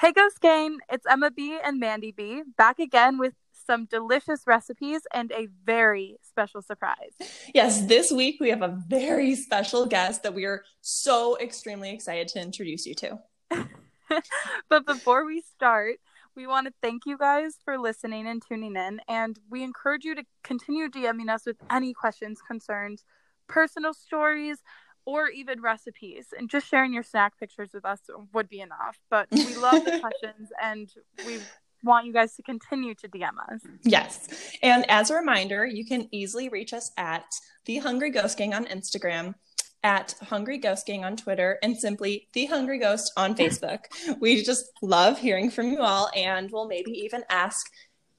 Hey 0.00 0.12
Ghost 0.12 0.40
Gang, 0.40 0.78
it's 0.90 1.04
Emma 1.04 1.30
B 1.30 1.58
and 1.62 1.78
Mandy 1.78 2.10
B 2.10 2.40
back 2.56 2.78
again 2.78 3.18
with 3.18 3.34
some 3.66 3.84
delicious 3.84 4.46
recipes 4.46 5.02
and 5.12 5.30
a 5.30 5.46
very 5.66 6.16
special 6.22 6.62
surprise. 6.62 7.12
Yes, 7.52 7.82
this 7.82 8.10
week 8.10 8.38
we 8.40 8.48
have 8.48 8.62
a 8.62 8.82
very 8.88 9.34
special 9.34 9.84
guest 9.84 10.22
that 10.22 10.32
we 10.32 10.46
are 10.46 10.62
so 10.80 11.36
extremely 11.36 11.90
excited 11.90 12.28
to 12.28 12.40
introduce 12.40 12.86
you 12.86 12.94
to. 12.94 13.18
but 14.70 14.86
before 14.86 15.26
we 15.26 15.42
start, 15.42 15.96
we 16.34 16.46
want 16.46 16.66
to 16.66 16.72
thank 16.80 17.04
you 17.04 17.18
guys 17.18 17.56
for 17.62 17.76
listening 17.76 18.26
and 18.26 18.40
tuning 18.40 18.76
in, 18.76 19.02
and 19.06 19.38
we 19.50 19.62
encourage 19.62 20.04
you 20.04 20.14
to 20.14 20.24
continue 20.42 20.88
DMing 20.88 21.28
us 21.28 21.44
with 21.44 21.58
any 21.70 21.92
questions, 21.92 22.40
concerns, 22.40 23.04
personal 23.48 23.92
stories, 23.92 24.62
or 25.04 25.28
even 25.28 25.60
recipes. 25.60 26.26
And 26.36 26.48
just 26.48 26.66
sharing 26.66 26.92
your 26.92 27.02
snack 27.02 27.38
pictures 27.38 27.70
with 27.72 27.84
us 27.84 28.00
would 28.32 28.48
be 28.48 28.60
enough. 28.60 28.98
But 29.10 29.28
we 29.30 29.56
love 29.56 29.84
the 29.84 29.98
questions, 30.00 30.50
and 30.62 30.90
we 31.26 31.38
want 31.82 32.06
you 32.06 32.12
guys 32.12 32.34
to 32.36 32.42
continue 32.42 32.94
to 32.94 33.08
DM 33.08 33.38
us. 33.52 33.60
Yes. 33.82 34.56
And 34.62 34.88
as 34.90 35.10
a 35.10 35.14
reminder, 35.14 35.64
you 35.66 35.84
can 35.84 36.08
easily 36.12 36.48
reach 36.48 36.72
us 36.72 36.90
at 36.96 37.24
The 37.64 37.78
Hungry 37.78 38.10
Ghost 38.10 38.38
Gang 38.38 38.54
on 38.54 38.66
Instagram 38.66 39.34
at 39.82 40.14
Hungry 40.22 40.58
Ghost 40.58 40.86
Gang 40.86 41.04
on 41.04 41.16
Twitter 41.16 41.58
and 41.62 41.76
simply 41.76 42.28
The 42.32 42.46
Hungry 42.46 42.78
Ghost 42.78 43.12
on 43.16 43.34
Facebook. 43.34 43.80
we 44.20 44.42
just 44.42 44.66
love 44.82 45.18
hearing 45.18 45.50
from 45.50 45.72
you 45.72 45.80
all 45.80 46.10
and 46.14 46.50
we'll 46.50 46.68
maybe 46.68 46.90
even 46.90 47.22
ask 47.30 47.66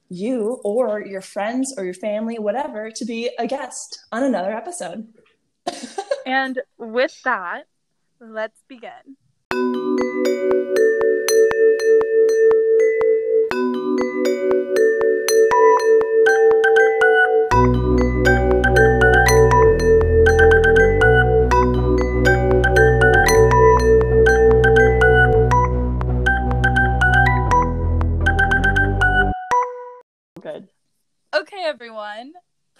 you 0.08 0.60
or 0.64 1.04
your 1.04 1.20
friends 1.20 1.74
or 1.76 1.84
your 1.84 1.94
family, 1.94 2.38
whatever, 2.38 2.90
to 2.90 3.04
be 3.04 3.30
a 3.38 3.46
guest 3.46 3.98
on 4.10 4.22
another 4.22 4.52
episode. 4.52 5.06
and 6.26 6.60
with 6.78 7.22
that, 7.24 7.66
let's 8.20 8.62
begin. 8.68 9.16
Good. 30.40 30.68
Okay, 31.34 31.62
everyone. 31.64 32.32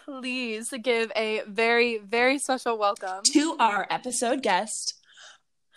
Please 0.05 0.75
give 0.83 1.12
a 1.14 1.42
very, 1.47 1.98
very 1.98 2.39
special 2.39 2.77
welcome 2.77 3.22
to 3.33 3.56
our 3.61 3.86
episode 3.89 4.42
guest, 4.42 4.94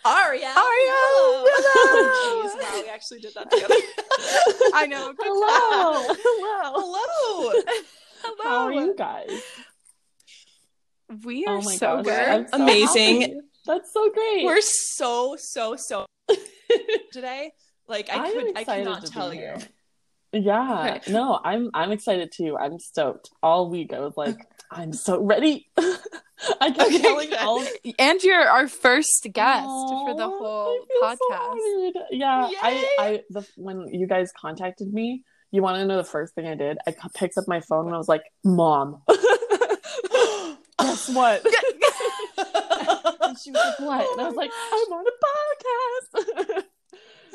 Aria. 0.04 0.46
Aria, 0.46 0.92
hello. 0.96 2.48
Jeez, 2.50 2.60
wow, 2.60 2.82
we 2.82 2.88
actually 2.88 3.20
did 3.20 3.34
that 3.34 3.48
together. 3.50 3.74
I 4.74 4.86
know. 4.86 5.12
Hello. 5.16 6.14
Hello. 6.16 7.50
Hello. 7.52 7.62
Hello. 8.22 8.42
How 8.42 8.64
are 8.64 8.72
you 8.72 8.96
guys? 8.96 9.30
We 11.24 11.46
are 11.46 11.58
oh 11.58 11.60
so 11.60 12.02
gosh. 12.02 12.04
good. 12.04 12.50
So 12.50 12.62
Amazing. 12.62 13.20
Happy. 13.20 13.40
That's 13.64 13.92
so 13.92 14.10
great. 14.10 14.44
We're 14.44 14.60
so 14.60 15.36
so 15.38 15.76
so 15.76 16.06
today. 17.12 17.52
Like 17.86 18.10
I, 18.10 18.24
I 18.24 18.32
could, 18.32 18.58
I 18.58 18.64
cannot 18.64 19.06
tell 19.06 19.32
you. 19.32 19.40
Here. 19.40 19.58
Yeah. 20.42 20.96
Okay. 20.96 21.12
No, 21.12 21.40
I'm 21.44 21.70
I'm 21.74 21.92
excited 21.92 22.32
too. 22.32 22.56
I'm 22.58 22.78
stoked. 22.78 23.30
All 23.42 23.70
week 23.70 23.92
I 23.92 24.00
was 24.00 24.14
uh, 24.16 24.22
like, 24.22 24.38
I'm 24.70 24.92
so 24.92 25.22
ready. 25.22 25.68
I 26.60 26.70
kept 26.70 26.80
okay, 26.80 26.98
telling 26.98 27.34
all 27.34 27.64
And 27.98 28.22
you're 28.22 28.46
our 28.46 28.68
first 28.68 29.26
guest 29.32 29.64
for 29.64 30.14
the 30.14 30.28
whole 30.28 30.78
podcast. 31.02 31.18
So 31.22 31.92
yeah. 32.10 32.48
Yay! 32.48 32.56
I 32.62 32.96
I 32.98 33.22
the 33.30 33.46
when 33.56 33.88
you 33.92 34.06
guys 34.06 34.32
contacted 34.38 34.92
me, 34.92 35.24
you 35.50 35.62
want 35.62 35.78
to 35.78 35.86
know 35.86 35.96
the 35.96 36.04
first 36.04 36.34
thing 36.34 36.46
I 36.46 36.54
did? 36.54 36.78
I 36.86 36.94
picked 37.14 37.38
up 37.38 37.44
my 37.48 37.60
phone 37.60 37.86
and 37.86 37.94
I 37.94 37.98
was 37.98 38.08
like, 38.08 38.22
"Mom." 38.44 39.02
Guess 40.78 41.08
what? 41.14 41.42
and 43.22 43.38
she 43.38 43.50
was 43.50 43.74
like, 43.78 43.78
"What?" 43.78 44.12
And 44.12 44.20
I 44.20 44.26
was 44.26 44.36
like, 44.36 44.50
"I'm 44.50 44.92
on 44.92 45.04
a 45.06 45.10
podcast." 45.10 45.45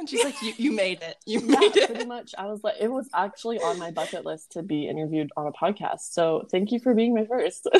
And 0.01 0.09
she's 0.09 0.23
like, 0.23 0.41
"You 0.41 0.53
you 0.57 0.72
made 0.72 1.03
it. 1.03 1.16
You 1.28 1.41
yeah, 1.41 1.59
made 1.59 1.78
it." 1.78 1.89
Pretty 1.91 2.06
much. 2.06 2.34
I 2.35 2.47
was 2.47 2.63
like, 2.63 2.78
it 2.79 2.91
was 2.91 3.07
actually 3.13 3.59
on 3.59 3.78
my 3.78 3.91
bucket 3.91 4.25
list 4.25 4.53
to 4.53 4.63
be 4.63 4.88
interviewed 4.88 5.29
on 5.38 5.45
a 5.45 5.51
podcast. 5.51 6.12
So 6.12 6.47
thank 6.50 6.72
you 6.72 6.79
for 6.79 6.95
being 6.95 7.13
my 7.13 7.25
first. 7.25 7.69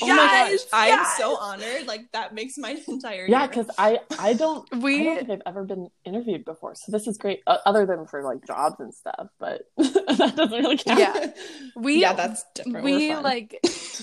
Oh 0.00 0.06
yes, 0.06 0.16
my 0.16 0.26
gosh, 0.26 0.50
yes. 0.50 0.68
I 0.72 0.86
am 0.88 1.04
so 1.18 1.36
honored. 1.36 1.86
Like 1.86 2.10
that 2.12 2.32
makes 2.32 2.56
my 2.56 2.78
entire 2.88 3.26
yeah. 3.26 3.46
Because 3.46 3.66
I 3.76 3.98
I 4.18 4.32
don't 4.32 4.66
we 4.76 5.00
I 5.00 5.04
don't 5.04 5.16
think 5.18 5.30
I've 5.30 5.42
ever 5.44 5.64
been 5.64 5.90
interviewed 6.04 6.44
before, 6.44 6.74
so 6.76 6.92
this 6.92 7.06
is 7.06 7.18
great. 7.18 7.42
Uh, 7.46 7.58
other 7.66 7.84
than 7.84 8.06
for 8.06 8.22
like 8.22 8.46
jobs 8.46 8.76
and 8.78 8.94
stuff, 8.94 9.28
but 9.38 9.62
that 9.76 10.32
doesn't 10.36 10.50
really 10.50 10.78
count. 10.78 10.98
Yeah, 10.98 11.32
we 11.76 12.00
yeah 12.00 12.14
that's 12.14 12.44
different. 12.54 12.84
We 12.84 13.10
we're 13.10 13.20
like 13.20 13.58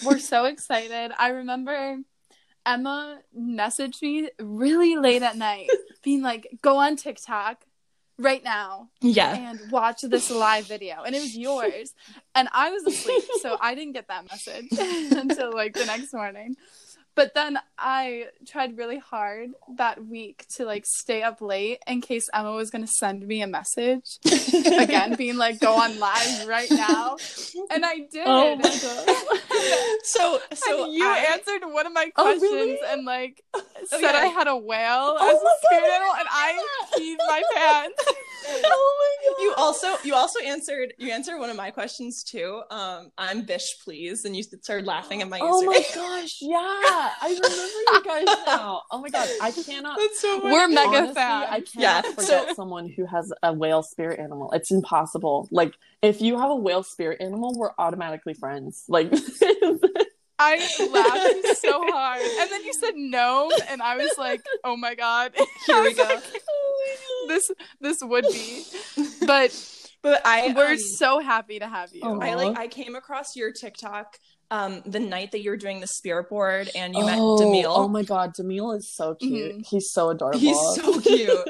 we're 0.05 0.19
so 0.19 0.45
excited. 0.45 1.11
I 1.17 1.29
remember 1.29 1.97
Emma 2.69 3.19
messaged 3.37 4.01
me 4.01 4.29
really 4.39 4.95
late 4.95 5.23
at 5.23 5.37
night, 5.37 5.69
being 6.03 6.21
like, 6.21 6.47
"Go 6.61 6.77
on 6.77 6.95
TikTok." 6.95 7.65
right 8.19 8.43
now 8.43 8.89
yeah. 8.99 9.51
and 9.51 9.71
watch 9.71 10.01
this 10.01 10.29
live 10.29 10.67
video. 10.67 11.03
And 11.03 11.15
it 11.15 11.21
was 11.21 11.37
yours. 11.47 11.93
And 12.35 12.49
i 12.51 12.69
was 12.69 12.83
asleep 12.83 13.23
so 13.41 13.57
i 13.59 13.73
didn't 13.73 13.93
get 13.93 14.07
that 14.09 14.29
message 14.29 14.67
until 14.71 15.53
like 15.53 15.73
the 15.73 15.85
next 15.85 16.13
morning 16.13 16.55
but 17.19 17.33
then 17.33 17.59
I 17.77 18.27
tried 18.47 18.77
really 18.77 18.97
hard 18.97 19.49
that 19.75 20.07
week 20.07 20.45
to 20.55 20.63
like 20.63 20.85
stay 20.85 21.21
up 21.21 21.41
late 21.41 21.79
in 21.85 21.99
case 21.99 22.29
Emma 22.33 22.53
was 22.53 22.69
going 22.69 22.85
to 22.85 22.89
send 22.89 23.27
me 23.27 23.41
a 23.41 23.47
message 23.47 24.19
again, 24.79 25.15
being 25.15 25.35
like, 25.35 25.59
go 25.59 25.73
on 25.75 25.99
live 25.99 26.47
right 26.47 26.71
now. 26.71 27.17
And 27.71 27.85
I 27.85 28.07
did. 28.09 28.23
Oh 28.25 28.55
my 28.55 28.61
God. 28.61 29.99
so, 30.03 30.39
so 30.53 30.85
and 30.85 30.93
you 30.93 31.05
I... 31.05 31.27
answered 31.33 31.67
one 31.69 31.85
of 31.85 31.91
my 31.91 32.09
questions 32.09 32.41
oh, 32.45 32.55
really? 32.55 32.77
and 32.89 33.03
like 33.03 33.43
oh, 33.53 33.63
said 33.87 33.99
yeah. 33.99 34.11
I 34.13 34.27
had 34.27 34.47
a 34.47 34.55
whale 34.55 35.17
oh 35.19 35.29
as 35.29 35.41
a 35.41 35.67
spirit 35.67 35.91
animal, 35.91 36.13
and 36.19 36.27
I 36.31 36.63
peed 36.97 37.17
my 37.27 37.41
pants. 37.53 38.03
oh 38.47 39.15
my 39.23 39.29
god! 39.29 39.41
You 39.41 39.53
also 39.57 39.95
you 40.03 40.15
also 40.15 40.39
answered 40.39 40.93
you 40.97 41.11
answered 41.11 41.39
one 41.39 41.49
of 41.49 41.55
my 41.55 41.71
questions 41.71 42.23
too. 42.23 42.61
Um, 42.69 43.11
I'm 43.17 43.43
Bish, 43.43 43.77
please, 43.83 44.25
and 44.25 44.35
you 44.35 44.43
started 44.43 44.85
laughing 44.85 45.21
at 45.21 45.29
my. 45.29 45.39
Oh 45.41 45.63
my 45.63 45.83
gosh! 45.93 46.39
Yeah, 46.49 46.57
I 46.57 47.27
remember 47.27 47.47
you 47.47 48.03
guys 48.03 48.37
now. 48.47 48.81
Oh 48.91 48.99
my 48.99 49.09
god, 49.09 49.29
I 49.41 49.51
cannot. 49.51 49.97
That's 49.97 50.19
so 50.21 50.41
We're 50.43 50.67
mega 50.67 51.13
fans. 51.13 51.47
I 51.49 51.61
can't 51.61 51.75
yeah, 51.75 52.01
forget 52.01 52.49
so... 52.49 52.53
someone 52.55 52.89
who 52.89 53.05
has 53.05 53.31
a 53.43 53.53
whale 53.53 53.83
spirit 53.83 54.19
animal. 54.19 54.51
It's 54.51 54.71
impossible. 54.71 55.47
Like 55.51 55.75
if 56.01 56.21
you 56.21 56.39
have 56.39 56.49
a 56.49 56.55
whale 56.55 56.83
spirit 56.83 57.21
animal, 57.21 57.53
we're 57.55 57.71
automatically 57.77 58.33
friends. 58.33 58.85
Like. 58.87 59.11
I 60.39 60.57
laughed 60.91 61.57
so 61.59 61.83
hard. 61.91 62.21
And 62.21 62.49
then 62.49 62.63
you 62.63 62.73
said 62.73 62.93
no, 62.95 63.51
and 63.69 63.81
I 63.81 63.97
was 63.97 64.11
like, 64.17 64.41
oh 64.63 64.77
my 64.77 64.95
god. 64.95 65.33
Here 65.67 65.83
we 65.83 65.93
go. 65.93 66.03
Like, 66.03 66.23
this 67.27 67.51
this 67.81 68.01
would 68.01 68.25
be. 68.31 68.63
But 69.25 69.53
but 70.01 70.21
I 70.25 70.53
we're 70.55 70.71
um, 70.71 70.77
so 70.77 71.19
happy 71.19 71.59
to 71.59 71.67
have 71.67 71.93
you. 71.93 72.03
I 72.03 72.35
like 72.35 72.57
I 72.57 72.67
came 72.67 72.95
across 72.95 73.35
your 73.35 73.51
TikTok 73.51 74.17
um 74.51 74.81
the 74.85 74.99
night 74.99 75.31
that 75.31 75.41
you 75.43 75.51
were 75.51 75.57
doing 75.57 75.79
the 75.79 75.87
spirit 75.87 76.27
board 76.29 76.71
and 76.73 76.95
you 76.95 77.03
oh, 77.03 77.05
met 77.05 77.17
Demille. 77.17 77.65
Oh 77.67 77.87
my 77.87 78.03
god, 78.03 78.33
Demille 78.33 78.77
is 78.77 78.91
so 78.91 79.15
cute. 79.15 79.51
Mm-hmm. 79.51 79.61
He's 79.69 79.91
so 79.91 80.09
adorable. 80.09 80.39
He's 80.39 80.57
so 80.75 81.01
cute. 81.01 81.47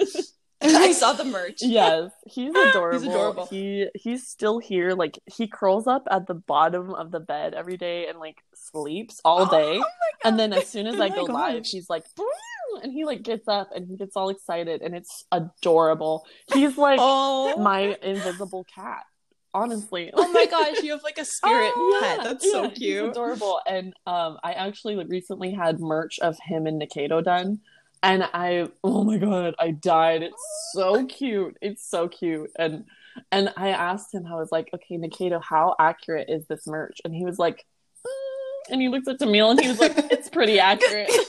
I 0.61 0.91
saw 0.91 1.13
the 1.13 1.23
merch. 1.23 1.59
Yes, 1.61 2.11
he's 2.25 2.53
adorable. 2.55 2.99
he's 2.99 3.07
adorable. 3.07 3.45
He 3.45 3.87
he's 3.95 4.27
still 4.27 4.59
here. 4.59 4.93
Like 4.93 5.19
he 5.25 5.47
curls 5.47 5.87
up 5.87 6.07
at 6.11 6.27
the 6.27 6.33
bottom 6.33 6.93
of 6.93 7.11
the 7.11 7.19
bed 7.19 7.53
every 7.53 7.77
day 7.77 8.07
and 8.07 8.19
like 8.19 8.37
sleeps 8.55 9.21
all 9.23 9.43
oh 9.43 9.49
day. 9.49 9.79
Oh 9.81 9.85
and 10.25 10.39
then 10.39 10.53
as 10.53 10.67
soon 10.67 10.87
as 10.87 10.99
I 10.99 11.07
oh 11.09 11.15
go 11.15 11.27
gosh. 11.27 11.53
live, 11.53 11.65
he's 11.65 11.89
like 11.89 12.03
and 12.83 12.91
he 12.91 13.05
like 13.05 13.23
gets 13.23 13.47
up 13.47 13.69
and 13.73 13.87
he 13.87 13.95
gets 13.95 14.15
all 14.15 14.29
excited 14.29 14.81
and 14.81 14.95
it's 14.95 15.25
adorable. 15.31 16.25
He's 16.53 16.77
like 16.77 16.99
oh. 17.01 17.57
my 17.57 17.97
invisible 18.01 18.65
cat. 18.73 19.03
Honestly. 19.53 20.11
Oh 20.13 20.31
my 20.31 20.45
gosh, 20.51 20.83
you 20.83 20.91
have 20.91 21.03
like 21.03 21.17
a 21.17 21.25
spirit 21.25 21.71
oh, 21.75 21.99
pet. 22.01 22.23
That's 22.23 22.45
yeah, 22.45 22.51
so 22.51 22.69
cute. 22.69 23.03
He's 23.05 23.11
adorable. 23.11 23.61
And 23.65 23.93
um 24.05 24.37
I 24.43 24.53
actually 24.53 24.95
recently 25.05 25.51
had 25.51 25.79
merch 25.79 26.19
of 26.19 26.37
him 26.39 26.67
and 26.67 26.81
Nikaido 26.81 27.23
done. 27.23 27.61
And 28.01 28.23
I 28.23 28.69
oh 28.83 29.03
my 29.03 29.17
god, 29.17 29.55
I 29.59 29.71
died. 29.71 30.23
It's 30.23 30.71
so 30.73 31.05
cute. 31.05 31.57
It's 31.61 31.87
so 31.87 32.07
cute. 32.07 32.51
And 32.57 32.85
and 33.31 33.53
I 33.57 33.69
asked 33.69 34.13
him, 34.13 34.25
I 34.25 34.35
was 34.35 34.51
like, 34.51 34.69
okay, 34.73 34.97
Nikaido, 34.97 35.41
how 35.43 35.75
accurate 35.79 36.29
is 36.29 36.45
this 36.47 36.65
merch? 36.67 37.01
And 37.03 37.13
he 37.13 37.25
was 37.25 37.37
like, 37.37 37.65
mm. 38.05 38.71
and 38.71 38.81
he 38.81 38.87
looks 38.87 39.07
at 39.07 39.19
Demille 39.19 39.51
and 39.51 39.59
he 39.59 39.67
was 39.67 39.79
like, 39.79 39.97
it's 40.11 40.29
pretty 40.29 40.59
accurate. 40.59 41.11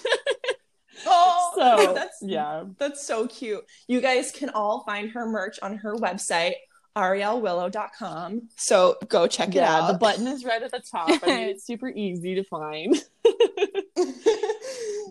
Oh, 1.06 1.52
so, 1.56 1.94
that's 1.94 2.18
yeah, 2.20 2.64
that's 2.78 3.06
so 3.06 3.26
cute. 3.26 3.64
You 3.88 4.00
guys 4.00 4.30
can 4.30 4.50
all 4.50 4.84
find 4.84 5.10
her 5.12 5.26
merch 5.26 5.58
on 5.62 5.78
her 5.78 5.94
website, 5.94 6.54
arielwillow.com. 6.96 8.48
So 8.56 8.96
go 9.08 9.26
check 9.26 9.54
yeah, 9.54 9.62
it 9.62 9.68
out. 9.68 9.92
The 9.92 9.98
button 9.98 10.26
is 10.26 10.44
right 10.44 10.62
at 10.62 10.70
the 10.70 10.80
top. 10.80 11.08
I 11.22 11.26
mean, 11.26 11.48
it's 11.48 11.64
super 11.64 11.88
easy 11.88 12.34
to 12.34 12.44
find. 12.44 12.96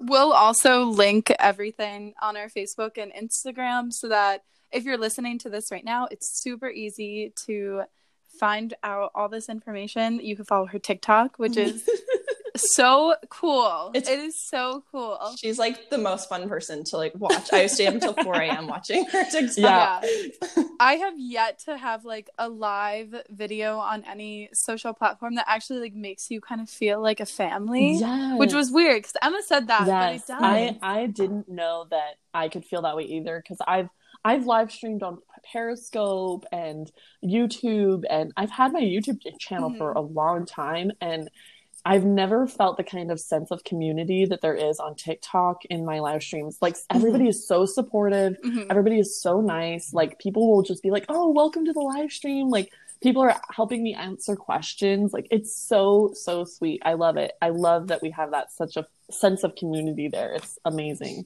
we'll 0.02 0.34
also 0.34 0.84
link 0.84 1.32
everything 1.40 2.14
on 2.22 2.38
our 2.38 2.50
Facebook 2.50 2.98
and 2.98 3.12
Instagram 3.14 3.94
so 3.94 4.10
that 4.10 4.44
if 4.72 4.84
you're 4.84 4.98
listening 4.98 5.40
to 5.40 5.50
this 5.50 5.72
right 5.72 5.86
now, 5.86 6.08
it's 6.12 6.42
super 6.42 6.70
easy 6.70 7.34
to 7.46 7.84
find 8.40 8.74
out 8.84 9.12
all 9.16 9.30
this 9.30 9.50
information. 9.50 10.20
You 10.20 10.36
can 10.36 10.46
follow 10.46 10.66
her 10.68 10.80
TikTok, 10.80 11.38
which 11.38 11.58
is 11.58 11.90
so 12.74 13.16
cool. 13.30 13.92
It's, 13.94 14.10
it 14.10 14.20
is 14.20 14.40
so 14.40 14.84
cool. 14.92 15.18
She's 15.38 15.60
like 15.60 15.90
the 15.90 15.98
most 15.98 16.30
fun 16.30 16.48
person 16.48 16.84
to 16.86 16.98
like 16.98 17.14
watch. 17.16 17.52
I 17.54 17.68
stay 17.68 17.88
up 17.88 17.96
until 17.96 18.14
4 18.14 18.34
a.m. 18.36 18.68
watching 18.68 19.06
her 19.06 19.24
TikTok. 19.32 19.58
Yeah. 19.58 20.02
I 20.80 20.96
have 20.96 21.14
yet 21.18 21.60
to 21.66 21.78
have 21.78 22.06
like 22.06 22.30
a 22.38 22.50
live 22.50 23.16
video 23.30 23.78
on 23.78 24.04
any 24.06 24.50
social 24.54 24.94
platform 24.94 25.36
that 25.36 25.46
actually 25.48 25.80
like 25.80 25.94
makes 25.94 26.30
you 26.30 26.42
kind 26.42 26.62
of 26.62 26.70
feel 26.70 27.02
like 27.02 27.20
a 27.20 27.26
family. 27.26 27.96
Yes. 27.96 28.40
Which 28.40 28.54
was 28.54 28.72
weird 28.72 29.04
because 29.04 29.16
Emma 29.22 29.42
said 29.46 29.68
that. 29.68 29.88
Yes. 29.88 30.30
I, 30.30 30.78
I 30.82 31.08
didn't 31.08 31.50
know 31.50 31.88
that 31.90 32.16
I 32.34 32.50
could 32.50 32.66
feel 32.66 32.84
that 32.84 32.96
way 32.96 33.04
either 33.04 33.42
because 33.44 33.58
I've 33.68 33.90
I've 34.24 34.46
live 34.46 34.72
streamed 34.72 35.04
on 35.04 35.20
Periscope 35.52 36.46
and 36.52 36.92
YouTube 37.24 38.04
and 38.10 38.34
I've 38.36 38.52
had 38.52 38.74
my 38.74 38.82
YouTube 38.82 39.20
channel 39.40 39.70
mm-hmm. 39.70 39.78
for 39.78 39.94
a 39.94 40.02
long 40.02 40.46
time 40.46 40.92
and 41.00 41.30
I've 41.90 42.06
never 42.06 42.46
felt 42.46 42.78
the 42.78 42.84
kind 42.84 43.10
of 43.10 43.20
sense 43.20 43.50
of 43.50 43.64
community 43.64 44.24
that 44.26 44.42
there 44.42 44.54
is 44.54 44.80
on 44.80 44.94
TikTok 44.94 45.66
in 45.66 45.86
my 45.86 45.98
live 45.98 46.22
streams. 46.22 46.60
Like 46.62 46.76
everybody 46.92 47.24
mm-hmm. 47.24 47.30
is 47.30 47.48
so 47.48 47.66
supportive. 47.66 48.38
Mm-hmm. 48.46 48.70
Everybody 48.70 49.00
is 49.00 49.20
so 49.20 49.42
nice. 49.42 49.92
Like 49.92 50.20
people 50.20 50.52
will 50.52 50.62
just 50.62 50.84
be 50.84 50.92
like, 50.92 51.06
"Oh, 51.10 51.32
welcome 51.32 51.66
to 51.66 51.74
the 51.74 51.80
live 51.80 52.12
stream." 52.12 52.50
Like 52.50 52.72
people 53.02 53.24
are 53.24 53.36
helping 53.50 53.82
me 53.82 53.96
answer 53.96 54.36
questions. 54.36 55.14
Like 55.14 55.30
it's 55.32 55.52
so 55.52 56.12
so 56.14 56.44
sweet. 56.44 56.84
I 56.86 56.94
love 56.94 57.18
it. 57.18 57.32
I 57.42 57.50
love 57.50 57.88
that 57.88 58.04
we 58.04 58.12
have 58.12 58.30
that 58.32 58.52
such 58.52 58.78
a 58.78 58.86
sense 59.10 59.44
of 59.44 59.56
community 59.56 60.10
there. 60.10 60.34
It's 60.34 60.60
amazing. 60.66 61.26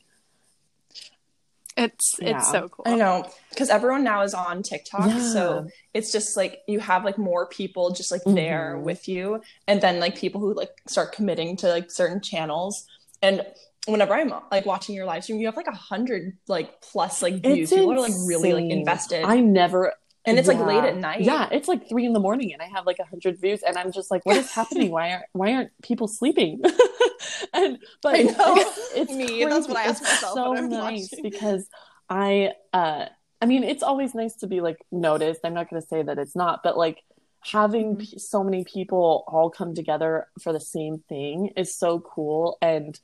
It's 1.75 2.15
yeah. 2.19 2.37
it's 2.37 2.51
so 2.51 2.69
cool. 2.69 2.85
I 2.85 2.95
know 2.95 3.27
because 3.49 3.69
everyone 3.69 4.03
now 4.03 4.21
is 4.21 4.33
on 4.33 4.61
TikTok, 4.63 5.07
yeah. 5.07 5.19
so 5.19 5.67
it's 5.93 6.11
just 6.11 6.37
like 6.37 6.59
you 6.67 6.79
have 6.79 7.03
like 7.03 7.17
more 7.17 7.47
people 7.47 7.91
just 7.91 8.11
like 8.11 8.21
mm-hmm. 8.21 8.35
there 8.35 8.77
with 8.77 9.07
you, 9.07 9.41
and 9.67 9.81
then 9.81 9.99
like 9.99 10.17
people 10.17 10.39
who 10.39 10.53
like 10.53 10.71
start 10.87 11.13
committing 11.13 11.57
to 11.57 11.69
like 11.69 11.89
certain 11.89 12.21
channels. 12.21 12.85
And 13.21 13.45
whenever 13.87 14.13
I'm 14.13 14.33
like 14.51 14.65
watching 14.65 14.95
your 14.95 15.05
live 15.05 15.23
stream, 15.23 15.39
you 15.39 15.47
have 15.47 15.57
like 15.57 15.67
a 15.67 15.75
hundred 15.75 16.37
like 16.47 16.81
plus 16.81 17.21
like 17.21 17.35
views. 17.41 17.71
It's 17.71 17.71
people 17.71 17.91
insane. 17.91 18.05
are 18.05 18.09
like 18.09 18.27
really 18.27 18.53
like 18.53 18.71
invested. 18.71 19.23
I 19.23 19.39
never 19.39 19.93
and 20.25 20.39
it's 20.39 20.47
yeah. 20.47 20.53
like 20.53 20.67
late 20.67 20.83
at 20.83 20.97
night. 20.97 21.21
Yeah, 21.21 21.49
it's 21.51 21.67
like 21.67 21.87
three 21.87 22.05
in 22.05 22.13
the 22.13 22.19
morning, 22.19 22.53
and 22.53 22.61
I 22.61 22.65
have 22.65 22.85
like 22.85 22.99
a 22.99 23.05
hundred 23.05 23.39
views, 23.39 23.61
and 23.63 23.77
I'm 23.77 23.91
just 23.91 24.11
like, 24.11 24.25
what 24.25 24.37
is 24.37 24.51
happening? 24.51 24.91
Why 24.91 25.11
aren't 25.11 25.25
why 25.33 25.53
aren't 25.53 25.81
people 25.81 26.07
sleeping? 26.07 26.61
and 27.53 27.79
but 28.01 28.15
I 28.15 28.21
know. 28.23 28.55
it's, 28.55 28.91
it's 28.95 29.11
me. 29.15 29.27
Crazy. 29.27 29.45
That's 29.45 29.67
what 29.67 29.77
I 29.77 29.83
ask 29.83 30.03
myself. 30.03 30.33
So 30.33 30.53
nice 30.53 31.11
watching. 31.11 31.29
because 31.29 31.67
I 32.09 32.53
uh 32.71 33.05
I 33.41 33.45
mean, 33.45 33.65
it's 33.65 33.83
always 33.83 34.15
nice 34.15 34.35
to 34.35 34.47
be 34.47 34.61
like 34.61 34.77
noticed. 34.91 35.41
I'm 35.43 35.53
not 35.53 35.69
going 35.69 35.81
to 35.81 35.87
say 35.87 36.01
that 36.01 36.17
it's 36.17 36.33
not, 36.33 36.61
but 36.63 36.77
like 36.77 37.03
having 37.41 37.95
mm-hmm. 37.95 38.01
p- 38.01 38.19
so 38.19 38.41
many 38.41 38.63
people 38.63 39.25
all 39.27 39.49
come 39.49 39.75
together 39.75 40.27
for 40.41 40.53
the 40.53 40.61
same 40.61 41.03
thing 41.09 41.49
is 41.57 41.77
so 41.77 41.99
cool 41.99 42.57
and 42.61 42.97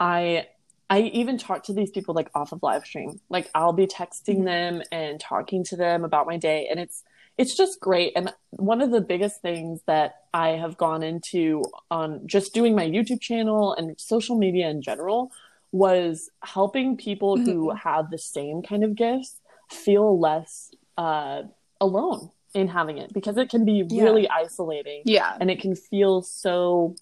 I 0.00 0.48
I 0.90 1.00
even 1.00 1.38
talk 1.38 1.64
to 1.64 1.72
these 1.72 1.90
people 1.90 2.14
like 2.14 2.30
off 2.34 2.52
of 2.52 2.62
live 2.62 2.84
stream. 2.84 3.20
Like 3.28 3.50
I'll 3.54 3.72
be 3.72 3.86
texting 3.86 4.36
mm-hmm. 4.36 4.44
them 4.44 4.82
and 4.92 5.18
talking 5.18 5.64
to 5.64 5.76
them 5.76 6.04
about 6.04 6.26
my 6.26 6.36
day 6.36 6.68
and 6.70 6.78
it's 6.78 7.02
it's 7.36 7.56
just 7.56 7.80
great. 7.80 8.12
And 8.14 8.32
one 8.50 8.80
of 8.80 8.92
the 8.92 9.00
biggest 9.00 9.42
things 9.42 9.80
that 9.86 10.20
I 10.32 10.50
have 10.50 10.76
gone 10.76 11.02
into 11.02 11.64
on 11.90 12.26
just 12.26 12.54
doing 12.54 12.76
my 12.76 12.86
YouTube 12.86 13.20
channel 13.20 13.74
and 13.74 13.98
social 13.98 14.36
media 14.36 14.68
in 14.68 14.82
general 14.82 15.32
was 15.72 16.30
helping 16.44 16.96
people 16.96 17.36
mm-hmm. 17.36 17.50
who 17.50 17.70
have 17.70 18.10
the 18.10 18.18
same 18.18 18.62
kind 18.62 18.84
of 18.84 18.94
gifts 18.94 19.40
feel 19.68 20.18
less 20.20 20.70
uh, 20.96 21.42
alone 21.80 22.30
in 22.54 22.68
having 22.68 22.98
it 22.98 23.12
because 23.12 23.36
it 23.36 23.50
can 23.50 23.64
be 23.64 23.84
yeah. 23.88 24.04
really 24.04 24.28
isolating. 24.28 25.02
Yeah. 25.04 25.36
And 25.40 25.50
it 25.50 25.60
can 25.60 25.74
feel 25.74 26.22
so 26.22 26.94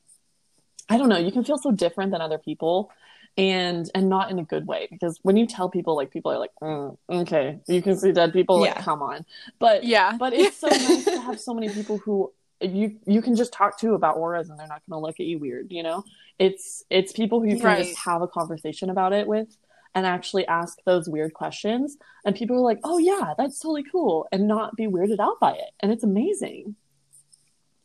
I 0.88 0.98
don't 0.98 1.08
know, 1.08 1.18
you 1.18 1.32
can 1.32 1.44
feel 1.44 1.58
so 1.58 1.70
different 1.70 2.10
than 2.12 2.20
other 2.20 2.38
people 2.38 2.90
and 3.38 3.90
and 3.94 4.08
not 4.08 4.30
in 4.30 4.38
a 4.38 4.44
good 4.44 4.66
way 4.66 4.86
because 4.90 5.18
when 5.22 5.36
you 5.36 5.46
tell 5.46 5.70
people 5.70 5.96
like 5.96 6.10
people 6.10 6.30
are 6.30 6.38
like 6.38 6.50
mm, 6.62 6.94
okay 7.10 7.58
you 7.66 7.80
can 7.80 7.96
see 7.96 8.12
dead 8.12 8.32
people 8.32 8.64
yeah. 8.64 8.74
like 8.74 8.84
come 8.84 9.02
on. 9.02 9.24
But 9.58 9.84
yeah. 9.84 10.16
but 10.18 10.32
it's 10.32 10.58
so 10.58 10.66
nice 10.70 11.04
to 11.04 11.20
have 11.20 11.40
so 11.40 11.54
many 11.54 11.68
people 11.70 11.98
who 11.98 12.32
you 12.60 12.98
you 13.06 13.22
can 13.22 13.34
just 13.34 13.52
talk 13.52 13.78
to 13.80 13.94
about 13.94 14.16
auras 14.16 14.50
and 14.50 14.58
they're 14.58 14.66
not 14.66 14.82
going 14.88 15.00
to 15.00 15.06
look 15.06 15.18
at 15.18 15.26
you 15.26 15.38
weird 15.38 15.68
you 15.70 15.82
know? 15.82 16.04
It's 16.38 16.84
it's 16.90 17.12
people 17.12 17.40
who 17.40 17.48
you 17.48 17.56
can 17.56 17.66
right. 17.66 17.84
just 17.84 17.98
have 17.98 18.20
a 18.20 18.28
conversation 18.28 18.90
about 18.90 19.12
it 19.12 19.26
with 19.26 19.56
and 19.94 20.06
actually 20.06 20.46
ask 20.46 20.78
those 20.84 21.08
weird 21.08 21.34
questions. 21.34 21.96
And 22.26 22.36
people 22.36 22.56
are 22.56 22.60
like 22.60 22.80
oh 22.84 22.98
yeah 22.98 23.32
that's 23.38 23.58
totally 23.58 23.84
cool 23.90 24.28
and 24.30 24.46
not 24.46 24.76
be 24.76 24.86
weirded 24.86 25.20
out 25.20 25.40
by 25.40 25.52
it. 25.52 25.70
And 25.80 25.90
it's 25.90 26.04
amazing. 26.04 26.76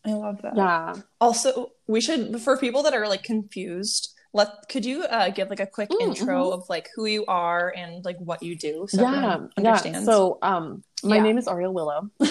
I 0.05 0.11
love 0.11 0.41
that. 0.41 0.57
Yeah. 0.57 0.95
Also 1.21 1.71
we 1.87 2.01
should 2.01 2.41
for 2.41 2.57
people 2.57 2.83
that 2.83 2.93
are 2.93 3.07
like 3.07 3.23
confused 3.23 4.13
let 4.33 4.67
could 4.69 4.85
you 4.85 5.03
uh, 5.03 5.29
give 5.29 5.49
like 5.49 5.59
a 5.59 5.65
quick 5.65 5.89
mm, 5.89 6.01
intro 6.01 6.43
mm-hmm. 6.43 6.53
of 6.53 6.69
like 6.69 6.89
who 6.95 7.05
you 7.05 7.25
are 7.27 7.73
and 7.75 8.03
like 8.05 8.17
what 8.19 8.43
you 8.43 8.55
do 8.55 8.85
so 8.89 9.01
yeah 9.01 9.39
yeah. 9.57 10.03
so 10.03 10.37
um 10.41 10.83
my 11.03 11.17
yeah. 11.17 11.23
name 11.23 11.37
is 11.37 11.47
ariel 11.47 11.73
willow. 11.73 12.09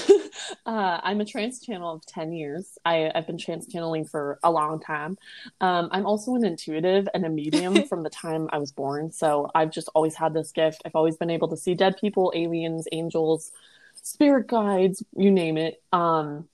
Uh, 0.66 1.00
i'm 1.02 1.20
a 1.20 1.24
trance 1.24 1.60
channel 1.60 1.94
of 1.94 2.04
10 2.06 2.32
years. 2.32 2.78
I, 2.84 3.10
i've 3.14 3.26
been 3.26 3.38
trance 3.38 3.66
channeling 3.66 4.04
for 4.04 4.38
a 4.42 4.50
long 4.50 4.80
time. 4.80 5.16
Um, 5.60 5.88
i'm 5.92 6.04
also 6.04 6.34
an 6.34 6.44
intuitive 6.44 7.08
and 7.14 7.24
a 7.24 7.28
medium 7.28 7.82
from 7.88 8.02
the 8.02 8.10
time 8.10 8.48
i 8.52 8.58
was 8.58 8.70
born. 8.70 9.10
So 9.10 9.50
i've 9.54 9.70
just 9.70 9.88
always 9.94 10.14
had 10.14 10.34
this 10.34 10.52
gift. 10.52 10.82
I've 10.84 10.94
always 10.94 11.16
been 11.16 11.30
able 11.30 11.48
to 11.48 11.56
see 11.56 11.74
dead 11.74 11.96
people 11.98 12.32
aliens 12.34 12.86
angels 12.92 13.50
spirit 14.02 14.46
guides 14.46 15.02
you 15.16 15.30
name 15.30 15.56
it. 15.56 15.82
Um 15.92 16.48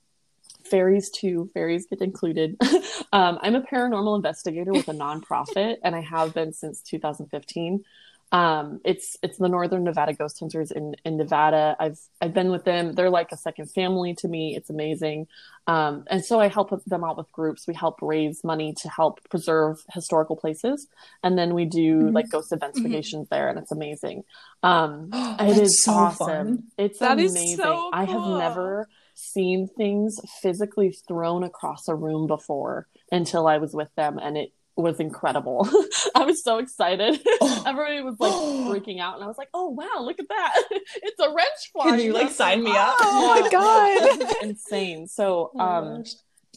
fairies 0.67 1.11
too. 1.11 1.51
Fairies 1.55 1.87
get 1.87 2.01
included. 2.01 2.57
um, 3.13 3.39
I'm 3.43 3.55
a 3.55 3.63
paranormal 3.63 4.17
investigator 4.17 4.73
with 4.73 4.89
a 4.89 4.93
nonprofit, 4.93 5.77
and 5.83 5.95
I 5.95 6.01
have 6.01 6.35
been 6.35 6.53
since 6.53 6.83
2015. 6.83 7.85
Um, 8.33 8.81
it's 8.83 9.19
it's 9.23 9.37
the 9.37 9.49
Northern 9.49 9.85
Nevada 9.85 10.15
Ghost 10.15 10.41
Hunters 10.41 10.71
in 10.71 10.97
in 11.05 11.19
Nevada. 11.19 11.77
I've 11.79 11.99
I've 12.23 12.33
been 12.33 12.51
with 12.51 12.65
them. 12.65 12.95
They're 12.95 13.11
like 13.11 13.31
a 13.31 13.37
second 13.37 13.71
family 13.71 14.15
to 14.21 14.29
me. 14.29 14.57
It's 14.57 14.71
amazing. 14.71 15.27
Um, 15.67 16.05
and 16.09 16.25
so 16.25 16.41
I 16.41 16.49
help 16.49 16.73
them 16.87 17.05
out 17.05 17.19
with 17.19 17.31
groups. 17.31 17.69
We 17.69 17.75
help 17.75 17.99
raise 18.01 18.43
money 18.43 18.75
to 18.81 18.89
help 18.89 19.21
preserve 19.29 19.85
historical 19.93 20.37
places, 20.37 20.89
and 21.23 21.37
then 21.37 21.53
we 21.53 21.67
do 21.67 21.99
mm-hmm. 21.99 22.15
like 22.15 22.31
ghost 22.31 22.53
investigations 22.53 23.27
mm-hmm. 23.27 23.35
there, 23.35 23.51
and 23.51 23.59
it's 23.59 23.71
amazing. 23.71 24.25
Um, 24.63 25.11
it 25.13 25.59
is 25.59 25.85
so 25.85 25.93
awesome. 25.93 26.27
Fun. 26.27 26.65
It's 26.79 27.01
that 27.01 27.13
amazing. 27.13 27.57
So 27.57 27.65
cool. 27.65 27.91
I 27.93 28.05
have 28.07 28.27
never 28.39 28.89
seen 29.15 29.69
things 29.69 30.21
physically 30.41 30.97
thrown 31.07 31.45
across 31.45 31.89
a 31.89 31.95
room 31.95 32.27
before 32.27 32.89
until 33.11 33.47
I 33.47 33.59
was 33.59 33.75
with 33.75 33.89
them 33.97 34.19
and 34.19 34.37
it 34.37 34.53
was 34.77 35.01
incredible. 35.01 35.69
I 36.15 36.25
was 36.25 36.43
so 36.43 36.59
excited. 36.59 37.21
Oh. 37.41 37.63
Everybody 37.67 38.01
was 38.03 38.19
like 38.19 38.33
freaking 38.33 39.01
out 39.01 39.17
and 39.17 39.25
I 39.25 39.27
was 39.27 39.39
like, 39.39 39.51
"Oh 39.53 39.69
wow, 39.69 40.03
look 40.03 40.19
at 40.19 40.29
that. 40.29 40.63
it's 40.71 41.21
a 41.21 41.29
wrench 41.29 41.71
flying." 41.73 41.97
Can 41.97 42.01
you 42.01 42.13
like 42.13 42.31
sign 42.31 42.65
me 42.65 42.73
up? 42.75 42.97
Oh, 43.01 43.41
my 43.41 43.49
god. 43.51 44.43
insane. 44.43 45.07
So 45.07 45.53
oh 45.55 45.61
um 45.61 46.05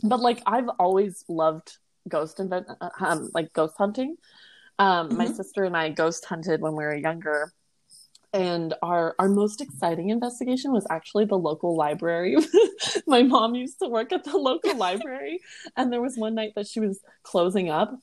but 0.03 0.19
like 0.19 0.41
I've 0.45 0.69
always 0.79 1.23
loved 1.27 1.77
ghost 2.07 2.39
invent 2.39 2.67
um 2.99 3.29
like 3.33 3.51
ghost 3.53 3.75
hunting. 3.77 4.15
Um 4.79 5.09
mm-hmm. 5.09 5.17
my 5.17 5.27
sister 5.27 5.63
and 5.63 5.75
I 5.75 5.89
ghost 5.89 6.25
hunted 6.25 6.61
when 6.61 6.75
we 6.75 6.83
were 6.83 6.95
younger 6.95 7.53
and 8.35 8.73
our 8.81 9.15
our 9.17 9.29
most 9.29 9.61
exciting 9.61 10.09
investigation 10.09 10.73
was 10.73 10.85
actually 10.89 11.23
the 11.23 11.37
local 11.37 11.75
library. 11.75 12.35
My 13.07 13.23
mom 13.23 13.55
used 13.55 13.79
to 13.79 13.87
work 13.87 14.11
at 14.11 14.25
the 14.25 14.37
local 14.37 14.75
library, 14.87 15.39
and 15.77 15.91
there 15.91 16.01
was 16.01 16.17
one 16.17 16.35
night 16.35 16.51
that 16.55 16.67
she 16.67 16.81
was 16.81 16.99
closing 17.23 17.69
up, 17.69 17.97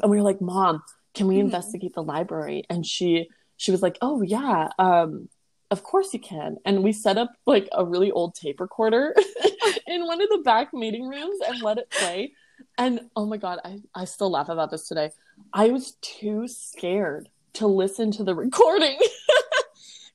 and 0.00 0.10
we 0.10 0.16
were 0.16 0.22
like, 0.22 0.40
"Mom, 0.40 0.82
can 1.14 1.26
we 1.26 1.34
mm-hmm. 1.34 1.44
investigate 1.44 1.92
the 1.94 2.02
library?" 2.02 2.64
And 2.70 2.86
she 2.86 3.28
she 3.58 3.70
was 3.70 3.82
like, 3.82 3.98
"Oh 4.00 4.22
yeah, 4.22 4.70
um, 4.78 5.28
of 5.70 5.82
course 5.82 6.14
you 6.14 6.20
can." 6.20 6.56
And 6.64 6.82
we 6.82 6.92
set 6.92 7.18
up 7.18 7.30
like 7.44 7.68
a 7.72 7.84
really 7.84 8.10
old 8.10 8.34
tape 8.34 8.60
recorder 8.60 9.14
in 9.86 10.06
one 10.06 10.22
of 10.22 10.30
the 10.30 10.38
back 10.38 10.72
meeting 10.72 11.06
rooms 11.06 11.38
and 11.46 11.60
let 11.60 11.76
it 11.76 11.90
play. 11.90 12.32
And 12.78 13.10
oh 13.14 13.26
my 13.26 13.36
god, 13.36 13.58
I 13.62 13.80
I 13.94 14.06
still 14.06 14.30
laugh 14.30 14.48
about 14.48 14.70
this 14.70 14.88
today. 14.88 15.10
I 15.52 15.68
was 15.68 15.98
too 16.00 16.48
scared 16.48 17.28
to 17.52 17.66
listen 17.66 18.10
to 18.12 18.24
the 18.24 18.34
recording 18.34 18.98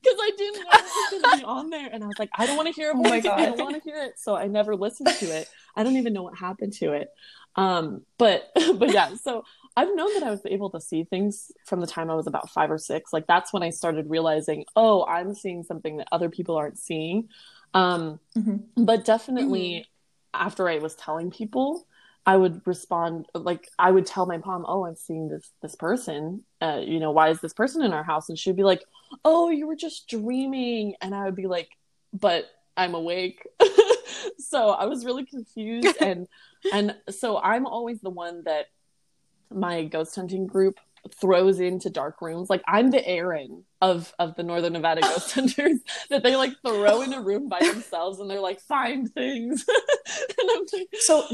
because 0.02 0.18
I 0.20 0.30
didn't 0.36 0.64
want 0.64 0.84
it 0.84 1.22
to 1.22 1.36
be 1.38 1.44
on 1.44 1.70
there, 1.70 1.88
and 1.92 2.04
I 2.04 2.06
was 2.06 2.18
like, 2.18 2.30
I 2.36 2.46
don't 2.46 2.56
want 2.56 2.68
to 2.68 2.74
hear 2.74 2.90
it. 2.90 2.96
Oh 2.96 3.02
my 3.02 3.20
god, 3.20 3.40
I 3.40 3.46
don't 3.46 3.58
want 3.58 3.82
to 3.82 3.82
hear 3.82 4.02
it. 4.02 4.18
So 4.18 4.36
I 4.36 4.46
never 4.46 4.76
listened 4.76 5.08
to 5.08 5.26
it. 5.26 5.48
I 5.74 5.82
don't 5.82 5.96
even 5.96 6.12
know 6.12 6.22
what 6.22 6.36
happened 6.36 6.72
to 6.74 6.92
it. 6.92 7.10
Um, 7.56 8.02
but 8.18 8.50
but 8.78 8.92
yeah, 8.92 9.14
so 9.16 9.44
I've 9.76 9.94
known 9.94 10.12
that 10.14 10.22
I 10.22 10.30
was 10.30 10.40
able 10.46 10.70
to 10.70 10.80
see 10.80 11.04
things 11.04 11.52
from 11.66 11.80
the 11.80 11.86
time 11.86 12.10
I 12.10 12.14
was 12.14 12.26
about 12.26 12.50
five 12.50 12.70
or 12.70 12.78
six. 12.78 13.12
Like 13.12 13.26
that's 13.26 13.52
when 13.52 13.62
I 13.62 13.70
started 13.70 14.08
realizing, 14.08 14.64
oh, 14.74 15.04
I'm 15.04 15.34
seeing 15.34 15.62
something 15.62 15.98
that 15.98 16.08
other 16.12 16.30
people 16.30 16.56
aren't 16.56 16.78
seeing. 16.78 17.28
Um, 17.74 18.20
mm-hmm. 18.36 18.84
But 18.84 19.04
definitely, 19.04 19.70
mm-hmm. 19.70 20.46
after 20.46 20.68
I 20.68 20.78
was 20.78 20.94
telling 20.94 21.30
people, 21.30 21.86
I 22.26 22.36
would 22.36 22.60
respond 22.66 23.26
like 23.34 23.68
I 23.78 23.92
would 23.92 24.04
tell 24.04 24.26
my 24.26 24.38
mom, 24.38 24.64
"Oh, 24.66 24.84
I'm 24.84 24.96
seeing 24.96 25.28
this 25.28 25.50
this 25.62 25.76
person. 25.76 26.42
Uh, 26.60 26.82
you 26.84 26.98
know, 26.98 27.12
why 27.12 27.30
is 27.30 27.40
this 27.40 27.54
person 27.54 27.82
in 27.82 27.92
our 27.92 28.02
house?" 28.02 28.28
And 28.28 28.38
she'd 28.38 28.56
be 28.56 28.64
like, 28.64 28.82
"Oh, 29.24 29.48
you 29.48 29.66
were 29.66 29.76
just 29.76 30.08
dreaming." 30.08 30.96
And 31.00 31.14
I 31.14 31.24
would 31.24 31.36
be 31.36 31.46
like, 31.46 31.70
"But 32.12 32.46
I'm 32.76 32.94
awake." 32.94 33.46
so 34.38 34.70
I 34.70 34.86
was 34.86 35.04
really 35.04 35.24
confused 35.24 35.96
and 36.00 36.26
and 36.72 36.96
so 37.10 37.38
I'm 37.38 37.66
always 37.66 38.00
the 38.00 38.10
one 38.10 38.42
that 38.44 38.66
my 39.50 39.84
ghost 39.84 40.14
hunting 40.16 40.46
group 40.46 40.80
throws 41.20 41.60
into 41.60 41.90
dark 41.90 42.20
rooms. 42.20 42.50
Like 42.50 42.62
I'm 42.66 42.90
the 42.90 43.06
Aaron 43.06 43.64
of 43.80 44.12
of 44.18 44.34
the 44.34 44.42
Northern 44.42 44.72
Nevada 44.72 45.00
ghost 45.02 45.32
hunters 45.32 45.78
that 46.10 46.22
they 46.22 46.36
like 46.36 46.54
throw 46.66 47.02
in 47.02 47.12
a 47.12 47.20
room 47.20 47.48
by 47.48 47.60
themselves 47.60 48.18
and 48.18 48.28
they're 48.28 48.40
like 48.40 48.60
find 48.60 49.12
things. 49.12 49.64
and 50.38 50.50
I'm 50.50 50.66
like, 50.72 50.88
so 50.98 51.24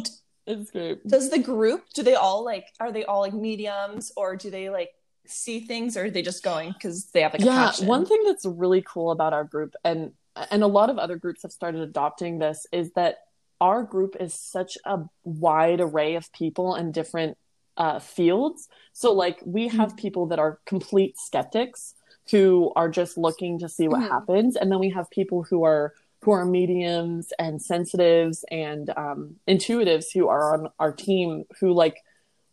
it's 0.47 0.71
great. 0.71 1.07
Does 1.07 1.31
the 1.31 1.39
group 1.39 1.85
do 1.95 2.03
they 2.03 2.15
all 2.15 2.45
like 2.45 2.67
are 2.81 2.93
they 2.93 3.05
all 3.05 3.21
like 3.21 3.35
mediums 3.35 4.13
or 4.17 4.37
do 4.37 4.51
they 4.51 4.71
like 4.71 4.91
see 5.27 5.61
things 5.61 5.97
or 5.97 6.07
are 6.07 6.11
they 6.11 6.23
just 6.23 6.43
going 6.43 6.73
because 6.73 7.07
they 7.07 7.23
have 7.23 7.33
like 7.33 7.43
yeah, 7.43 7.67
passion? 7.67 7.87
One 7.87 8.07
thing 8.07 8.23
that's 8.27 8.45
really 8.45 8.83
cool 8.83 9.11
about 9.11 9.33
our 9.33 9.45
group 9.45 9.75
and 9.85 10.13
and 10.51 10.63
a 10.63 10.67
lot 10.67 10.91
of 10.91 10.99
other 10.99 11.17
groups 11.17 11.43
have 11.43 11.53
started 11.53 11.81
adopting 11.81 12.39
this 12.39 12.67
is 12.73 12.93
that 12.93 13.19
our 13.61 13.85
group 13.85 14.17
is 14.19 14.35
such 14.35 14.77
a 14.85 15.01
wide 15.23 15.81
array 15.81 16.17
of 16.17 16.33
people 16.33 16.75
and 16.75 16.93
different 16.93 17.37
uh, 17.77 18.01
fields. 18.01 18.69
So, 18.93 19.13
like, 19.13 19.41
we 19.45 19.69
have 19.69 19.91
mm-hmm. 19.91 19.97
people 19.97 20.27
that 20.27 20.39
are 20.39 20.59
complete 20.67 21.19
skeptics 21.19 21.95
who 22.31 22.73
are 22.77 22.89
just 22.89 23.17
looking 23.17 23.59
to 23.61 23.69
see 23.69 23.89
what 23.89 24.01
mm-hmm. 24.01 24.13
happens, 24.13 24.57
and 24.57 24.71
then 24.71 24.79
we 24.79 24.91
have 24.91 25.09
people 25.11 25.45
who 25.45 25.65
are 25.65 25.95
who 26.23 26.31
are 26.31 26.45
mediums 26.45 27.33
and 27.39 27.61
sensitives 27.61 28.45
and 28.51 28.91
um, 28.97 29.37
intuitives 29.49 30.07
who 30.15 30.29
are 30.29 30.55
on 30.55 30.71
our 30.79 30.93
team 30.93 31.45
who 31.61 31.73
like 31.73 31.97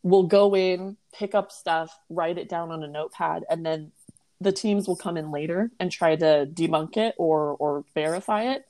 will 0.01 0.23
go 0.23 0.55
in, 0.55 0.97
pick 1.13 1.35
up 1.35 1.51
stuff, 1.51 1.95
write 2.09 2.37
it 2.37 2.49
down 2.49 2.71
on 2.71 2.83
a 2.83 2.87
notepad, 2.87 3.43
and 3.49 3.65
then 3.65 3.91
the 4.41 4.51
teams 4.51 4.87
will 4.87 4.95
come 4.95 5.17
in 5.17 5.31
later 5.31 5.69
and 5.79 5.91
try 5.91 6.15
to 6.15 6.47
debunk 6.53 6.97
it 6.97 7.13
or 7.17 7.55
or 7.59 7.83
verify 7.93 8.53
it. 8.53 8.65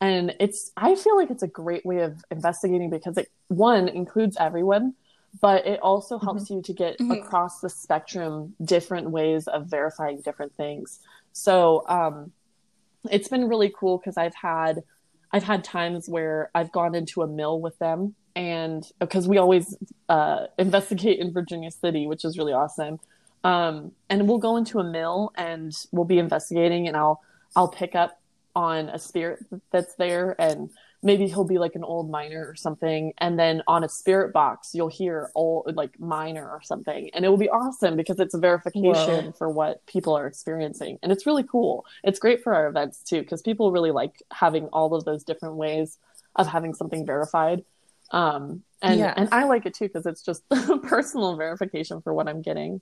And 0.00 0.34
it's 0.40 0.72
I 0.76 0.94
feel 0.94 1.16
like 1.16 1.30
it's 1.30 1.42
a 1.42 1.48
great 1.48 1.84
way 1.84 1.98
of 1.98 2.24
investigating 2.30 2.88
because 2.88 3.18
it 3.18 3.30
one 3.48 3.88
includes 3.88 4.36
everyone 4.40 4.94
but 5.40 5.64
it 5.64 5.78
also 5.80 6.16
mm-hmm. 6.16 6.26
helps 6.26 6.44
mm-hmm. 6.44 6.54
you 6.54 6.62
to 6.62 6.72
get 6.72 6.98
mm-hmm. 6.98 7.12
across 7.12 7.60
the 7.60 7.70
spectrum 7.70 8.54
different 8.64 9.10
ways 9.10 9.46
of 9.46 9.66
verifying 9.66 10.20
different 10.22 10.52
things 10.56 11.00
so 11.32 11.84
um, 11.88 12.32
it's 13.10 13.28
been 13.28 13.48
really 13.48 13.72
cool 13.74 13.98
because 13.98 14.16
i've 14.16 14.34
had 14.34 14.82
i've 15.32 15.44
had 15.44 15.64
times 15.64 16.08
where 16.08 16.50
i've 16.54 16.72
gone 16.72 16.94
into 16.94 17.22
a 17.22 17.26
mill 17.26 17.60
with 17.60 17.78
them 17.78 18.14
and 18.36 18.84
because 19.00 19.26
we 19.26 19.38
always 19.38 19.76
uh, 20.08 20.46
investigate 20.58 21.18
in 21.18 21.32
virginia 21.32 21.70
city 21.70 22.06
which 22.06 22.24
is 22.24 22.38
really 22.38 22.52
awesome. 22.52 22.98
Um, 23.42 23.92
and 24.10 24.28
we'll 24.28 24.38
go 24.38 24.58
into 24.58 24.80
a 24.80 24.84
mill 24.84 25.32
and 25.34 25.72
we'll 25.92 26.04
be 26.04 26.18
investigating 26.18 26.86
and 26.88 26.96
i'll 26.96 27.22
i'll 27.56 27.68
pick 27.68 27.94
up 27.94 28.20
on 28.54 28.90
a 28.90 28.98
spirit 28.98 29.40
that's 29.70 29.94
there 29.94 30.36
and 30.38 30.70
maybe 31.02 31.26
he'll 31.26 31.44
be 31.44 31.58
like 31.58 31.74
an 31.74 31.84
old 31.84 32.10
miner 32.10 32.46
or 32.46 32.54
something 32.54 33.12
and 33.18 33.38
then 33.38 33.62
on 33.66 33.84
a 33.84 33.88
spirit 33.88 34.32
box 34.32 34.70
you'll 34.74 34.88
hear 34.88 35.30
old 35.34 35.74
like 35.74 35.98
miner 35.98 36.48
or 36.48 36.60
something 36.62 37.10
and 37.14 37.24
it 37.24 37.28
will 37.28 37.36
be 37.36 37.48
awesome 37.48 37.96
because 37.96 38.20
it's 38.20 38.34
a 38.34 38.38
verification 38.38 39.26
Whoa. 39.26 39.32
for 39.32 39.48
what 39.48 39.84
people 39.86 40.16
are 40.16 40.26
experiencing 40.26 40.98
and 41.02 41.10
it's 41.10 41.26
really 41.26 41.44
cool 41.44 41.84
it's 42.04 42.18
great 42.18 42.42
for 42.42 42.54
our 42.54 42.68
events 42.68 43.02
too 43.02 43.20
because 43.20 43.42
people 43.42 43.72
really 43.72 43.90
like 43.90 44.22
having 44.32 44.66
all 44.66 44.94
of 44.94 45.04
those 45.04 45.24
different 45.24 45.56
ways 45.56 45.98
of 46.36 46.46
having 46.46 46.74
something 46.74 47.06
verified 47.06 47.64
um 48.10 48.62
and 48.82 49.00
yeah. 49.00 49.14
and 49.16 49.28
i 49.32 49.44
like 49.44 49.66
it 49.66 49.74
too 49.74 49.86
because 49.86 50.06
it's 50.06 50.22
just 50.22 50.42
personal 50.82 51.36
verification 51.36 52.02
for 52.02 52.12
what 52.12 52.28
i'm 52.28 52.42
getting 52.42 52.80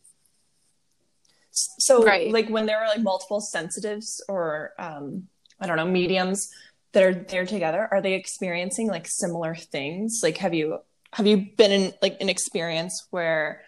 so 1.50 2.04
right. 2.04 2.30
like 2.30 2.48
when 2.48 2.66
there 2.66 2.78
are 2.78 2.86
like 2.86 3.00
multiple 3.00 3.40
sensitives 3.40 4.22
or 4.28 4.72
um 4.78 5.26
i 5.60 5.66
don't 5.66 5.76
know 5.76 5.86
mediums 5.86 6.50
that 6.92 7.02
are 7.02 7.14
there 7.14 7.46
together 7.46 7.88
are 7.90 8.00
they 8.00 8.14
experiencing 8.14 8.88
like 8.88 9.06
similar 9.06 9.54
things? 9.54 10.20
Like 10.22 10.38
have 10.38 10.54
you 10.54 10.78
have 11.12 11.26
you 11.26 11.48
been 11.56 11.72
in 11.72 11.92
like 12.02 12.16
an 12.20 12.28
experience 12.28 13.06
where 13.10 13.62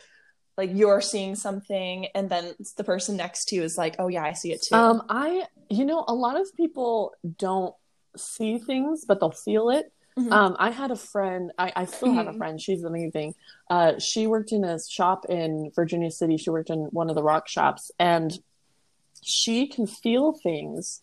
like 0.57 0.71
you're 0.75 1.01
seeing 1.01 1.35
something 1.35 2.07
and 2.15 2.29
then 2.29 2.55
the 2.77 2.85
person 2.85 3.17
next 3.17 3.47
to 3.47 3.57
you 3.57 3.63
is 3.63 3.79
like 3.79 3.97
oh 3.99 4.09
yeah 4.09 4.23
i 4.23 4.33
see 4.33 4.53
it 4.53 4.63
too. 4.63 4.75
Um 4.75 5.03
i 5.09 5.45
you 5.69 5.85
know 5.85 6.05
a 6.07 6.15
lot 6.15 6.39
of 6.39 6.55
people 6.55 7.15
don't 7.39 7.75
see 8.17 8.59
things 8.59 9.05
but 9.07 9.21
they'll 9.21 9.31
feel 9.31 9.71
it. 9.71 9.93
Mm-hmm. 10.19 10.33
um 10.33 10.57
i 10.59 10.71
had 10.71 10.91
a 10.91 10.97
friend 10.97 11.53
i, 11.57 11.73
I 11.75 11.85
still 11.85 12.13
have 12.13 12.27
a 12.27 12.31
mm-hmm. 12.31 12.39
friend 12.39 12.61
she's 12.61 12.85
amazing. 12.85 13.35
Uh 13.71 13.99
she 13.99 14.27
worked 14.27 14.53
in 14.53 14.65
a 14.65 14.79
shop 14.79 15.25
in 15.29 15.71
virginia 15.75 16.11
city. 16.11 16.37
She 16.37 16.51
worked 16.51 16.71
in 16.71 16.81
one 16.91 17.09
of 17.09 17.17
the 17.17 17.23
rock 17.23 17.49
shops 17.49 17.91
and 17.99 18.39
she 19.23 19.67
can 19.67 19.87
feel 19.87 20.33
things 20.33 21.01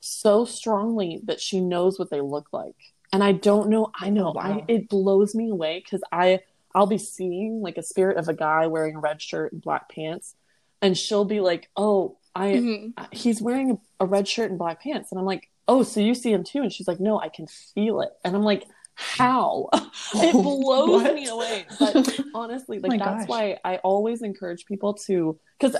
so 0.00 0.44
strongly 0.44 1.20
that 1.24 1.40
she 1.40 1.60
knows 1.60 1.98
what 1.98 2.10
they 2.10 2.20
look 2.20 2.48
like. 2.52 2.76
And 3.12 3.22
I 3.24 3.32
don't 3.32 3.68
know, 3.68 3.90
I 3.94 4.10
know, 4.10 4.28
oh, 4.28 4.32
wow. 4.32 4.42
I, 4.42 4.64
it 4.68 4.88
blows 4.88 5.34
me 5.34 5.50
away 5.50 5.82
because 5.84 6.02
I, 6.12 6.40
I'll 6.74 6.86
be 6.86 6.98
seeing 6.98 7.60
like 7.60 7.76
a 7.76 7.82
spirit 7.82 8.16
of 8.16 8.28
a 8.28 8.34
guy 8.34 8.66
wearing 8.66 8.96
a 8.96 9.00
red 9.00 9.20
shirt 9.20 9.52
and 9.52 9.60
black 9.60 9.88
pants, 9.88 10.34
and 10.80 10.96
she'll 10.96 11.24
be 11.24 11.40
like, 11.40 11.68
"Oh, 11.76 12.16
I, 12.34 12.52
mm-hmm. 12.52 13.04
he's 13.12 13.42
wearing 13.42 13.72
a, 13.72 14.04
a 14.04 14.06
red 14.06 14.28
shirt 14.28 14.50
and 14.50 14.58
black 14.58 14.82
pants," 14.82 15.10
and 15.10 15.18
I'm 15.18 15.26
like, 15.26 15.48
"Oh, 15.66 15.82
so 15.82 16.00
you 16.00 16.14
see 16.14 16.32
him 16.32 16.44
too?" 16.44 16.62
And 16.62 16.72
she's 16.72 16.86
like, 16.86 17.00
"No, 17.00 17.18
I 17.18 17.28
can 17.28 17.46
feel 17.46 18.00
it," 18.02 18.10
and 18.24 18.36
I'm 18.36 18.42
like, 18.42 18.66
"How?" 19.00 19.68
it 20.14 20.32
blows 20.32 21.04
me 21.14 21.26
away. 21.26 21.66
But 21.78 22.20
honestly, 22.34 22.78
like 22.78 23.00
oh 23.00 23.04
that's 23.04 23.22
gosh. 23.22 23.28
why 23.28 23.58
I 23.64 23.76
always 23.78 24.22
encourage 24.22 24.66
people 24.66 24.94
to, 25.06 25.38
because 25.58 25.76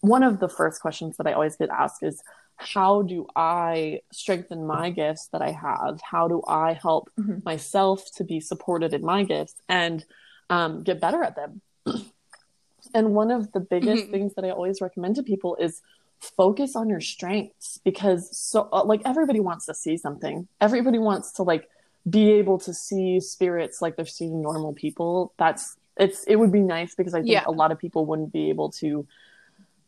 one 0.00 0.22
of 0.22 0.40
the 0.40 0.48
first 0.48 0.80
questions 0.80 1.16
that 1.16 1.26
I 1.26 1.32
always 1.32 1.56
get 1.56 1.70
asked 1.70 2.02
is, 2.02 2.22
how 2.56 3.02
do 3.02 3.26
I 3.36 4.00
strengthen 4.12 4.66
my 4.66 4.90
gifts 4.90 5.28
that 5.28 5.42
I 5.42 5.52
have? 5.52 6.00
How 6.02 6.26
do 6.26 6.42
I 6.48 6.72
help 6.72 7.10
mm-hmm. 7.18 7.38
myself 7.44 8.04
to 8.16 8.24
be 8.24 8.40
supported 8.40 8.94
in 8.94 9.04
my 9.04 9.24
gifts 9.24 9.56
and 9.68 10.04
um, 10.50 10.82
get 10.82 11.00
better 11.00 11.22
at 11.22 11.36
them? 11.36 11.60
and 12.94 13.14
one 13.14 13.30
of 13.30 13.52
the 13.52 13.60
biggest 13.60 14.04
mm-hmm. 14.04 14.12
things 14.12 14.34
that 14.34 14.44
I 14.44 14.50
always 14.50 14.80
recommend 14.80 15.16
to 15.16 15.22
people 15.22 15.56
is 15.56 15.82
focus 16.20 16.74
on 16.74 16.88
your 16.88 17.00
strengths 17.00 17.78
because 17.84 18.34
so 18.36 18.68
uh, 18.72 18.84
like 18.84 19.02
everybody 19.04 19.40
wants 19.40 19.66
to 19.66 19.74
see 19.74 19.96
something. 19.96 20.48
Everybody 20.60 20.98
wants 20.98 21.32
to 21.32 21.42
like 21.42 21.68
be 22.08 22.32
able 22.32 22.58
to 22.60 22.72
see 22.72 23.20
spirits 23.20 23.82
like 23.82 23.96
they're 23.96 24.06
seeing 24.06 24.42
normal 24.42 24.72
people. 24.72 25.32
That's 25.36 25.76
it's 25.96 26.24
it 26.24 26.36
would 26.36 26.52
be 26.52 26.60
nice 26.60 26.94
because 26.94 27.14
I 27.14 27.20
think 27.20 27.32
yeah. 27.32 27.44
a 27.46 27.50
lot 27.50 27.72
of 27.72 27.78
people 27.78 28.06
wouldn't 28.06 28.32
be 28.32 28.50
able 28.50 28.70
to 28.72 29.06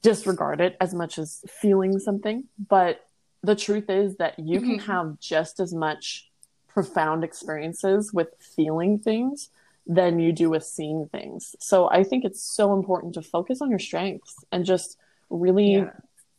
disregard 0.03 0.61
it 0.61 0.77
as 0.81 0.95
much 0.95 1.19
as 1.19 1.43
feeling 1.49 1.99
something. 1.99 2.45
But 2.69 3.05
the 3.43 3.55
truth 3.55 3.89
is 3.89 4.17
that 4.17 4.39
you 4.39 4.61
mm-hmm. 4.61 4.71
can 4.71 4.79
have 4.81 5.21
just 5.21 5.61
as 5.61 5.73
much 5.75 6.29
profound 6.69 7.25
experiences 7.25 8.13
with 8.13 8.29
feeling 8.39 8.99
things 8.99 9.51
than 9.87 10.19
you 10.19 10.33
do 10.33 10.51
with 10.51 10.65
seeing 10.65 11.09
things. 11.09 11.57
So 11.59 11.91
I 11.91 12.05
think 12.05 12.25
it's 12.25 12.43
so 12.43 12.75
important 12.75 13.15
to 13.15 13.23
focus 13.23 13.63
on 13.63 13.71
your 13.71 13.79
strengths 13.79 14.35
and 14.53 14.65
just 14.65 14.99
really 15.31 15.77
yeah. 15.77 15.91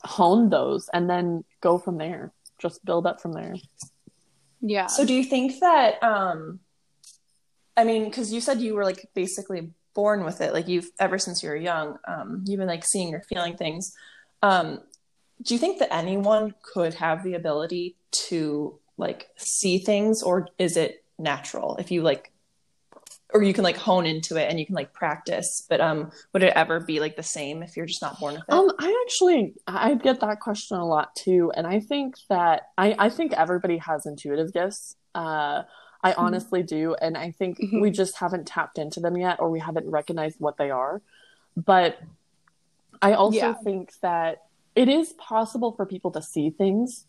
hone 0.03 0.49
those 0.49 0.89
and 0.93 1.09
then 1.09 1.43
go 1.61 1.77
from 1.77 1.97
there. 1.97 2.31
Just 2.59 2.85
build 2.85 3.07
up 3.07 3.21
from 3.21 3.33
there. 3.33 3.55
Yeah. 4.61 4.87
So 4.87 5.05
do 5.05 5.13
you 5.13 5.23
think 5.23 5.59
that 5.59 6.01
um 6.03 6.59
I 7.77 7.83
mean 7.83 8.11
cuz 8.11 8.33
you 8.33 8.41
said 8.41 8.61
you 8.61 8.75
were 8.75 8.83
like 8.83 9.09
basically 9.13 9.71
born 9.93 10.23
with 10.23 10.41
it 10.41 10.53
like 10.53 10.67
you've 10.67 10.89
ever 10.99 11.17
since 11.17 11.41
you 11.43 11.49
were 11.49 11.55
young 11.55 11.97
um, 12.07 12.43
you've 12.45 12.59
been 12.59 12.67
like 12.67 12.85
seeing 12.85 13.13
or 13.13 13.21
feeling 13.21 13.57
things 13.57 13.93
um, 14.41 14.79
do 15.41 15.53
you 15.53 15.59
think 15.59 15.79
that 15.79 15.93
anyone 15.93 16.53
could 16.61 16.93
have 16.93 17.23
the 17.23 17.33
ability 17.33 17.95
to 18.11 18.77
like 18.97 19.29
see 19.37 19.79
things 19.79 20.21
or 20.21 20.47
is 20.57 20.77
it 20.77 21.03
natural 21.17 21.75
if 21.77 21.91
you 21.91 22.01
like 22.01 22.31
or 23.33 23.43
you 23.43 23.53
can 23.53 23.63
like 23.63 23.77
hone 23.77 24.05
into 24.05 24.37
it 24.37 24.49
and 24.49 24.59
you 24.59 24.65
can 24.65 24.75
like 24.75 24.93
practice 24.93 25.65
but 25.69 25.79
um 25.79 26.11
would 26.33 26.43
it 26.43 26.53
ever 26.55 26.79
be 26.79 26.99
like 26.99 27.15
the 27.15 27.23
same 27.23 27.61
if 27.61 27.77
you're 27.77 27.85
just 27.85 28.01
not 28.01 28.19
born 28.19 28.35
with 28.35 28.43
it 28.47 28.53
um 28.53 28.71
i 28.79 29.03
actually 29.05 29.53
i 29.67 29.93
get 29.93 30.19
that 30.19 30.39
question 30.39 30.77
a 30.77 30.85
lot 30.85 31.15
too 31.15 31.51
and 31.55 31.67
i 31.67 31.79
think 31.79 32.15
that 32.29 32.69
i 32.77 32.95
i 32.97 33.09
think 33.09 33.33
everybody 33.33 33.77
has 33.77 34.05
intuitive 34.05 34.51
gifts 34.53 34.95
uh 35.15 35.63
I 36.01 36.11
mm-hmm. 36.11 36.21
honestly 36.21 36.63
do. 36.63 36.95
And 36.95 37.17
I 37.17 37.31
think 37.31 37.59
mm-hmm. 37.59 37.81
we 37.81 37.91
just 37.91 38.17
haven't 38.17 38.47
tapped 38.47 38.77
into 38.77 38.99
them 38.99 39.17
yet 39.17 39.39
or 39.39 39.49
we 39.49 39.59
haven't 39.59 39.89
recognized 39.89 40.37
what 40.39 40.57
they 40.57 40.69
are. 40.69 41.01
But 41.57 41.99
I 43.01 43.13
also 43.13 43.37
yeah. 43.37 43.53
think 43.53 43.93
that 44.01 44.43
it 44.75 44.87
is 44.87 45.13
possible 45.13 45.73
for 45.73 45.85
people 45.85 46.11
to 46.11 46.21
see 46.21 46.51
things, 46.51 47.05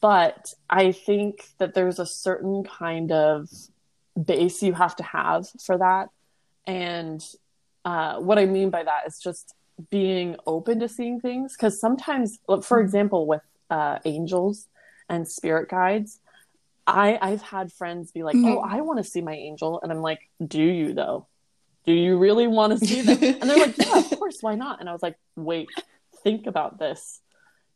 but 0.00 0.52
I 0.68 0.92
think 0.92 1.48
that 1.58 1.72
there's 1.72 1.98
a 1.98 2.06
certain 2.06 2.64
kind 2.64 3.12
of 3.12 3.48
base 4.22 4.62
you 4.62 4.72
have 4.72 4.96
to 4.96 5.02
have 5.02 5.46
for 5.64 5.78
that. 5.78 6.08
And 6.66 7.24
uh, 7.84 8.18
what 8.18 8.38
I 8.38 8.46
mean 8.46 8.70
by 8.70 8.82
that 8.82 9.06
is 9.06 9.18
just 9.18 9.54
being 9.90 10.36
open 10.46 10.80
to 10.80 10.88
seeing 10.88 11.20
things. 11.20 11.54
Because 11.56 11.80
sometimes, 11.80 12.38
for 12.46 12.58
mm-hmm. 12.58 12.84
example, 12.84 13.26
with 13.26 13.42
uh, 13.70 13.98
angels 14.04 14.68
and 15.08 15.28
spirit 15.28 15.68
guides, 15.68 16.20
I 16.86 17.18
I've 17.20 17.42
had 17.42 17.72
friends 17.72 18.12
be 18.12 18.22
like, 18.22 18.36
mm-hmm. 18.36 18.46
"Oh, 18.46 18.58
I 18.58 18.80
want 18.80 18.98
to 18.98 19.04
see 19.04 19.20
my 19.20 19.34
angel," 19.34 19.80
and 19.82 19.90
I'm 19.90 20.02
like, 20.02 20.20
"Do 20.44 20.62
you 20.62 20.94
though? 20.94 21.26
Do 21.84 21.92
you 21.92 22.16
really 22.18 22.46
want 22.46 22.78
to 22.78 22.86
see 22.86 23.02
them?" 23.02 23.18
and 23.22 23.50
they're 23.50 23.58
like, 23.58 23.76
"Yeah, 23.78 23.98
of 23.98 24.10
course, 24.18 24.38
why 24.40 24.54
not?" 24.54 24.80
And 24.80 24.88
I 24.88 24.92
was 24.92 25.02
like, 25.02 25.16
"Wait, 25.34 25.68
think 26.22 26.46
about 26.46 26.78
this." 26.78 27.20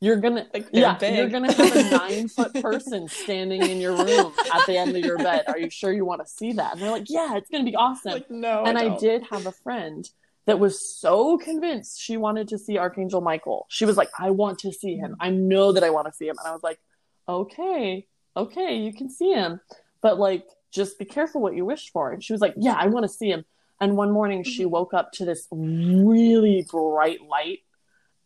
You're 0.00 0.16
gonna, 0.16 0.46
like 0.54 0.68
yeah, 0.72 0.96
big. 0.96 1.16
you're 1.16 1.28
gonna 1.28 1.52
have 1.52 1.76
a 1.76 1.90
nine 1.96 2.28
foot 2.28 2.54
person 2.54 3.08
standing 3.08 3.62
in 3.62 3.80
your 3.80 3.96
room 3.96 4.32
at 4.52 4.66
the 4.66 4.76
end 4.76 4.96
of 4.96 5.04
your 5.04 5.18
bed. 5.18 5.44
Are 5.46 5.58
you 5.58 5.70
sure 5.70 5.92
you 5.92 6.04
want 6.04 6.24
to 6.24 6.30
see 6.30 6.52
that? 6.54 6.72
And 6.72 6.82
they're 6.82 6.90
like, 6.90 7.08
yeah, 7.08 7.36
it's 7.36 7.50
gonna 7.50 7.64
be 7.64 7.76
awesome. 7.76 8.12
Like, 8.12 8.30
no, 8.30 8.64
and 8.64 8.78
I, 8.78 8.94
I 8.94 8.98
did 8.98 9.24
have 9.30 9.46
a 9.46 9.52
friend 9.52 10.08
that 10.46 10.58
was 10.58 10.98
so 10.98 11.38
convinced 11.38 12.00
she 12.00 12.16
wanted 12.16 12.48
to 12.48 12.58
see 12.58 12.78
Archangel 12.78 13.20
Michael. 13.20 13.66
She 13.68 13.84
was 13.84 13.96
like, 13.96 14.08
I 14.18 14.30
want 14.30 14.58
to 14.60 14.72
see 14.72 14.96
him. 14.96 15.16
I 15.20 15.30
know 15.30 15.72
that 15.72 15.84
I 15.84 15.90
want 15.90 16.06
to 16.06 16.12
see 16.12 16.26
him. 16.26 16.36
And 16.38 16.48
I 16.48 16.52
was 16.52 16.62
like, 16.62 16.80
okay, 17.28 18.06
okay, 18.36 18.76
you 18.76 18.92
can 18.92 19.08
see 19.10 19.32
him, 19.32 19.60
but 20.00 20.18
like, 20.18 20.44
just 20.72 20.98
be 20.98 21.04
careful 21.04 21.40
what 21.40 21.54
you 21.54 21.64
wish 21.64 21.90
for. 21.92 22.12
And 22.12 22.22
she 22.22 22.32
was 22.32 22.40
like, 22.40 22.54
yeah, 22.56 22.74
I 22.76 22.86
want 22.86 23.04
to 23.04 23.08
see 23.08 23.30
him. 23.30 23.44
And 23.80 23.96
one 23.96 24.12
morning 24.12 24.44
she 24.44 24.62
mm-hmm. 24.62 24.70
woke 24.70 24.94
up 24.94 25.12
to 25.12 25.24
this 25.24 25.46
really 25.50 26.66
bright 26.70 27.20
light 27.22 27.60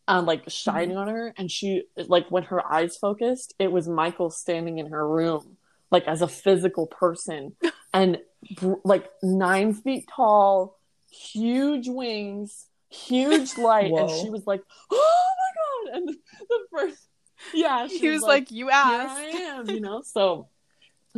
um, 0.07 0.25
like 0.25 0.43
shining 0.49 0.91
mm-hmm. 0.91 0.99
on 0.99 1.07
her 1.07 1.33
and 1.37 1.49
she 1.49 1.83
like 2.07 2.29
when 2.29 2.43
her 2.43 2.65
eyes 2.71 2.97
focused 2.97 3.53
it 3.59 3.71
was 3.71 3.87
michael 3.87 4.29
standing 4.29 4.77
in 4.77 4.87
her 4.87 5.07
room 5.07 5.57
like 5.91 6.07
as 6.07 6.21
a 6.21 6.27
physical 6.27 6.87
person 6.87 7.55
and 7.93 8.19
like 8.83 9.09
nine 9.23 9.73
feet 9.73 10.05
tall 10.13 10.77
huge 11.09 11.87
wings 11.87 12.67
huge 12.89 13.57
light 13.57 13.91
Whoa. 13.91 14.07
and 14.07 14.21
she 14.21 14.29
was 14.29 14.45
like 14.45 14.61
oh 14.91 15.25
my 15.37 15.91
god 15.91 15.97
and 15.97 16.09
the 16.49 16.59
first 16.71 17.07
yeah 17.53 17.87
he 17.87 18.09
was, 18.09 18.21
was 18.21 18.23
like, 18.23 18.29
like, 18.29 18.51
you 18.51 18.69
asked 18.69 19.17
i 19.17 19.23
am 19.23 19.69
you 19.69 19.79
know 19.79 20.01
so 20.01 20.49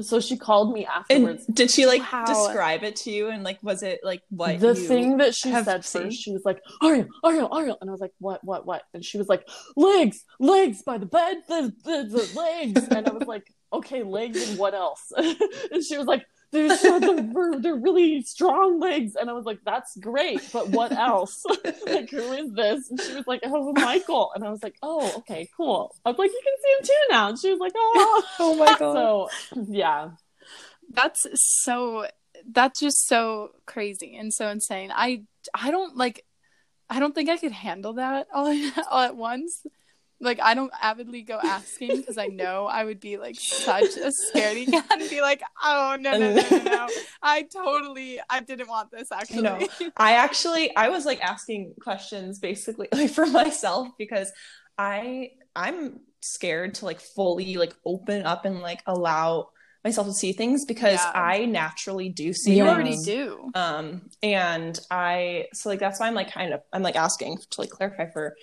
so 0.01 0.19
she 0.19 0.37
called 0.37 0.73
me 0.73 0.85
afterwards. 0.85 1.45
And 1.47 1.55
did 1.55 1.71
she 1.71 1.85
like 1.85 2.01
wow. 2.11 2.25
describe 2.25 2.83
it 2.83 2.95
to 2.97 3.11
you? 3.11 3.29
And 3.29 3.43
like, 3.43 3.59
was 3.61 3.83
it 3.83 3.99
like 4.03 4.21
what 4.29 4.59
the 4.59 4.75
thing 4.75 5.17
that 5.17 5.35
she 5.35 5.51
said 5.51 5.83
seen? 5.85 6.03
first? 6.03 6.21
She 6.21 6.31
was 6.31 6.43
like, 6.45 6.61
"Ariel, 6.83 7.07
Ariel, 7.25 7.49
Ariel," 7.55 7.77
and 7.81 7.89
I 7.89 7.91
was 7.91 8.01
like, 8.01 8.13
"What, 8.19 8.43
what, 8.43 8.65
what?" 8.65 8.83
And 8.93 9.03
she 9.03 9.17
was 9.17 9.27
like, 9.27 9.47
"Legs, 9.75 10.23
legs 10.39 10.81
by 10.83 10.97
the 10.97 11.05
bed, 11.05 11.37
the 11.47 11.73
the, 11.83 12.03
the 12.09 12.39
legs," 12.39 12.87
and 12.89 13.07
I 13.07 13.11
was 13.11 13.27
like, 13.27 13.51
"Okay, 13.73 14.03
legs 14.03 14.49
and 14.49 14.57
what 14.57 14.73
else?" 14.73 15.11
and 15.17 15.83
she 15.83 15.97
was 15.97 16.07
like, 16.07 16.25
they're, 16.51 16.99
they're, 16.99 17.59
they're 17.59 17.75
really 17.75 18.21
strong 18.21 18.79
legs. 18.79 19.15
And 19.15 19.29
I 19.29 19.33
was 19.33 19.45
like, 19.45 19.59
that's 19.65 19.97
great, 19.97 20.41
but 20.53 20.69
what 20.69 20.91
else? 20.91 21.43
like, 21.85 22.09
who 22.09 22.33
is 22.33 22.53
this? 22.53 22.89
And 22.89 23.01
she 23.01 23.15
was 23.15 23.27
like, 23.27 23.41
oh, 23.43 23.73
Michael. 23.73 24.31
And 24.33 24.43
I 24.43 24.49
was 24.49 24.63
like, 24.63 24.75
oh, 24.81 25.11
okay, 25.17 25.49
cool. 25.57 25.93
I 26.05 26.09
was 26.09 26.17
like, 26.17 26.31
you 26.31 26.41
can 26.43 26.53
see 26.63 26.71
him 26.71 26.85
too 26.95 27.13
now. 27.13 27.29
And 27.29 27.39
she 27.39 27.51
was 27.51 27.59
like, 27.59 27.73
oh, 27.75 28.23
oh 28.39 28.55
my 28.55 28.77
God. 28.77 28.93
So, 28.93 29.29
yeah. 29.67 30.09
That's 30.93 31.27
so, 31.33 32.07
that's 32.49 32.79
just 32.79 33.07
so 33.07 33.51
crazy 33.65 34.15
and 34.15 34.33
so 34.33 34.47
insane. 34.47 34.91
I, 34.95 35.23
I 35.53 35.71
don't 35.71 35.97
like, 35.97 36.23
I 36.89 37.01
don't 37.01 37.13
think 37.13 37.29
I 37.29 37.37
could 37.37 37.51
handle 37.51 37.93
that 37.93 38.27
all, 38.33 38.47
all 38.89 39.01
at 39.01 39.17
once 39.17 39.63
like 40.19 40.39
I 40.41 40.53
don't 40.53 40.71
avidly 40.81 41.21
go 41.21 41.39
asking 41.43 41.97
because 41.97 42.17
I 42.17 42.27
know 42.27 42.65
I 42.65 42.83
would 42.83 42.99
be 42.99 43.17
like 43.17 43.35
such 43.39 43.97
a 43.97 44.11
scaredy 44.11 44.69
cat 44.69 44.85
and 44.91 45.09
be 45.09 45.21
like, 45.21 45.41
oh 45.63 45.97
no 45.99 46.17
no 46.17 46.33
no 46.33 46.43
no 46.49 46.63
no, 46.63 46.87
I 47.21 47.43
totally 47.43 48.19
I 48.29 48.39
didn't 48.39 48.67
want 48.67 48.91
this 48.91 49.11
actually. 49.11 49.43
No, 49.43 49.59
I 49.97 50.13
actually 50.13 50.75
I 50.75 50.89
was 50.89 51.05
like 51.05 51.21
asking 51.21 51.75
questions 51.81 52.39
basically 52.39 52.87
like 52.91 53.11
for 53.11 53.25
myself 53.27 53.89
because 53.97 54.31
I 54.77 55.31
I'm 55.55 55.99
scared 56.21 56.75
to 56.75 56.85
like 56.85 56.99
fully 56.99 57.57
like 57.57 57.75
open 57.85 58.23
up 58.23 58.45
and 58.45 58.59
like 58.59 58.81
allow 58.87 59.49
myself 59.83 60.07
to 60.07 60.13
see 60.13 60.33
things 60.33 60.65
because 60.65 60.99
yeah. 60.99 61.11
I 61.13 61.45
naturally 61.45 62.09
do 62.09 62.33
see 62.33 62.57
you 62.57 62.67
already 62.67 62.97
do. 63.03 63.51
Um 63.53 64.09
and 64.23 64.79
I 64.89 65.45
so 65.53 65.69
like 65.69 65.79
that's 65.79 65.99
why 65.99 66.07
I'm 66.07 66.15
like 66.15 66.31
kind 66.31 66.53
of 66.53 66.61
I'm 66.73 66.81
like 66.81 66.95
asking 66.95 67.37
to 67.51 67.61
like 67.61 67.69
clarify 67.69 68.09
for 68.09 68.35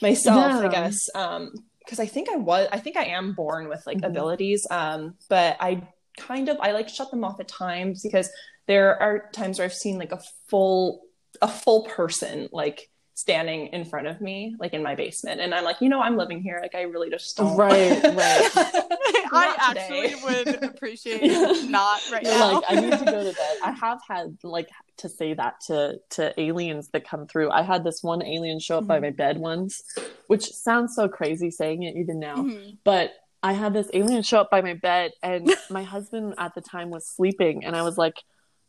myself, 0.00 0.36
yeah. 0.36 0.68
I 0.68 0.68
guess. 0.68 1.08
Um, 1.14 1.52
because 1.78 1.98
I 1.98 2.06
think 2.06 2.28
I 2.30 2.36
was, 2.36 2.68
I 2.70 2.78
think 2.78 2.96
I 2.96 3.06
am 3.06 3.32
born 3.32 3.68
with 3.68 3.82
like 3.86 3.98
mm-hmm. 3.98 4.06
abilities. 4.06 4.66
Um, 4.70 5.14
but 5.28 5.56
I 5.60 5.82
kind 6.16 6.48
of, 6.48 6.58
I 6.60 6.72
like 6.72 6.88
shut 6.88 7.10
them 7.10 7.24
off 7.24 7.40
at 7.40 7.48
times 7.48 8.02
because 8.02 8.30
there 8.66 9.00
are 9.02 9.28
times 9.32 9.58
where 9.58 9.64
I've 9.64 9.74
seen 9.74 9.98
like 9.98 10.12
a 10.12 10.20
full, 10.48 11.02
a 11.40 11.48
full 11.48 11.82
person 11.84 12.48
like 12.52 12.88
standing 13.14 13.68
in 13.68 13.84
front 13.84 14.06
of 14.06 14.20
me, 14.20 14.56
like 14.58 14.74
in 14.74 14.82
my 14.82 14.94
basement, 14.94 15.40
and 15.40 15.54
I'm 15.54 15.64
like, 15.64 15.80
you 15.80 15.88
know, 15.88 16.00
I'm 16.00 16.16
living 16.16 16.42
here. 16.42 16.58
Like, 16.60 16.74
I 16.74 16.82
really 16.82 17.10
just 17.10 17.36
don't. 17.36 17.56
Right, 17.56 18.02
right. 18.02 18.50
I 19.34 19.56
actually 19.58 20.14
would 20.22 20.62
appreciate 20.64 21.22
not 21.68 22.00
right 22.10 22.24
now. 22.24 22.54
Like, 22.54 22.64
I 22.68 22.80
need 22.80 22.98
to 22.98 23.04
go 23.04 23.24
to 23.24 23.32
bed. 23.32 23.56
I 23.62 23.72
have 23.72 24.00
had 24.08 24.36
like 24.42 24.68
to 24.98 25.08
say 25.08 25.34
that 25.34 25.60
to 25.66 25.98
to 26.10 26.38
aliens 26.40 26.88
that 26.92 27.06
come 27.06 27.26
through. 27.26 27.50
I 27.50 27.62
had 27.62 27.84
this 27.84 28.02
one 28.02 28.22
alien 28.22 28.58
show 28.60 28.76
up 28.76 28.82
mm-hmm. 28.82 28.88
by 28.88 29.00
my 29.00 29.10
bed 29.10 29.38
once, 29.38 29.82
which 30.26 30.52
sounds 30.52 30.94
so 30.94 31.08
crazy 31.08 31.50
saying 31.50 31.82
it 31.82 31.96
even 31.96 32.18
now, 32.18 32.36
mm-hmm. 32.36 32.70
but 32.84 33.12
I 33.42 33.54
had 33.54 33.72
this 33.72 33.90
alien 33.92 34.22
show 34.22 34.40
up 34.40 34.50
by 34.50 34.60
my 34.60 34.74
bed, 34.74 35.12
and 35.22 35.52
my 35.70 35.82
husband 35.82 36.34
at 36.38 36.54
the 36.54 36.60
time 36.60 36.90
was 36.90 37.06
sleeping, 37.06 37.64
and 37.64 37.74
I 37.74 37.82
was 37.82 37.98
like 37.98 38.22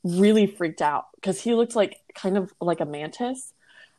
really 0.03 0.47
freaked 0.47 0.81
out 0.81 1.05
because 1.15 1.41
he 1.41 1.53
looked 1.53 1.75
like 1.75 1.97
kind 2.15 2.37
of 2.37 2.53
like 2.59 2.79
a 2.79 2.85
mantis, 2.85 3.53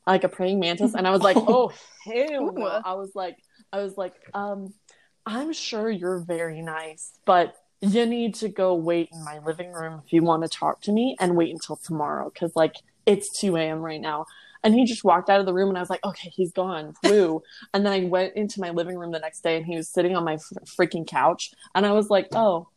like 0.06 0.24
a 0.24 0.28
praying 0.28 0.60
mantis, 0.60 0.94
and 0.94 1.06
I 1.06 1.10
was 1.10 1.22
like, 1.22 1.36
oh 1.40 1.72
hell 2.04 2.52
no! 2.52 2.80
I 2.84 2.94
was 2.94 3.12
like, 3.14 3.36
I 3.72 3.82
was 3.82 3.96
like, 3.96 4.14
um, 4.34 4.74
I'm 5.26 5.52
sure 5.52 5.90
you're 5.90 6.18
very 6.18 6.62
nice, 6.62 7.12
but 7.24 7.54
you 7.92 8.06
need 8.06 8.34
to 8.36 8.48
go 8.48 8.74
wait 8.74 9.08
in 9.12 9.24
my 9.24 9.38
living 9.40 9.72
room 9.72 10.02
if 10.06 10.12
you 10.12 10.22
want 10.22 10.42
to 10.42 10.48
talk 10.48 10.80
to 10.82 10.92
me 10.92 11.16
and 11.20 11.36
wait 11.36 11.50
until 11.50 11.76
tomorrow 11.76 12.30
because 12.32 12.54
like 12.56 12.76
it's 13.06 13.38
2 13.40 13.56
a.m 13.56 13.80
right 13.80 14.00
now. 14.00 14.26
And 14.62 14.74
he 14.74 14.86
just 14.86 15.04
walked 15.04 15.28
out 15.28 15.40
of 15.40 15.46
the 15.46 15.52
room 15.52 15.68
and 15.68 15.76
i 15.76 15.80
was 15.80 15.90
like 15.90 16.04
okay 16.04 16.30
he's 16.34 16.52
gone. 16.52 16.94
Woo. 17.04 17.42
And 17.74 17.84
then 17.84 17.92
i 17.92 18.04
went 18.04 18.34
into 18.34 18.60
my 18.60 18.70
living 18.70 18.96
room 18.98 19.12
the 19.12 19.18
next 19.18 19.42
day 19.42 19.56
and 19.56 19.66
he 19.66 19.76
was 19.76 19.88
sitting 19.88 20.16
on 20.16 20.24
my 20.24 20.34
f- 20.34 20.64
freaking 20.78 21.06
couch. 21.06 21.52
And 21.74 21.84
i 21.84 21.92
was 21.92 22.08
like 22.10 22.28
oh 22.34 22.68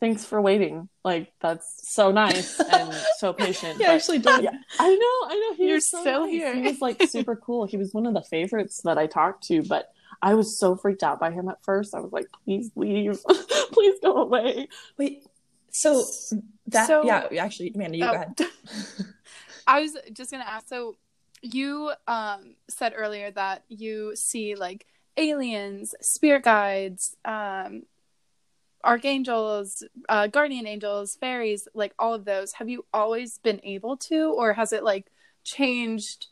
thanks 0.00 0.24
for 0.24 0.40
waiting. 0.40 0.88
Like 1.04 1.32
that's 1.40 1.90
so 1.92 2.10
nice 2.12 2.58
and 2.60 2.94
so 3.18 3.32
patient 3.46 3.78
he 3.78 3.84
actually 3.84 4.18
did. 4.18 4.44
yeah, 4.44 4.50
i 4.78 4.88
know 4.88 5.34
i 5.34 5.34
know. 5.50 5.56
He 5.56 5.68
you're 5.68 5.80
so 5.80 6.00
still 6.00 6.22
nice. 6.22 6.30
here. 6.32 6.54
he 6.54 6.62
was 6.62 6.80
like 6.80 7.02
super 7.08 7.36
cool. 7.36 7.66
He 7.66 7.76
was 7.76 7.92
one 7.92 8.06
of 8.06 8.14
the 8.14 8.22
favorites 8.22 8.80
that 8.84 8.98
i 8.98 9.06
talked 9.06 9.44
to 9.48 9.62
but 9.62 9.92
I 10.20 10.34
was 10.34 10.58
so 10.58 10.76
freaked 10.76 11.02
out 11.02 11.20
by 11.20 11.30
him 11.30 11.48
at 11.48 11.62
first. 11.62 11.94
I 11.94 12.00
was 12.00 12.12
like, 12.12 12.26
please 12.44 12.70
leave. 12.74 13.20
please 13.72 13.98
go 14.02 14.16
away. 14.16 14.68
Wait, 14.96 15.24
so 15.70 16.04
that, 16.68 16.86
so, 16.86 17.04
yeah, 17.04 17.28
actually, 17.40 17.72
Amanda, 17.74 17.98
you 17.98 18.04
oh, 18.04 18.08
go 18.08 18.14
ahead. 18.14 18.34
I 19.66 19.80
was 19.80 19.96
just 20.12 20.30
going 20.30 20.42
to 20.42 20.48
ask 20.48 20.68
so 20.68 20.96
you 21.42 21.92
um, 22.06 22.56
said 22.68 22.94
earlier 22.96 23.30
that 23.30 23.64
you 23.68 24.16
see 24.16 24.54
like 24.54 24.86
aliens, 25.16 25.94
spirit 26.00 26.42
guides, 26.42 27.16
um, 27.24 27.82
archangels, 28.82 29.84
uh, 30.08 30.26
guardian 30.26 30.66
angels, 30.66 31.16
fairies, 31.20 31.68
like 31.74 31.94
all 31.98 32.14
of 32.14 32.24
those. 32.24 32.52
Have 32.54 32.68
you 32.68 32.84
always 32.92 33.38
been 33.38 33.60
able 33.62 33.96
to, 33.98 34.32
or 34.32 34.52
has 34.52 34.72
it 34.72 34.82
like 34.82 35.06
changed 35.44 36.28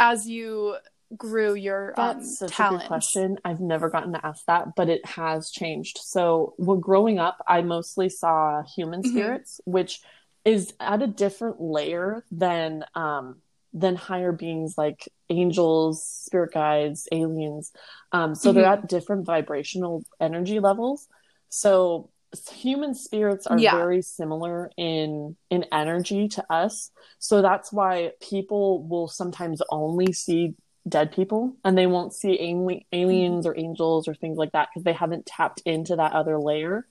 as 0.00 0.28
you 0.28 0.76
grew 1.16 1.54
your 1.54 1.94
That's 1.96 2.42
um, 2.42 2.48
such 2.48 2.52
talents? 2.52 2.84
a 2.84 2.84
good 2.84 2.88
question. 2.88 3.38
I've 3.44 3.60
never 3.60 3.88
gotten 3.88 4.12
to 4.12 4.26
ask 4.26 4.44
that, 4.46 4.74
but 4.76 4.88
it 4.88 5.04
has 5.06 5.50
changed. 5.50 5.98
So, 6.02 6.54
well, 6.58 6.76
growing 6.76 7.18
up, 7.18 7.42
I 7.46 7.62
mostly 7.62 8.08
saw 8.08 8.62
human 8.62 9.02
mm-hmm. 9.02 9.10
spirits, 9.10 9.60
mm-hmm. 9.62 9.72
which 9.72 10.00
is 10.44 10.74
at 10.80 11.02
a 11.02 11.06
different 11.06 11.60
layer 11.60 12.24
than 12.30 12.84
um, 12.94 13.36
than 13.72 13.96
higher 13.96 14.32
beings 14.32 14.74
like 14.78 15.08
angels, 15.28 16.04
spirit 16.04 16.52
guides, 16.52 17.06
aliens. 17.12 17.72
Um, 18.12 18.34
so 18.34 18.50
mm-hmm. 18.50 18.58
they're 18.58 18.72
at 18.72 18.88
different 18.88 19.26
vibrational 19.26 20.04
energy 20.20 20.58
levels. 20.58 21.06
So 21.48 22.10
human 22.56 22.94
spirits 22.94 23.46
are 23.46 23.58
yeah. 23.58 23.74
very 23.74 24.02
similar 24.02 24.70
in 24.76 25.34
in 25.48 25.64
energy 25.72 26.28
to 26.28 26.44
us 26.52 26.90
so 27.18 27.40
that's 27.40 27.72
why 27.72 28.12
people 28.20 28.82
will 28.82 29.08
sometimes 29.08 29.62
only 29.70 30.12
see 30.12 30.54
dead 30.88 31.12
people 31.12 31.54
and 31.64 31.76
they 31.76 31.86
won't 31.86 32.12
see 32.12 32.82
aliens 32.92 33.46
or 33.46 33.58
angels 33.58 34.08
or 34.08 34.14
things 34.14 34.38
like 34.38 34.52
that 34.52 34.68
because 34.70 34.84
they 34.84 34.92
haven't 34.92 35.26
tapped 35.26 35.60
into 35.64 35.96
that 35.96 36.12
other 36.12 36.38
layer. 36.38 36.86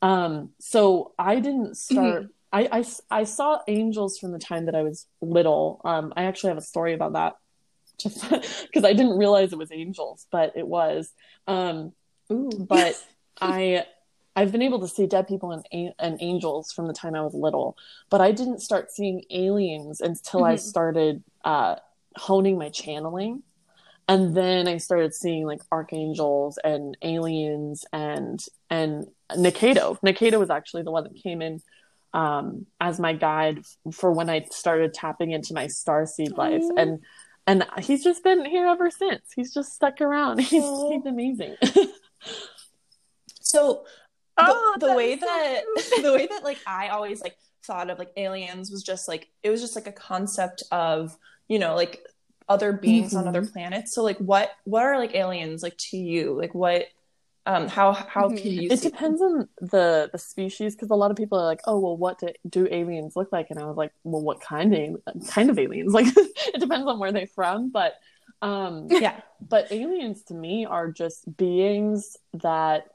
Um, 0.00 0.50
so 0.58 1.12
I 1.18 1.36
didn't 1.36 1.76
start. 1.76 2.24
Mm-hmm. 2.24 2.26
I, 2.54 2.68
I, 2.70 2.84
I 3.10 3.24
saw 3.24 3.60
angels 3.66 4.18
from 4.18 4.32
the 4.32 4.38
time 4.38 4.66
that 4.66 4.74
I 4.74 4.82
was 4.82 5.06
little. 5.20 5.80
Um, 5.84 6.12
I 6.16 6.24
actually 6.24 6.48
have 6.48 6.58
a 6.58 6.62
story 6.62 6.92
about 6.92 7.14
that 7.14 7.36
because 8.62 8.84
I 8.84 8.92
didn't 8.92 9.16
realize 9.16 9.52
it 9.52 9.58
was 9.58 9.72
angels, 9.72 10.26
but 10.30 10.52
it 10.56 10.66
was. 10.66 11.12
Um, 11.46 11.92
Ooh. 12.30 12.50
But 12.68 13.02
I 13.40 13.86
I've 14.34 14.52
been 14.52 14.62
able 14.62 14.80
to 14.80 14.88
see 14.88 15.06
dead 15.06 15.28
people 15.28 15.52
and, 15.52 15.92
and 15.98 16.16
angels 16.20 16.72
from 16.72 16.86
the 16.86 16.94
time 16.94 17.14
I 17.14 17.20
was 17.20 17.34
little, 17.34 17.76
but 18.08 18.20
I 18.20 18.32
didn't 18.32 18.60
start 18.60 18.90
seeing 18.90 19.24
aliens 19.30 20.00
until 20.00 20.40
mm-hmm. 20.40 20.52
I 20.52 20.56
started 20.56 21.22
uh, 21.44 21.76
honing 22.16 22.58
my 22.58 22.68
channeling. 22.68 23.42
And 24.08 24.36
then 24.36 24.66
I 24.66 24.78
started 24.78 25.14
seeing 25.14 25.46
like 25.46 25.60
archangels 25.70 26.58
and 26.62 26.96
aliens 27.02 27.84
and 27.92 28.44
and 28.68 29.06
Nikaido. 29.30 29.98
Nikaido 30.04 30.38
was 30.38 30.50
actually 30.50 30.82
the 30.82 30.90
one 30.90 31.04
that 31.04 31.22
came 31.22 31.40
in 31.40 31.60
um, 32.12 32.66
as 32.80 33.00
my 33.00 33.12
guide 33.12 33.62
for 33.92 34.12
when 34.12 34.28
I 34.28 34.46
started 34.50 34.92
tapping 34.92 35.30
into 35.30 35.54
my 35.54 35.68
star 35.68 36.04
seed 36.06 36.32
life. 36.32 36.64
And 36.76 37.00
and 37.46 37.66
he's 37.80 38.04
just 38.04 38.22
been 38.22 38.44
here 38.44 38.66
ever 38.66 38.90
since. 38.90 39.32
He's 39.34 39.52
just 39.52 39.72
stuck 39.72 40.00
around. 40.00 40.38
He's 40.40 40.62
he's 40.62 41.06
amazing. 41.06 41.56
so 43.40 43.84
oh, 44.38 44.76
the, 44.78 44.86
the 44.86 44.94
way 44.94 45.16
that 45.16 45.62
the 46.02 46.12
way 46.12 46.26
that 46.26 46.44
like 46.44 46.58
I 46.66 46.88
always 46.88 47.20
like 47.20 47.36
thought 47.64 47.90
of 47.90 47.98
like 47.98 48.12
aliens 48.16 48.70
was 48.70 48.82
just 48.82 49.08
like 49.08 49.28
it 49.42 49.50
was 49.50 49.60
just 49.60 49.74
like 49.74 49.86
a 49.86 49.92
concept 49.92 50.62
of 50.70 51.16
you 51.48 51.58
know 51.58 51.74
like 51.74 52.04
other 52.48 52.72
beings 52.72 53.10
mm-hmm. 53.10 53.18
on 53.18 53.28
other 53.28 53.42
mm-hmm. 53.42 53.52
planets. 53.52 53.94
So 53.94 54.02
like 54.02 54.18
what 54.18 54.50
what 54.64 54.82
are 54.82 54.98
like 54.98 55.14
aliens 55.14 55.62
like 55.62 55.76
to 55.90 55.96
you? 55.96 56.38
Like 56.38 56.54
what 56.54 56.86
um 57.46 57.66
how 57.66 57.92
how 57.92 58.28
can 58.28 58.38
you 58.38 58.68
it 58.70 58.82
depends 58.82 59.20
them? 59.20 59.32
on 59.32 59.48
the 59.60 60.08
the 60.12 60.18
species 60.18 60.74
because 60.74 60.90
a 60.90 60.94
lot 60.94 61.10
of 61.10 61.16
people 61.16 61.38
are 61.38 61.44
like 61.44 61.60
oh 61.66 61.78
well 61.78 61.96
what 61.96 62.18
do, 62.20 62.28
do 62.48 62.68
aliens 62.70 63.16
look 63.16 63.32
like 63.32 63.48
and 63.50 63.58
i 63.58 63.64
was 63.64 63.76
like 63.76 63.92
well 64.04 64.22
what 64.22 64.40
kind 64.40 64.72
of 64.74 65.28
kind 65.28 65.50
of 65.50 65.58
aliens 65.58 65.92
like 65.94 66.06
it 66.16 66.60
depends 66.60 66.86
on 66.86 66.98
where 66.98 67.10
they're 67.10 67.26
from 67.26 67.70
but 67.70 67.94
um 68.42 68.86
yeah 68.90 69.20
but 69.40 69.70
aliens 69.72 70.22
to 70.22 70.34
me 70.34 70.64
are 70.64 70.90
just 70.90 71.36
beings 71.36 72.16
that 72.32 72.86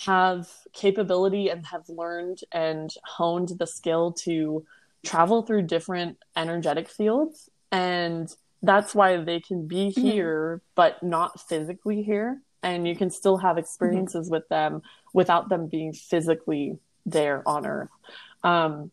have 0.00 0.48
capability 0.74 1.48
and 1.48 1.66
have 1.66 1.88
learned 1.88 2.40
and 2.52 2.90
honed 3.04 3.48
the 3.58 3.66
skill 3.66 4.12
to 4.12 4.64
travel 5.04 5.42
through 5.42 5.62
different 5.62 6.18
energetic 6.36 6.88
fields 6.88 7.48
and 7.70 8.34
that's 8.62 8.94
why 8.94 9.16
they 9.16 9.40
can 9.40 9.66
be 9.66 9.88
mm-hmm. 9.88 10.00
here 10.00 10.56
mm-hmm. 10.56 10.72
but 10.74 11.02
not 11.02 11.40
physically 11.40 12.02
here 12.02 12.40
and 12.62 12.88
you 12.88 12.96
can 12.96 13.10
still 13.10 13.36
have 13.38 13.58
experiences 13.58 14.26
mm-hmm. 14.26 14.34
with 14.34 14.48
them 14.48 14.82
without 15.12 15.48
them 15.48 15.66
being 15.66 15.92
physically 15.92 16.78
there 17.06 17.42
on 17.46 17.66
earth 17.66 17.88
um 18.44 18.90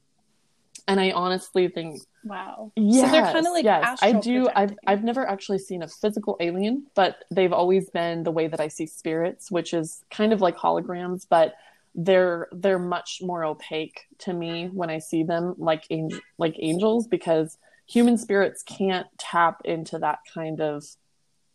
and 0.88 1.00
i 1.00 1.12
honestly 1.12 1.68
think 1.68 2.00
wow 2.24 2.72
yeah 2.76 3.06
so 3.06 3.12
they're 3.12 3.34
kind 3.34 3.48
of 3.48 3.54
like 3.54 3.66
yes, 3.66 4.00
i 4.02 4.12
do 4.12 4.48
i've 4.56 4.74
i've 4.88 5.04
never 5.04 5.28
actually 5.28 5.60
seen 5.60 5.82
a 5.82 5.88
physical 5.88 6.38
alien 6.40 6.86
but 6.96 7.24
they've 7.32 7.54
always 7.54 7.90
been 7.90 8.24
the 8.24 8.32
way 8.32 8.48
that 8.48 8.60
i 8.60 8.68
see 8.68 8.86
spirits 8.86 9.52
which 9.52 9.74
is 9.74 10.04
kind 10.10 10.32
of 10.32 10.42
like 10.42 10.56
holograms 10.56 11.26
but 11.30 11.56
they're 11.96 12.48
they're 12.52 12.80
much 12.80 13.20
more 13.22 13.44
opaque 13.44 14.02
to 14.18 14.34
me 14.34 14.70
when 14.74 14.90
i 14.90 15.00
see 15.00 15.24
them 15.24 15.56
like 15.58 15.86
angel 15.90 16.20
like 16.38 16.56
angels 16.60 17.08
because 17.08 17.58
human 17.88 18.18
spirits 18.18 18.64
can't 18.64 19.08
tap 19.18 19.62
into 19.66 20.00
that 20.00 20.20
kind 20.34 20.62
of 20.62 20.84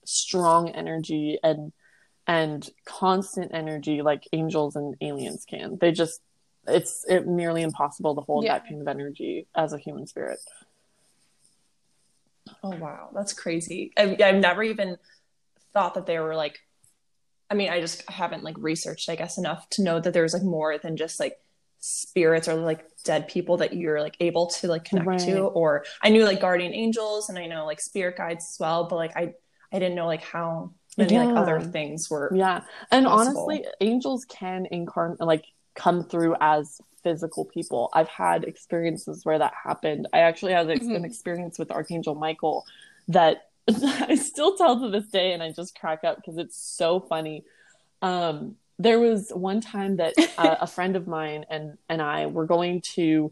strong 0.04 0.70
energy 0.70 1.38
and 1.42 1.72
and 2.26 2.70
constant 2.84 3.50
energy 3.52 4.02
like 4.02 4.28
angels 4.32 4.76
and 4.76 4.96
aliens 5.00 5.44
can. 5.48 5.78
They 5.80 5.92
just 5.92 6.20
it's 6.66 7.04
it 7.08 7.26
nearly 7.26 7.62
impossible 7.62 8.14
to 8.14 8.20
hold 8.20 8.44
yeah. 8.44 8.58
that 8.58 8.68
kind 8.68 8.80
of 8.80 8.88
energy 8.88 9.46
as 9.54 9.72
a 9.72 9.78
human 9.78 10.06
spirit. 10.06 10.38
Oh 12.62 12.76
wow, 12.76 13.10
that's 13.14 13.32
crazy. 13.32 13.92
I've, 13.96 14.20
I've 14.20 14.36
never 14.36 14.62
even 14.62 14.96
thought 15.72 15.94
that 15.94 16.06
they 16.06 16.18
were 16.18 16.34
like. 16.34 16.58
I 17.52 17.54
mean, 17.54 17.70
I 17.70 17.80
just 17.80 18.08
haven't 18.08 18.44
like 18.44 18.54
researched, 18.58 19.08
I 19.08 19.16
guess, 19.16 19.36
enough 19.36 19.68
to 19.70 19.82
know 19.82 19.98
that 19.98 20.12
there's 20.12 20.32
like 20.32 20.44
more 20.44 20.78
than 20.78 20.96
just 20.96 21.18
like 21.18 21.36
spirits 21.80 22.48
or 22.48 22.54
like 22.54 22.86
dead 23.04 23.26
people 23.28 23.56
that 23.56 23.74
you're 23.74 24.00
like 24.00 24.16
able 24.20 24.46
to 24.46 24.68
like 24.68 24.84
connect 24.84 25.06
right. 25.06 25.20
to. 25.20 25.40
Or 25.40 25.84
I 26.02 26.10
knew 26.10 26.24
like 26.24 26.40
guardian 26.40 26.74
angels 26.74 27.28
and 27.28 27.38
I 27.38 27.46
know 27.46 27.66
like 27.66 27.80
spirit 27.80 28.16
guides 28.16 28.46
as 28.50 28.56
well, 28.60 28.84
but 28.88 28.96
like 28.96 29.16
I 29.16 29.34
I 29.72 29.78
didn't 29.78 29.94
know 29.94 30.06
like 30.06 30.22
how 30.22 30.72
many 30.98 31.14
yeah. 31.14 31.24
like 31.24 31.36
other 31.36 31.60
things 31.60 32.10
were 32.10 32.30
yeah 32.34 32.62
and 32.90 33.06
possible. 33.06 33.42
honestly 33.42 33.66
angels 33.80 34.24
can 34.24 34.66
incarnate 34.70 35.20
like 35.20 35.44
come 35.74 36.02
through 36.02 36.34
as 36.40 36.80
physical 37.02 37.44
people 37.44 37.90
i've 37.94 38.08
had 38.08 38.44
experiences 38.44 39.24
where 39.24 39.38
that 39.38 39.52
happened 39.64 40.08
i 40.12 40.18
actually 40.18 40.52
had 40.52 40.66
mm-hmm. 40.66 40.96
an 40.96 41.04
experience 41.04 41.58
with 41.58 41.70
archangel 41.70 42.14
michael 42.14 42.66
that 43.08 43.48
i 43.68 44.14
still 44.14 44.56
tell 44.56 44.80
to 44.80 44.90
this 44.90 45.06
day 45.08 45.32
and 45.32 45.42
i 45.42 45.52
just 45.52 45.78
crack 45.78 46.04
up 46.04 46.16
because 46.16 46.36
it's 46.36 46.56
so 46.56 47.00
funny 47.00 47.44
um, 48.02 48.56
there 48.82 48.98
was 48.98 49.30
one 49.30 49.60
time 49.60 49.96
that 49.96 50.14
uh, 50.38 50.56
a 50.60 50.66
friend 50.76 50.96
of 50.96 51.06
mine 51.06 51.44
and 51.50 51.78
and 51.88 52.00
i 52.00 52.26
were 52.26 52.46
going 52.46 52.80
to 52.80 53.30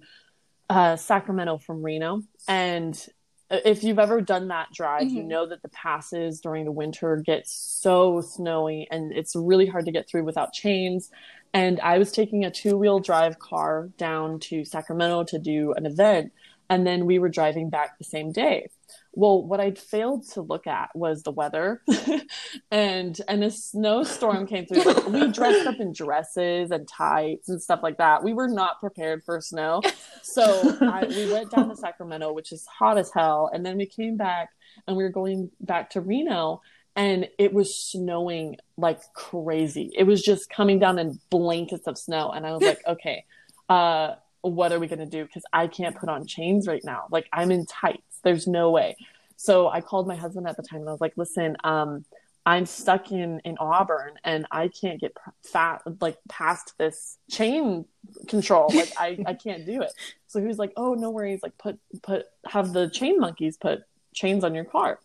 uh, 0.71 0.97
sacramento 0.97 1.59
from 1.59 1.83
reno 1.83 2.23
and 2.47 3.09
if 3.51 3.83
you've 3.83 3.99
ever 3.99 4.21
done 4.21 4.49
that 4.49 4.73
drive, 4.73 5.05
mm-hmm. 5.05 5.17
you 5.17 5.23
know 5.23 5.47
that 5.47 5.63
the 5.63 5.69
passes 5.71 6.41
during 6.41 6.65
the 6.65 6.73
winter 6.73 7.17
get 7.17 7.49
so 7.49 8.21
snowy 8.21 8.87
and 8.91 9.13
it's 9.13 9.35
really 9.35 9.67
hard 9.67 9.87
to 9.87 9.93
get 9.93 10.09
through 10.09 10.25
without 10.25 10.53
chains. 10.53 11.11
And 11.55 11.81
I 11.81 11.99
was 11.99 12.13
taking 12.13 12.45
a 12.45 12.51
two 12.51 12.77
wheel 12.77 12.99
drive 12.99 13.39
car 13.39 13.89
down 13.97 14.39
to 14.41 14.65
Sacramento 14.65 15.25
to 15.25 15.39
do 15.39 15.73
an 15.73 15.87
event. 15.87 16.33
And 16.71 16.87
then 16.87 17.07
we 17.07 17.19
were 17.19 17.29
driving 17.29 17.71
back 17.71 17.99
the 17.99 18.05
same 18.05 18.33
day. 18.33 18.69
Well, 19.13 19.43
what 19.43 19.61
I'd 19.61 19.79
failed 19.79 20.29
to 20.31 20.43
look 20.43 20.67
at 20.67 20.91
was 20.95 21.23
the 21.23 21.33
weather, 21.33 21.83
and 22.71 23.21
and 23.27 23.43
a 23.43 23.51
snowstorm 23.51 24.47
came 24.47 24.67
through. 24.67 24.85
Like 24.85 25.07
we 25.09 25.33
dressed 25.33 25.67
up 25.67 25.81
in 25.81 25.93
dresses 25.93 26.71
and 26.71 26.87
tights 26.87 27.49
and 27.49 27.61
stuff 27.61 27.81
like 27.83 27.99
that. 27.99 28.23
We 28.23 28.33
were 28.33 28.49
not 28.49 28.81
prepared 28.81 29.25
for 29.25 29.41
snow, 29.41 29.83
so 30.23 30.77
I, 30.81 31.07
we 31.07 31.33
went 31.33 31.51
down 31.51 31.69
to 31.69 31.77
Sacramento, 31.77 32.33
which 32.33 32.53
is 32.53 32.65
hot 32.67 32.97
as 32.97 33.11
hell, 33.13 33.51
and 33.53 33.67
then 33.67 33.77
we 33.77 33.87
came 33.87 34.17
back 34.17 34.51
and 34.87 34.97
we 34.97 35.03
were 35.03 35.11
going 35.11 35.51
back 35.61 35.91
to 35.91 36.01
Reno, 36.01 36.61
and 36.95 37.29
it 37.39 37.53
was 37.53 37.75
snowing 37.75 38.57
like 38.77 39.01
crazy. 39.15 39.91
It 39.97 40.05
was 40.05 40.23
just 40.23 40.49
coming 40.49 40.79
down 40.79 40.99
in 40.99 41.19
blankets 41.31 41.87
of 41.87 41.99
snow, 41.99 42.31
and 42.31 42.47
I 42.47 42.53
was 42.53 42.63
like, 42.63 42.81
okay. 42.87 43.25
Uh, 43.69 44.15
what 44.43 44.73
are 44.73 44.79
we 44.79 44.87
going 44.87 44.99
to 44.99 45.07
do? 45.07 45.25
Because 45.25 45.45
I 45.53 45.67
can't 45.67 45.97
put 45.97 46.09
on 46.09 46.27
chains 46.27 46.67
right 46.67 46.83
now. 46.85 47.05
Like 47.11 47.29
I'm 47.33 47.51
in 47.51 47.67
tights. 47.67 48.21
There's 48.23 48.47
no 48.47 48.71
way. 48.71 48.97
So 49.37 49.69
I 49.69 49.81
called 49.81 50.09
my 50.09 50.17
husband 50.17 50.47
at 50.49 50.57
the 50.57 50.63
time 50.63 50.81
and 50.81 50.89
I 50.89 50.93
was 50.93 51.01
like, 51.01 51.15
listen, 51.17 51.57
um, 51.65 52.05
I'm 52.49 52.65
stuck 52.65 53.13
in 53.13 53.41
in 53.41 53.59
Auburn 53.59 54.15
and 54.25 54.47
I 54.51 54.69
can't 54.69 54.99
get 54.99 55.15
fat 55.45 55.83
like 56.01 56.17
past 56.31 56.73
this 56.79 57.19
chain 57.31 57.85
control. 58.27 58.71
Like 58.75 58.93
I 58.99 59.19
I 59.27 59.35
can't 59.35 59.67
do 59.67 59.83
it. 59.83 59.93
So 60.29 60.41
he 60.41 60.47
was 60.47 60.59
like, 60.59 60.73
"Oh, 60.75 60.95
no 60.95 61.11
worries. 61.11 61.41
Like 61.43 61.59
put 61.59 61.79
put 62.03 62.25
have 62.47 62.73
the 62.73 62.89
chain 62.89 63.21
monkeys 63.21 63.59
put 63.59 63.83
chains 64.15 64.45
on 64.45 64.55
your 64.55 64.65
car." 64.65 64.99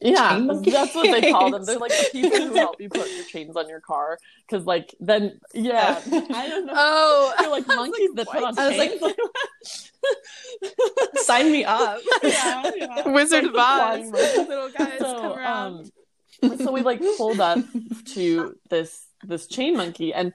Yeah, 0.00 0.46
that's 0.62 0.94
what 0.94 1.10
they 1.10 1.32
call 1.32 1.50
them. 1.50 1.64
They're 1.64 1.78
like 1.78 1.90
the 1.90 2.08
people 2.12 2.38
who 2.38 2.54
help 2.54 2.80
you 2.80 2.90
put 2.90 3.10
your 3.10 3.24
chains 3.24 3.56
on 3.56 3.66
your 3.68 3.80
car. 3.80 4.18
Because, 4.46 4.66
like, 4.66 4.94
then, 5.00 5.40
yeah, 5.54 6.00
I 6.06 6.48
don't 6.48 6.66
know. 6.66 6.72
Oh, 6.76 7.34
they're 7.38 7.48
like 7.48 7.66
monkeys 7.66 8.10
like, 8.14 8.26
that 8.26 8.28
put 8.28 8.42
on 8.42 8.58
I 8.58 8.76
chains. 8.76 9.02
Like, 9.02 9.16
sign 11.24 11.50
me 11.50 11.64
up. 11.64 12.00
Yeah, 12.22 12.70
yeah. 12.76 13.08
Wizard 13.08 13.44
of 13.44 13.54
Oz. 13.56 14.10
Little 14.10 14.68
guys 14.70 14.98
so, 14.98 15.20
come 15.20 15.32
around. 15.32 15.90
Um, 16.42 16.58
so 16.58 16.72
we 16.72 16.82
like 16.82 17.00
pulled 17.16 17.40
up 17.40 17.58
to 18.14 18.56
this 18.68 19.06
this 19.22 19.46
chain 19.46 19.76
monkey, 19.76 20.12
and 20.12 20.34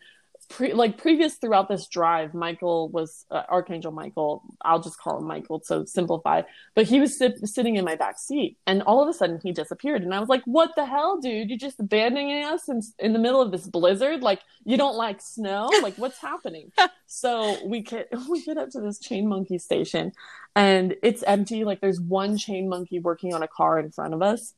pre- 0.52 0.74
like 0.74 0.98
previous 0.98 1.36
throughout 1.36 1.68
this 1.70 1.88
drive, 1.88 2.34
Michael 2.34 2.90
was 2.90 3.26
uh, 3.32 3.44
Archangel 3.50 3.92
Michael. 3.92 4.44
I'll 4.62 4.82
just 4.82 5.00
call 5.00 5.18
him 5.20 5.26
Michael 5.26 5.60
to 5.62 5.88
simplify. 5.88 6.44
But 6.76 6.86
he 6.86 7.00
was 7.00 7.18
sit- 7.18 7.48
sitting 7.48 7.78
in 7.78 7.86
my 7.86 7.96
back 7.96 8.20
seat, 8.20 8.58
and 8.68 8.82
all 8.84 9.02
of 9.02 9.10
a 9.10 9.14
sudden 9.14 9.40
he 9.42 9.52
disappeared. 9.52 10.04
And 10.04 10.14
I 10.14 10.20
was 10.20 10.30
like, 10.30 10.44
"What 10.46 10.72
the 10.76 10.86
hell, 10.86 11.20
dude? 11.20 11.50
You're 11.50 11.58
just 11.58 11.80
abandoning 11.80 12.44
us 12.44 12.70
in, 12.70 12.82
in 13.00 13.14
the 13.14 13.20
middle 13.20 13.42
of 13.42 13.52
this 13.52 13.66
blizzard? 13.66 14.22
Like 14.22 14.42
you 14.66 14.78
don't 14.78 14.96
like 14.96 15.22
snow? 15.22 15.70
Like 15.82 15.98
what's 15.98 16.20
happening?" 16.20 16.72
so 17.08 17.58
we 17.66 17.82
get 17.82 18.10
we 18.30 18.44
get 18.44 18.58
up 18.58 18.70
to 18.72 18.82
this 18.82 19.00
chain 19.00 19.28
monkey 19.28 19.58
station, 19.58 20.12
and 20.56 20.96
it's 21.02 21.24
empty. 21.24 21.64
Like 21.64 21.82
there's 21.82 22.02
one 22.02 22.38
chain 22.38 22.70
monkey 22.70 23.00
working 23.00 23.34
on 23.34 23.42
a 23.42 23.48
car 23.48 23.80
in 23.80 23.92
front 23.92 24.14
of 24.14 24.22
us, 24.22 24.54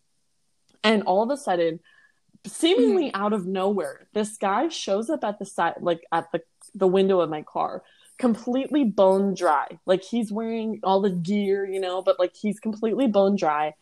and 0.84 1.04
all 1.04 1.24
of 1.24 1.30
a 1.30 1.38
sudden 1.38 1.80
seemingly 2.46 3.08
mm-hmm. 3.08 3.22
out 3.22 3.34
of 3.34 3.46
nowhere, 3.46 4.08
this 4.14 4.38
guy 4.38 4.70
shows 4.70 5.10
up 5.10 5.24
at 5.24 5.40
the 5.40 5.46
side, 5.46 5.76
like 5.80 6.04
at 6.12 6.32
the 6.32 6.42
the 6.76 6.88
window 6.88 7.20
of 7.20 7.30
my 7.30 7.42
car, 7.44 7.84
completely 8.18 8.84
bone 8.84 9.34
dry. 9.34 9.68
Like 9.86 10.04
he's 10.04 10.32
wearing 10.32 10.80
all 10.84 11.02
the 11.02 11.10
gear, 11.10 11.66
you 11.66 11.80
know, 11.80 12.02
but 12.02 12.20
like 12.20 12.36
he's 12.36 12.60
completely 12.60 13.08
bone 13.08 13.36
dry, 13.36 13.74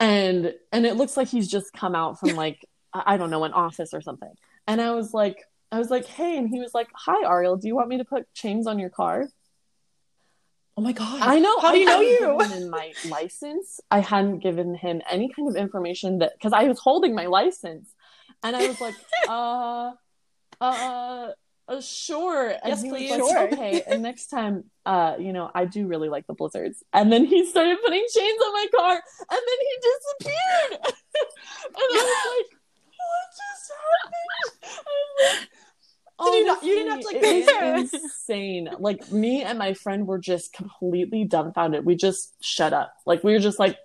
and 0.00 0.54
and 0.72 0.86
it 0.86 0.96
looks 0.96 1.16
like 1.16 1.28
he's 1.28 1.48
just 1.48 1.72
come 1.72 1.94
out 1.94 2.18
from 2.18 2.36
like 2.36 2.64
I 2.92 3.16
don't 3.16 3.30
know 3.30 3.44
an 3.44 3.52
office 3.52 3.94
or 3.94 4.00
something. 4.00 4.32
And 4.66 4.80
I 4.80 4.92
was 4.92 5.12
like, 5.12 5.44
I 5.70 5.78
was 5.78 5.90
like, 5.90 6.06
hey, 6.06 6.36
and 6.36 6.48
he 6.48 6.60
was 6.60 6.74
like, 6.74 6.88
hi, 6.94 7.26
Ariel, 7.26 7.56
do 7.56 7.66
you 7.66 7.74
want 7.74 7.88
me 7.88 7.98
to 7.98 8.04
put 8.04 8.32
chains 8.34 8.66
on 8.66 8.78
your 8.78 8.90
car? 8.90 9.28
Oh 10.76 10.80
my 10.80 10.92
god! 10.92 11.20
I 11.20 11.38
know. 11.38 11.58
How 11.60 11.72
do 11.72 11.78
you 11.78 11.84
know 11.84 12.00
you? 12.00 12.40
In 12.40 12.70
my 12.70 12.94
license, 13.04 13.78
I 13.90 14.00
hadn't 14.00 14.38
given 14.38 14.74
him 14.74 15.02
any 15.10 15.28
kind 15.28 15.48
of 15.48 15.54
information 15.54 16.18
that 16.20 16.32
because 16.32 16.54
I 16.54 16.64
was 16.64 16.78
holding 16.78 17.14
my 17.14 17.26
license, 17.26 17.92
and 18.42 18.56
I 18.56 18.66
was 18.66 18.80
like, 18.80 18.94
uh, 19.28 19.92
uh, 20.62 21.32
uh 21.68 21.80
sure. 21.82 22.54
Yes, 22.64 22.82
please. 22.82 23.10
Like, 23.10 23.20
sure. 23.20 23.52
Okay. 23.52 23.82
and 23.86 24.02
next 24.02 24.28
time, 24.28 24.64
uh, 24.86 25.16
you 25.18 25.34
know, 25.34 25.50
I 25.54 25.66
do 25.66 25.86
really 25.86 26.08
like 26.08 26.26
the 26.26 26.32
blizzards. 26.32 26.82
And 26.94 27.12
then 27.12 27.26
he 27.26 27.44
started 27.44 27.76
putting 27.84 28.06
chains 28.14 28.40
on 28.42 28.52
my 28.54 28.66
car, 28.74 28.92
and 28.94 29.40
then 29.46 29.58
he 29.60 29.76
disappeared. 29.82 30.80
and 30.84 31.76
I 31.76 32.00
was 32.00 32.46
like, 32.46 32.58
what 32.96 33.28
just 33.36 33.72
happened? 33.76 35.48
Did 36.24 36.38
you 36.38 36.44
not? 36.46 36.62
You 36.62 36.74
didn't 36.74 36.90
have 36.92 37.00
to 37.00 37.06
like. 37.06 37.16
It 37.22 37.74
was 37.74 37.94
insane. 38.02 38.68
Like 38.78 39.10
me 39.10 39.42
and 39.42 39.58
my 39.58 39.74
friend 39.74 40.06
were 40.06 40.18
just 40.18 40.52
completely 40.52 41.24
dumbfounded. 41.24 41.84
We 41.84 41.96
just 41.96 42.34
shut 42.42 42.72
up. 42.72 42.94
Like 43.06 43.24
we 43.24 43.32
were 43.32 43.38
just 43.38 43.58
like, 43.58 43.78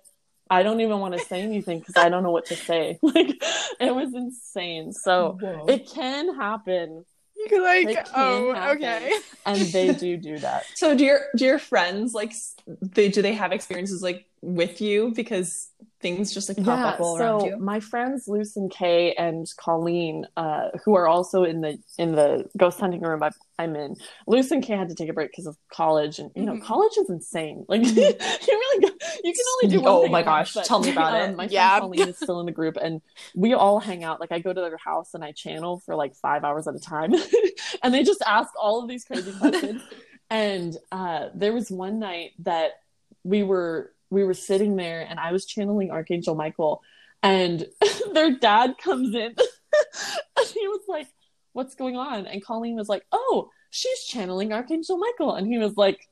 I 0.50 0.62
don't 0.62 0.80
even 0.80 0.98
want 0.98 1.14
to 1.14 1.20
say 1.20 1.42
anything 1.42 1.80
because 1.80 1.96
I 1.96 2.08
don't 2.08 2.22
know 2.22 2.30
what 2.30 2.46
to 2.46 2.56
say. 2.56 2.98
Like 3.08 3.42
it 3.80 3.94
was 3.94 4.14
insane. 4.14 4.92
So 4.92 5.38
Whoa. 5.40 5.66
it 5.66 5.88
can 5.88 6.34
happen. 6.34 7.04
You're 7.36 7.62
like, 7.62 8.06
oh, 8.16 8.52
happen, 8.52 8.76
okay. 8.84 9.12
and 9.46 9.60
they 9.60 9.94
do 9.94 10.16
do 10.16 10.38
that. 10.38 10.64
So 10.74 10.96
do 10.96 11.04
your 11.04 11.20
do 11.36 11.44
your 11.44 11.58
friends 11.58 12.12
like 12.12 12.32
they 12.66 13.08
do 13.08 13.22
they 13.22 13.34
have 13.34 13.52
experiences 13.52 14.02
like 14.02 14.26
with 14.40 14.80
you 14.80 15.12
because 15.14 15.68
things 16.00 16.32
just 16.32 16.48
like 16.48 16.56
pop 16.58 16.78
yeah, 16.78 16.86
up 16.86 17.00
all 17.00 17.16
so 17.16 17.24
around 17.24 17.44
you? 17.44 17.56
My 17.58 17.80
friends 17.80 18.28
Luce 18.28 18.56
and 18.56 18.70
Kay 18.70 19.14
and 19.14 19.46
Colleen, 19.58 20.26
uh, 20.36 20.68
who 20.84 20.94
are 20.94 21.08
also 21.08 21.44
in 21.44 21.60
the 21.60 21.78
in 21.98 22.12
the 22.12 22.48
ghost 22.56 22.78
hunting 22.78 23.00
room 23.00 23.22
I, 23.22 23.30
am 23.58 23.74
in. 23.74 23.96
Luce 24.26 24.50
and 24.50 24.62
Kay 24.62 24.76
had 24.76 24.88
to 24.90 24.94
take 24.94 25.08
a 25.08 25.12
break 25.12 25.30
because 25.30 25.46
of 25.46 25.56
college, 25.72 26.18
and 26.18 26.30
you 26.34 26.44
know, 26.44 26.54
mm-hmm. 26.54 26.64
college 26.64 26.92
is 26.98 27.10
insane. 27.10 27.64
Like 27.68 27.82
you 27.86 27.94
really, 27.94 28.80
go, 28.80 28.88
you 29.24 29.32
can 29.32 29.44
only 29.54 29.76
do 29.76 29.80
one. 29.80 29.92
Oh 29.92 30.08
my 30.08 30.22
gosh, 30.22 30.54
but, 30.54 30.64
tell 30.64 30.80
me 30.80 30.92
about 30.92 31.14
um, 31.14 31.30
it. 31.30 31.36
My 31.36 31.48
yeah. 31.50 31.78
friend 31.78 31.82
Colleen 31.82 32.08
is 32.08 32.16
still 32.16 32.40
in 32.40 32.46
the 32.46 32.52
group, 32.52 32.76
and 32.76 33.00
we 33.34 33.54
all 33.54 33.80
hang 33.80 34.04
out. 34.04 34.20
Like 34.20 34.32
I 34.32 34.38
go 34.38 34.52
to 34.52 34.60
their 34.60 34.76
house 34.76 35.14
and 35.14 35.24
I 35.24 35.32
channel 35.32 35.80
for 35.84 35.94
like 35.96 36.14
five 36.14 36.44
hours 36.44 36.68
at 36.68 36.74
a 36.74 36.80
time, 36.80 37.12
and 37.82 37.92
they 37.92 38.04
just 38.04 38.22
ask 38.26 38.52
all 38.60 38.82
of 38.82 38.88
these 38.88 39.04
crazy 39.04 39.32
questions. 39.32 39.82
and 40.30 40.76
uh, 40.92 41.28
there 41.34 41.52
was 41.52 41.70
one 41.70 41.98
night 41.98 42.32
that 42.40 42.72
we 43.24 43.42
were 43.42 43.92
we 44.10 44.24
were 44.24 44.34
sitting 44.34 44.76
there 44.76 45.06
and 45.08 45.18
I 45.20 45.32
was 45.32 45.44
channeling 45.44 45.90
Archangel 45.90 46.34
Michael 46.34 46.82
and 47.22 47.66
their 48.12 48.36
dad 48.36 48.76
comes 48.78 49.14
in 49.14 49.34
and 50.36 50.46
he 50.46 50.68
was 50.68 50.82
like, 50.88 51.08
What's 51.52 51.74
going 51.74 51.96
on? 51.96 52.26
And 52.26 52.44
Colleen 52.44 52.76
was 52.76 52.88
like, 52.88 53.04
Oh, 53.10 53.50
she's 53.70 54.04
channeling 54.04 54.52
Archangel 54.52 54.98
Michael. 54.98 55.34
And 55.34 55.46
he 55.46 55.58
was 55.58 55.76
like, 55.76 56.08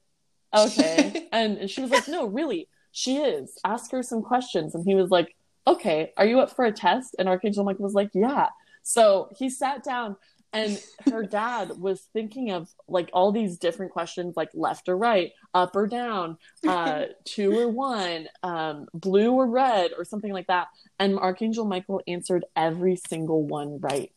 Okay. 0.55 1.29
and 1.33 1.71
she 1.71 1.81
was 1.81 1.91
like, 1.91 2.09
No, 2.09 2.27
really, 2.27 2.69
she 2.93 3.19
is. 3.19 3.59
Ask 3.65 3.91
her 3.93 4.03
some 4.03 4.23
questions. 4.23 4.75
And 4.75 4.85
he 4.85 4.95
was 4.95 5.11
like, 5.11 5.35
Okay, 5.67 6.13
are 6.17 6.27
you 6.27 6.41
up 6.41 6.51
for 6.51 6.65
a 6.65 6.73
test? 6.73 7.17
And 7.19 7.29
Archangel 7.29 7.65
Michael 7.65 7.85
was 7.85 7.95
like, 7.95 8.11
Yeah. 8.15 8.49
So 8.83 9.29
he 9.37 9.51
sat 9.51 9.83
down 9.83 10.17
and 10.57 10.83
her 11.13 11.23
dad 11.23 11.79
was 11.79 12.09
thinking 12.13 12.51
of 12.51 12.69
like 12.89 13.11
all 13.13 13.31
these 13.31 13.59
different 13.59 13.93
questions 13.93 14.37
like 14.37 14.49
left 14.55 14.89
or 14.89 14.97
right 14.97 15.33
up 15.53 15.77
or 15.77 15.87
down 15.87 16.39
uh 16.67 17.05
two 17.25 17.57
or 17.59 17.69
one 17.69 18.27
um 18.43 18.87
blue 18.95 19.33
or 19.33 19.47
red 19.47 19.91
or 19.97 20.05
something 20.05 20.33
like 20.33 20.47
that. 20.47 20.69
And 20.99 21.19
archangel 21.19 21.67
michael 21.67 22.01
answered 22.07 22.45
every 22.57 22.97
single 22.97 23.43
one 23.43 23.79
right 23.81 24.11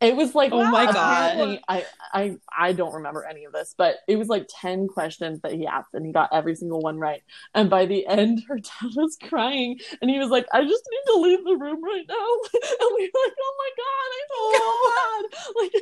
it 0.00 0.14
was 0.14 0.34
like 0.34 0.52
oh 0.52 0.64
my 0.70 0.86
god. 0.86 1.60
I, 1.68 1.84
I 2.12 2.36
i 2.56 2.72
don't 2.72 2.94
remember 2.94 3.24
any 3.24 3.44
of 3.44 3.52
this 3.52 3.74
but 3.76 3.96
it 4.06 4.16
was 4.16 4.28
like 4.28 4.46
10 4.48 4.88
questions 4.88 5.40
that 5.42 5.52
he 5.52 5.66
asked 5.66 5.94
and 5.94 6.06
he 6.06 6.12
got 6.12 6.30
every 6.32 6.54
single 6.54 6.80
one 6.80 6.98
right. 6.98 7.22
And 7.54 7.68
by 7.68 7.86
the 7.86 8.06
end 8.06 8.42
her 8.48 8.58
dad 8.58 8.90
was 8.94 9.16
crying 9.22 9.78
and 10.00 10.10
he 10.10 10.18
was 10.18 10.28
like 10.28 10.46
i 10.52 10.62
just 10.62 10.84
need 10.90 11.12
to 11.12 11.20
leave 11.20 11.44
the 11.44 11.56
room 11.56 11.82
right 11.82 12.04
now. 12.08 12.14
And 12.80 12.90
we 12.96 13.10
were 13.12 13.20
like 13.24 13.34
oh 13.40 13.54
my 13.58 13.70
god 13.76 14.08
i 14.14 14.22
feel 14.28 14.52
so 14.58 14.90
bad 14.94 15.54
like 15.56 15.72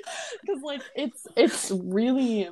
because 0.43 0.63
like 0.63 0.83
it's 0.95 1.27
it's 1.37 1.71
really 1.71 2.49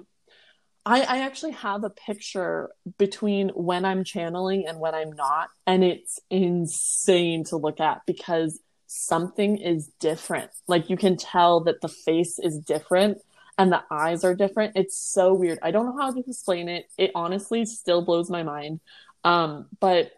I, 0.87 1.00
I 1.00 1.18
actually 1.20 1.53
have 1.53 1.83
a 1.83 1.90
picture 1.90 2.70
between 2.98 3.48
when 3.50 3.87
I'm 3.87 4.05
channeling 4.05 4.66
and 4.68 4.79
when 4.81 4.94
I'm 4.94 5.12
not, 5.12 5.48
and 5.66 5.83
it's 5.83 6.20
insane 6.29 7.44
to 7.44 7.57
look 7.57 7.81
at 7.81 8.03
because 8.07 8.61
something 8.94 9.59
is 9.59 9.88
different. 9.98 10.50
Like 10.68 10.88
you 10.88 10.96
can 10.96 11.16
tell 11.16 11.61
that 11.64 11.80
the 11.80 11.88
face 11.88 12.38
is 12.38 12.59
different 12.59 13.18
and 13.59 13.72
the 13.72 13.83
eyes 13.90 14.24
are 14.24 14.35
different. 14.35 14.76
It's 14.76 14.96
so 14.96 15.35
weird. 15.35 15.59
I 15.62 15.72
don't 15.72 15.87
know 15.87 16.00
how 16.00 16.12
to 16.12 16.22
explain 16.26 16.68
it. 16.68 16.87
It 16.96 17.11
honestly 17.14 17.64
still 17.66 18.02
blows 18.02 18.30
my 18.30 18.42
mind. 18.42 18.80
Um, 19.24 19.66
but 19.80 20.12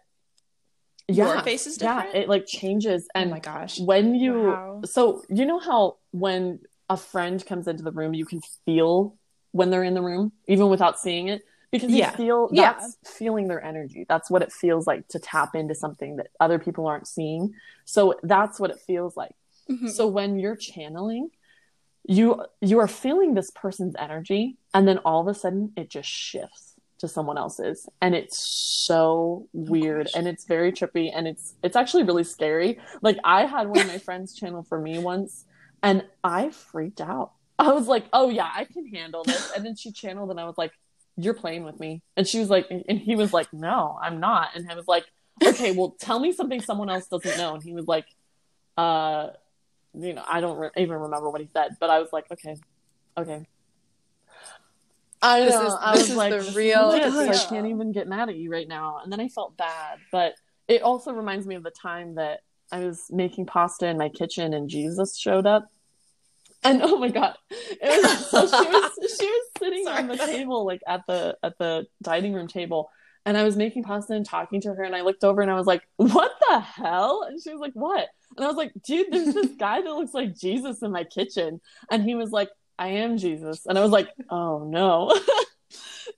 yeah, 1.07 1.33
Your 1.33 1.41
face 1.41 1.65
is 1.67 1.77
different. 1.77 2.13
Yeah, 2.13 2.21
it 2.21 2.29
like 2.29 2.45
changes. 2.45 3.07
And 3.15 3.29
oh 3.29 3.33
my 3.33 3.39
gosh, 3.39 3.79
when 3.79 4.13
you 4.13 4.43
wow. 4.43 4.81
so 4.85 5.23
you 5.29 5.45
know 5.45 5.59
how 5.59 5.97
when 6.11 6.59
a 6.89 6.97
friend 6.97 7.43
comes 7.45 7.67
into 7.67 7.83
the 7.83 7.91
room, 7.91 8.13
you 8.13 8.25
can 8.25 8.41
feel 8.65 9.15
when 9.53 9.69
they're 9.69 9.83
in 9.83 9.93
the 9.93 10.01
room, 10.01 10.33
even 10.47 10.67
without 10.67 10.99
seeing 10.99 11.29
it 11.29 11.43
because 11.71 11.91
you 11.91 11.97
yeah. 11.97 12.11
feel 12.11 12.49
that's 12.53 12.97
yeah. 13.03 13.11
feeling 13.11 13.47
their 13.47 13.63
energy. 13.63 14.05
That's 14.07 14.29
what 14.29 14.41
it 14.41 14.51
feels 14.51 14.87
like 14.87 15.07
to 15.09 15.19
tap 15.19 15.55
into 15.55 15.75
something 15.75 16.17
that 16.17 16.27
other 16.39 16.59
people 16.59 16.87
aren't 16.87 17.07
seeing. 17.07 17.53
So 17.85 18.15
that's 18.23 18.59
what 18.59 18.71
it 18.71 18.79
feels 18.79 19.17
like. 19.17 19.33
Mm-hmm. 19.69 19.89
so 19.89 20.07
when 20.07 20.39
you're 20.39 20.55
channeling 20.55 21.29
you 22.07 22.45
you 22.61 22.79
are 22.79 22.87
feeling 22.87 23.33
this 23.33 23.51
person's 23.51 23.95
energy 23.99 24.57
and 24.73 24.87
then 24.87 24.97
all 24.99 25.21
of 25.21 25.27
a 25.27 25.37
sudden 25.37 25.73
it 25.75 25.89
just 25.89 26.09
shifts 26.09 26.73
to 26.99 27.07
someone 27.07 27.37
else's. 27.37 27.87
And 28.01 28.15
it's 28.15 28.39
so 28.39 29.45
oh, 29.45 29.47
weird 29.51 30.07
oh, 30.07 30.17
and 30.17 30.27
it's 30.27 30.45
very 30.45 30.71
trippy 30.71 31.11
and 31.13 31.27
it's 31.27 31.53
it's 31.61 31.75
actually 31.75 32.03
really 32.03 32.23
scary. 32.23 32.79
Like 33.01 33.17
i 33.23 33.45
had 33.45 33.67
one 33.67 33.81
of 33.81 33.87
my 33.87 33.97
friends 34.07 34.33
channel 34.33 34.63
for 34.63 34.79
me 34.79 34.99
once 34.99 35.45
and 35.83 36.05
i 36.23 36.49
freaked 36.49 37.01
out. 37.01 37.33
I 37.59 37.73
was 37.73 37.87
like 37.87 38.05
oh 38.13 38.29
yeah 38.29 38.49
i 38.55 38.63
can 38.63 38.87
handle 38.87 39.23
this. 39.23 39.51
And 39.55 39.65
then 39.65 39.75
she 39.75 39.91
channeled 39.91 40.31
and 40.31 40.39
i 40.39 40.45
was 40.45 40.57
like 40.57 40.71
you're 41.17 41.33
playing 41.33 41.63
with 41.63 41.79
me. 41.79 42.01
And 42.15 42.27
she 42.27 42.39
was 42.39 42.49
like, 42.49 42.67
and 42.69 42.99
he 42.99 43.15
was 43.15 43.33
like, 43.33 43.51
no, 43.51 43.97
I'm 44.01 44.19
not. 44.19 44.49
And 44.55 44.69
I 44.71 44.75
was 44.75 44.87
like, 44.87 45.05
okay, 45.43 45.71
well, 45.71 45.95
tell 45.99 46.19
me 46.19 46.31
something 46.31 46.61
someone 46.61 46.89
else 46.89 47.07
doesn't 47.07 47.37
know. 47.37 47.55
And 47.55 47.63
he 47.63 47.73
was 47.73 47.87
like, 47.87 48.05
uh, 48.77 49.29
you 49.93 50.13
know, 50.13 50.23
I 50.27 50.41
don't 50.41 50.57
re- 50.57 50.69
even 50.77 50.95
remember 50.95 51.29
what 51.29 51.41
he 51.41 51.47
said, 51.51 51.77
but 51.79 51.89
I 51.89 51.99
was 51.99 52.09
like, 52.13 52.31
okay, 52.31 52.55
okay. 53.17 53.45
I 55.21 55.41
this 55.41 55.55
know. 55.55 55.67
Is, 55.67 55.73
I 55.79 55.91
was 55.97 56.15
like, 56.15 56.31
the 56.31 56.51
real. 56.53 56.91
I 56.91 57.37
can't 57.49 57.67
even 57.67 57.91
get 57.91 58.07
mad 58.07 58.29
at 58.29 58.35
you 58.35 58.51
right 58.51 58.67
now. 58.67 58.99
And 59.03 59.11
then 59.11 59.19
I 59.19 59.27
felt 59.27 59.57
bad, 59.57 59.97
but 60.11 60.35
it 60.67 60.83
also 60.83 61.11
reminds 61.11 61.47
me 61.47 61.55
of 61.55 61.63
the 61.63 61.71
time 61.71 62.15
that 62.15 62.41
I 62.71 62.81
was 62.81 63.05
making 63.09 63.47
pasta 63.47 63.87
in 63.87 63.97
my 63.97 64.09
kitchen 64.09 64.53
and 64.53 64.69
Jesus 64.69 65.17
showed 65.17 65.47
up 65.47 65.71
and 66.63 66.81
oh 66.81 66.97
my 66.97 67.09
god 67.09 67.35
it 67.51 68.03
was 68.03 68.29
so 68.31 68.47
she 68.47 68.69
was 68.69 68.91
she 69.19 69.25
was 69.25 69.49
sitting 69.59 69.83
Sorry. 69.83 69.99
on 69.99 70.07
the 70.07 70.17
table 70.17 70.65
like 70.65 70.81
at 70.87 71.01
the 71.07 71.37
at 71.43 71.57
the 71.57 71.85
dining 72.01 72.33
room 72.33 72.47
table 72.47 72.89
and 73.25 73.37
i 73.37 73.43
was 73.43 73.55
making 73.55 73.83
pasta 73.83 74.13
and 74.13 74.25
talking 74.25 74.61
to 74.61 74.73
her 74.73 74.83
and 74.83 74.95
i 74.95 75.01
looked 75.01 75.23
over 75.23 75.41
and 75.41 75.51
i 75.51 75.55
was 75.55 75.67
like 75.67 75.87
what 75.97 76.31
the 76.49 76.59
hell 76.59 77.25
and 77.27 77.41
she 77.41 77.51
was 77.51 77.59
like 77.59 77.73
what 77.73 78.07
and 78.35 78.45
i 78.45 78.47
was 78.47 78.57
like 78.57 78.71
dude 78.85 79.07
there's 79.11 79.33
this 79.33 79.51
guy 79.59 79.81
that 79.81 79.89
looks 79.89 80.13
like 80.13 80.35
jesus 80.35 80.81
in 80.81 80.91
my 80.91 81.03
kitchen 81.03 81.61
and 81.91 82.03
he 82.03 82.15
was 82.15 82.31
like 82.31 82.49
i 82.79 82.87
am 82.87 83.17
jesus 83.17 83.65
and 83.65 83.77
i 83.77 83.81
was 83.81 83.91
like 83.91 84.09
oh 84.29 84.63
no 84.67 85.13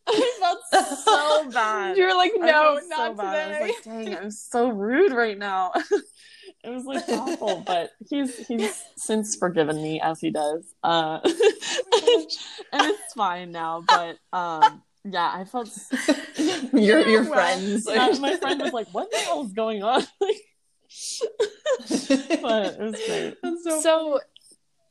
I 0.07 0.37
felt 0.39 0.87
so 1.03 1.49
bad. 1.51 1.97
You 1.97 2.05
were 2.05 2.13
like, 2.13 2.31
no, 2.35 2.79
not 2.87 3.17
so 3.17 3.23
today. 3.25 3.41
I 3.41 3.61
was 3.61 3.69
like, 3.69 3.83
dang, 3.83 4.15
I'm 4.15 4.31
so 4.31 4.69
rude 4.69 5.11
right 5.11 5.37
now. 5.37 5.71
It 6.63 6.69
was 6.69 6.85
like 6.85 7.07
awful, 7.09 7.63
but 7.67 7.91
he's 8.09 8.47
he's 8.47 8.83
since 8.97 9.35
forgiven 9.35 9.81
me 9.81 10.01
as 10.01 10.19
he 10.19 10.29
does. 10.29 10.73
Uh, 10.83 11.19
and 11.23 11.33
it's 12.73 13.13
fine 13.13 13.51
now. 13.51 13.83
But 13.87 14.17
um, 14.33 14.83
yeah, 15.05 15.31
I 15.33 15.45
felt 15.45 15.69
your 16.73 16.99
your 17.07 17.23
friends. 17.23 17.87
Yeah, 17.89 18.13
my 18.19 18.35
friend 18.35 18.61
was 18.61 18.73
like, 18.73 18.87
"What 18.93 19.09
the 19.11 19.17
hell 19.17 19.43
is 19.45 19.53
going 19.53 19.83
on?" 19.83 20.03
but 20.21 20.31
it 22.29 22.79
was 22.79 22.95
great. 23.07 23.37
So, 23.63 23.81
so 23.81 24.19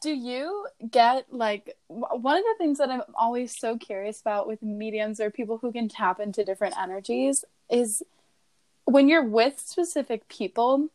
do 0.00 0.11
you 0.11 0.66
get 0.90 1.26
like 1.31 1.76
one 1.88 2.37
of 2.38 2.44
the 2.44 2.54
things 2.57 2.78
that 2.78 2.88
I'm 2.88 3.02
always 3.14 3.59
so 3.59 3.76
curious 3.76 4.20
about 4.20 4.46
with 4.46 4.62
mediums 4.62 5.20
or 5.20 5.31
people 5.31 5.59
who 5.59 5.72
can 5.72 5.88
tap 5.88 6.20
into 6.20 6.44
different 6.44 6.78
energies 6.78 7.44
is 7.70 8.02
when 8.85 9.09
you're 9.09 9.24
with 9.24 9.59
specific 9.59 10.28
people 10.28 10.88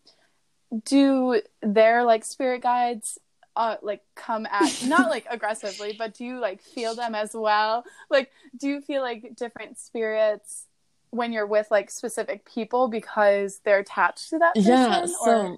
do 0.86 1.42
their 1.62 2.04
like 2.04 2.26
spirit 2.26 2.62
guides 2.62 3.20
uh 3.56 3.76
like 3.82 4.02
come 4.16 4.48
at 4.48 4.84
not 4.88 5.10
like 5.10 5.26
aggressively 5.30 5.96
but 5.98 6.14
do 6.14 6.26
you 6.26 6.40
like 6.40 6.62
feel 6.62 6.96
them 6.96 7.16
as 7.16 7.34
well? 7.34 7.86
Like 8.10 8.32
do 8.58 8.68
you 8.68 8.82
feel 8.82 9.02
like 9.02 9.36
different 9.36 9.78
spirits 9.78 10.66
when 11.12 11.32
you're 11.32 11.46
with 11.46 11.68
like 11.70 11.92
specific 11.92 12.46
people 12.46 12.88
because 12.88 13.60
they're 13.64 13.80
attached 13.80 14.30
to 14.32 14.40
that 14.40 14.56
person 14.56 14.72
yeah 14.72 15.06
so 15.06 15.32
or... 15.32 15.58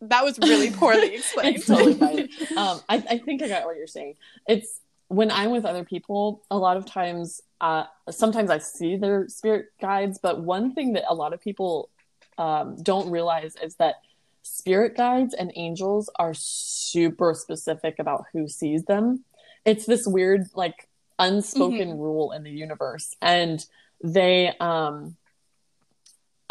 that 0.00 0.24
was 0.24 0.38
really 0.40 0.72
poorly 0.72 1.14
explained. 1.14 1.64
totally 1.64 1.94
fine. 1.94 2.28
Um 2.56 2.80
I, 2.88 2.96
I 3.10 3.18
think 3.18 3.42
i 3.42 3.48
got 3.48 3.64
what 3.64 3.76
you're 3.76 3.86
saying. 3.86 4.16
It's 4.48 4.80
when 5.08 5.30
i'm 5.30 5.50
with 5.50 5.66
other 5.66 5.84
people 5.84 6.42
a 6.50 6.56
lot 6.56 6.78
of 6.78 6.86
times 6.86 7.42
uh 7.60 7.84
sometimes 8.10 8.50
i 8.50 8.56
see 8.56 8.96
their 8.96 9.28
spirit 9.28 9.66
guides 9.78 10.18
but 10.22 10.40
one 10.40 10.72
thing 10.72 10.94
that 10.94 11.04
a 11.06 11.14
lot 11.14 11.34
of 11.34 11.40
people 11.40 11.90
um 12.38 12.76
don't 12.82 13.10
realize 13.10 13.54
is 13.62 13.74
that 13.74 13.96
spirit 14.42 14.96
guides 14.96 15.34
and 15.34 15.52
angels 15.54 16.10
are 16.18 16.34
super 16.34 17.34
specific 17.34 17.96
about 17.98 18.24
who 18.32 18.48
sees 18.48 18.84
them. 18.84 19.24
It's 19.64 19.86
this 19.86 20.06
weird, 20.06 20.46
like, 20.54 20.88
unspoken 21.18 21.90
mm-hmm. 21.90 21.98
rule 21.98 22.32
in 22.32 22.42
the 22.42 22.50
universe. 22.50 23.14
And 23.20 23.64
they, 24.02 24.52
um, 24.60 25.16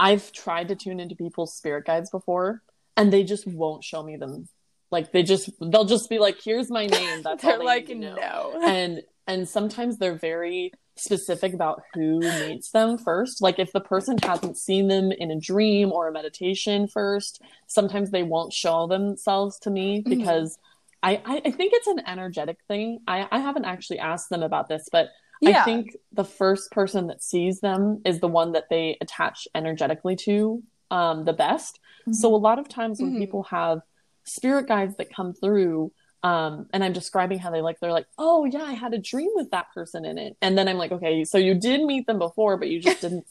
I've 0.01 0.31
tried 0.31 0.69
to 0.69 0.75
tune 0.75 0.99
into 0.99 1.15
people's 1.15 1.53
spirit 1.53 1.85
guides 1.85 2.09
before, 2.09 2.63
and 2.97 3.13
they 3.13 3.23
just 3.23 3.45
won't 3.45 3.83
show 3.83 4.01
me 4.01 4.17
them. 4.17 4.49
Like 4.89 5.11
they 5.11 5.21
just 5.21 5.51
they'll 5.61 5.85
just 5.85 6.09
be 6.09 6.17
like, 6.17 6.41
"Here's 6.41 6.71
my 6.71 6.87
name." 6.87 7.21
That's 7.21 7.41
they're 7.43 7.53
all 7.53 7.59
they 7.59 7.65
like, 7.65 7.89
"No." 7.89 8.59
And 8.63 9.03
and 9.27 9.47
sometimes 9.47 9.97
they're 9.97 10.17
very 10.17 10.73
specific 10.95 11.53
about 11.53 11.81
who 11.93 12.19
meets 12.19 12.71
them 12.71 12.97
first. 12.97 13.41
Like 13.41 13.59
if 13.59 13.71
the 13.71 13.79
person 13.79 14.17
hasn't 14.21 14.57
seen 14.57 14.87
them 14.87 15.11
in 15.11 15.31
a 15.31 15.39
dream 15.39 15.91
or 15.91 16.07
a 16.07 16.11
meditation 16.11 16.87
first, 16.87 17.41
sometimes 17.67 18.11
they 18.11 18.23
won't 18.23 18.53
show 18.53 18.87
themselves 18.87 19.59
to 19.59 19.69
me 19.69 19.99
mm-hmm. 19.99 20.09
because 20.09 20.57
mm-hmm. 21.03 21.31
I, 21.31 21.41
I 21.45 21.51
think 21.51 21.73
it's 21.73 21.87
an 21.87 22.01
energetic 22.05 22.57
thing. 22.67 22.99
I, 23.07 23.27
I 23.31 23.39
haven't 23.39 23.65
actually 23.65 23.99
asked 23.99 24.29
them 24.29 24.43
about 24.43 24.69
this, 24.69 24.87
but 24.91 25.09
yeah. 25.41 25.61
I 25.61 25.65
think 25.65 25.97
the 26.11 26.23
first 26.23 26.71
person 26.71 27.07
that 27.07 27.23
sees 27.23 27.59
them 27.59 28.01
is 28.05 28.19
the 28.19 28.27
one 28.27 28.51
that 28.51 28.69
they 28.69 28.97
attach 29.01 29.47
energetically 29.55 30.15
to 30.17 30.61
um, 30.91 31.25
the 31.25 31.33
best. 31.33 31.79
Mm-hmm. 32.01 32.13
So 32.13 32.35
a 32.35 32.37
lot 32.37 32.59
of 32.59 32.69
times 32.69 33.01
when 33.01 33.11
mm-hmm. 33.11 33.19
people 33.19 33.43
have 33.43 33.81
spirit 34.23 34.67
guides 34.67 34.95
that 34.97 35.13
come 35.13 35.33
through, 35.33 35.91
um, 36.23 36.67
and 36.71 36.83
I'm 36.83 36.93
describing 36.93 37.39
how 37.39 37.49
they 37.49 37.61
like, 37.61 37.79
they're 37.79 37.91
like, 37.91 38.07
oh 38.17 38.45
yeah, 38.45 38.63
I 38.63 38.73
had 38.73 38.93
a 38.93 38.99
dream 38.99 39.29
with 39.33 39.51
that 39.51 39.73
person 39.73 40.05
in 40.05 40.17
it. 40.17 40.37
And 40.41 40.57
then 40.57 40.67
I'm 40.67 40.77
like, 40.77 40.91
okay, 40.91 41.23
so 41.23 41.37
you 41.37 41.55
did 41.55 41.83
meet 41.83 42.05
them 42.05 42.19
before, 42.19 42.57
but 42.57 42.69
you 42.69 42.79
just 42.79 43.01
didn't 43.01 43.25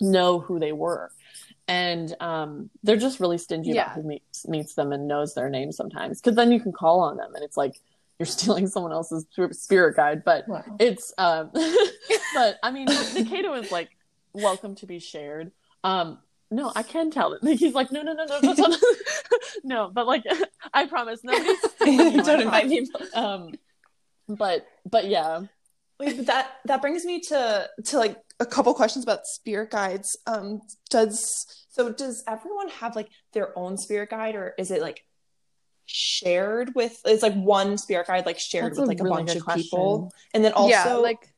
know 0.00 0.40
who 0.40 0.58
they 0.58 0.72
were. 0.72 1.10
And 1.68 2.14
um, 2.20 2.70
they're 2.82 2.96
just 2.96 3.20
really 3.20 3.38
stingy 3.38 3.70
yeah. 3.70 3.84
about 3.84 3.96
who 3.96 4.02
meets, 4.02 4.48
meets 4.48 4.74
them 4.74 4.92
and 4.92 5.06
knows 5.06 5.34
their 5.34 5.48
name 5.48 5.70
sometimes. 5.70 6.20
Cause 6.20 6.34
then 6.34 6.50
you 6.50 6.60
can 6.60 6.72
call 6.72 7.00
on 7.00 7.16
them 7.16 7.34
and 7.34 7.44
it's 7.44 7.56
like, 7.56 7.80
you're 8.18 8.26
stealing 8.26 8.66
someone 8.66 8.92
else's 8.92 9.24
spirit 9.52 9.96
guide, 9.96 10.24
but 10.24 10.46
wow. 10.48 10.64
it's, 10.80 11.12
um, 11.18 11.50
but 12.34 12.58
I 12.62 12.70
mean, 12.72 12.86
Nikado 12.88 13.60
is 13.62 13.70
like, 13.70 13.90
welcome 14.32 14.74
to 14.76 14.86
be 14.86 14.98
shared. 14.98 15.52
Um, 15.84 16.18
no, 16.52 16.72
I 16.74 16.82
can 16.82 17.10
tell 17.10 17.32
it. 17.32 17.42
He's 17.58 17.74
like, 17.74 17.90
no, 17.90 18.02
no, 18.02 18.12
no, 18.12 18.24
no, 18.24 18.40
no, 18.40 18.52
no, 18.52 18.76
no. 19.64 19.90
But 19.94 20.06
like, 20.06 20.24
I 20.74 20.86
promise, 20.86 21.20
nobody. 21.24 21.54
Don't 22.22 22.42
invite 22.42 22.68
me. 22.68 22.86
Um, 23.14 23.54
but 24.28 24.66
but 24.88 25.06
yeah. 25.06 25.42
Wait, 25.98 26.16
but 26.16 26.26
that 26.26 26.52
that 26.66 26.82
brings 26.82 27.04
me 27.04 27.20
to 27.20 27.68
to 27.86 27.98
like 27.98 28.16
a 28.40 28.46
couple 28.46 28.74
questions 28.74 29.04
about 29.04 29.26
spirit 29.26 29.70
guides. 29.70 30.16
Um, 30.26 30.60
does 30.90 31.46
so 31.70 31.92
does 31.92 32.22
everyone 32.28 32.68
have 32.68 32.96
like 32.96 33.08
their 33.32 33.56
own 33.58 33.78
spirit 33.78 34.10
guide, 34.10 34.34
or 34.34 34.54
is 34.58 34.70
it 34.70 34.80
like 34.80 35.04
shared 35.86 36.74
with? 36.74 37.00
It's 37.04 37.22
like 37.22 37.34
one 37.34 37.78
spirit 37.78 38.06
guide 38.06 38.26
like 38.26 38.38
shared 38.38 38.72
That's 38.72 38.80
with 38.80 38.88
like 38.88 39.00
a, 39.00 39.04
really 39.04 39.16
bunch 39.16 39.36
of 39.36 39.44
question. 39.44 39.62
people, 39.62 40.12
and 40.34 40.44
then 40.44 40.52
also 40.52 40.70
yeah, 40.70 40.94
like. 40.94 41.28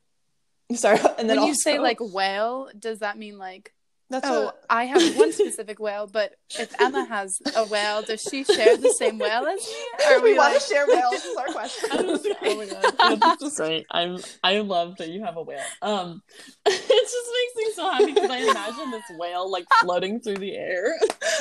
Sorry, 0.74 0.98
and 0.98 1.28
then 1.28 1.36
when 1.36 1.38
also, 1.40 1.48
you 1.48 1.54
say 1.54 1.78
like 1.78 1.98
whale, 2.00 2.70
does 2.78 3.00
that 3.00 3.18
mean 3.18 3.36
like 3.36 3.74
that's 4.14 4.30
oh, 4.30 4.48
a... 4.48 4.54
I 4.70 4.84
have 4.84 5.16
one 5.16 5.32
specific 5.32 5.80
whale, 5.80 6.06
but 6.06 6.34
if 6.56 6.72
Emma 6.80 7.04
has 7.04 7.42
a 7.56 7.66
whale, 7.66 8.02
does 8.02 8.22
she 8.22 8.44
share 8.44 8.76
the 8.76 8.90
same 8.90 9.18
whale 9.18 9.44
as 9.44 9.60
me? 9.60 10.06
Are 10.06 10.20
we, 10.20 10.32
we 10.32 10.38
want 10.38 10.54
to 10.54 10.60
share 10.60 10.86
whales? 10.86 11.10
This 11.10 11.24
Is 11.24 11.36
our 11.36 11.46
question. 11.46 11.90
oh 11.92 12.56
my 12.56 12.66
god, 12.66 13.20
that's 13.20 13.42
just 13.42 13.56
great. 13.56 13.86
I'm 13.90 14.18
I 14.42 14.60
love 14.60 14.98
that 14.98 15.08
you 15.08 15.24
have 15.24 15.36
a 15.36 15.42
whale. 15.42 15.58
Um, 15.82 16.22
it 16.64 16.72
just 16.72 17.56
makes 17.56 17.66
me 17.66 17.74
so 17.74 17.90
happy 17.90 18.12
because 18.12 18.30
I 18.30 18.38
imagine 18.38 18.90
this 18.92 19.18
whale 19.18 19.50
like 19.50 19.66
floating 19.80 20.20
through 20.20 20.36
the 20.36 20.56
air, 20.56 20.94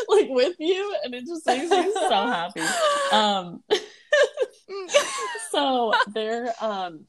like 0.09 0.29
with 0.29 0.55
you, 0.59 0.95
and 1.03 1.13
it 1.13 1.25
just 1.27 1.45
makes 1.45 1.69
me 1.69 1.93
so 1.93 2.09
happy. 2.09 2.61
Um, 3.11 3.63
so 5.51 5.93
there, 6.11 6.53
um, 6.59 7.05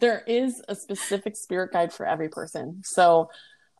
there 0.00 0.22
is 0.26 0.62
a 0.68 0.74
specific 0.74 1.36
spirit 1.36 1.72
guide 1.72 1.92
for 1.92 2.06
every 2.06 2.28
person. 2.28 2.82
So 2.84 3.30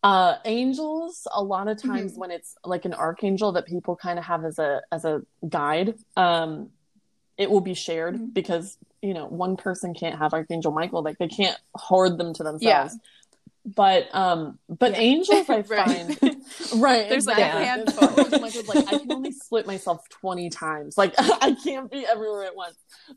uh, 0.07 0.39
angels, 0.45 1.27
a 1.35 1.43
lot 1.43 1.67
of 1.67 1.83
times 1.83 2.13
mm-hmm. 2.13 2.21
when 2.21 2.31
it's 2.31 2.55
like 2.65 2.85
an 2.85 2.95
archangel 2.95 3.51
that 3.51 3.67
people 3.67 3.97
kind 3.97 4.21
of 4.21 4.25
have 4.25 4.45
as 4.45 4.57
a 4.61 4.81
as 4.93 5.05
a 5.05 5.23
guide, 5.49 5.95
um, 6.17 6.71
it 7.37 7.51
will 7.51 7.61
be 7.61 7.75
shared 7.75 8.15
mm-hmm. 8.15 8.27
because 8.27 8.79
you 9.03 9.13
know 9.13 9.27
one 9.27 9.57
person 9.57 9.95
can't 9.95 10.17
have 10.17 10.33
Archangel 10.33 10.71
Michael, 10.71 11.03
like 11.03 11.19
they 11.19 11.27
can't 11.27 11.59
hoard 11.75 12.19
them 12.19 12.33
to 12.35 12.45
themselves. 12.45 12.63
Yeah. 12.63 12.89
But 13.65 14.15
um, 14.15 14.61
but 14.69 14.93
yeah. 14.93 14.99
angels, 14.99 15.51
I 15.51 15.63
find 15.65 16.09
right. 16.77 17.09
There's 17.09 17.27
exactly. 17.27 17.43
like 17.43 17.53
a 17.53 17.65
handful. 17.65 18.41
Michael's 18.41 18.69
like 18.69 18.87
I 18.87 18.99
can 18.99 19.11
only 19.11 19.33
split 19.33 19.67
myself 19.67 20.09
twenty 20.09 20.51
times. 20.51 20.97
Like 20.97 21.15
I 21.19 21.57
can't 21.65 21.91
be 21.91 22.07
everywhere 22.07 22.45
at 22.45 22.55
once. 22.55 22.77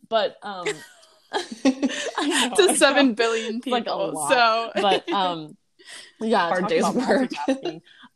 But 0.10 0.38
um, 0.42 0.66
know, 1.36 2.56
to 2.56 2.76
seven 2.78 3.14
billion 3.14 3.62
people. 3.62 4.14
Like 4.14 4.34
so, 4.34 4.72
but 4.74 5.08
um 5.12 5.56
yeah, 6.22 6.48
hard 6.48 6.68
days 6.68 6.86
of 6.86 6.96
work. 6.96 7.32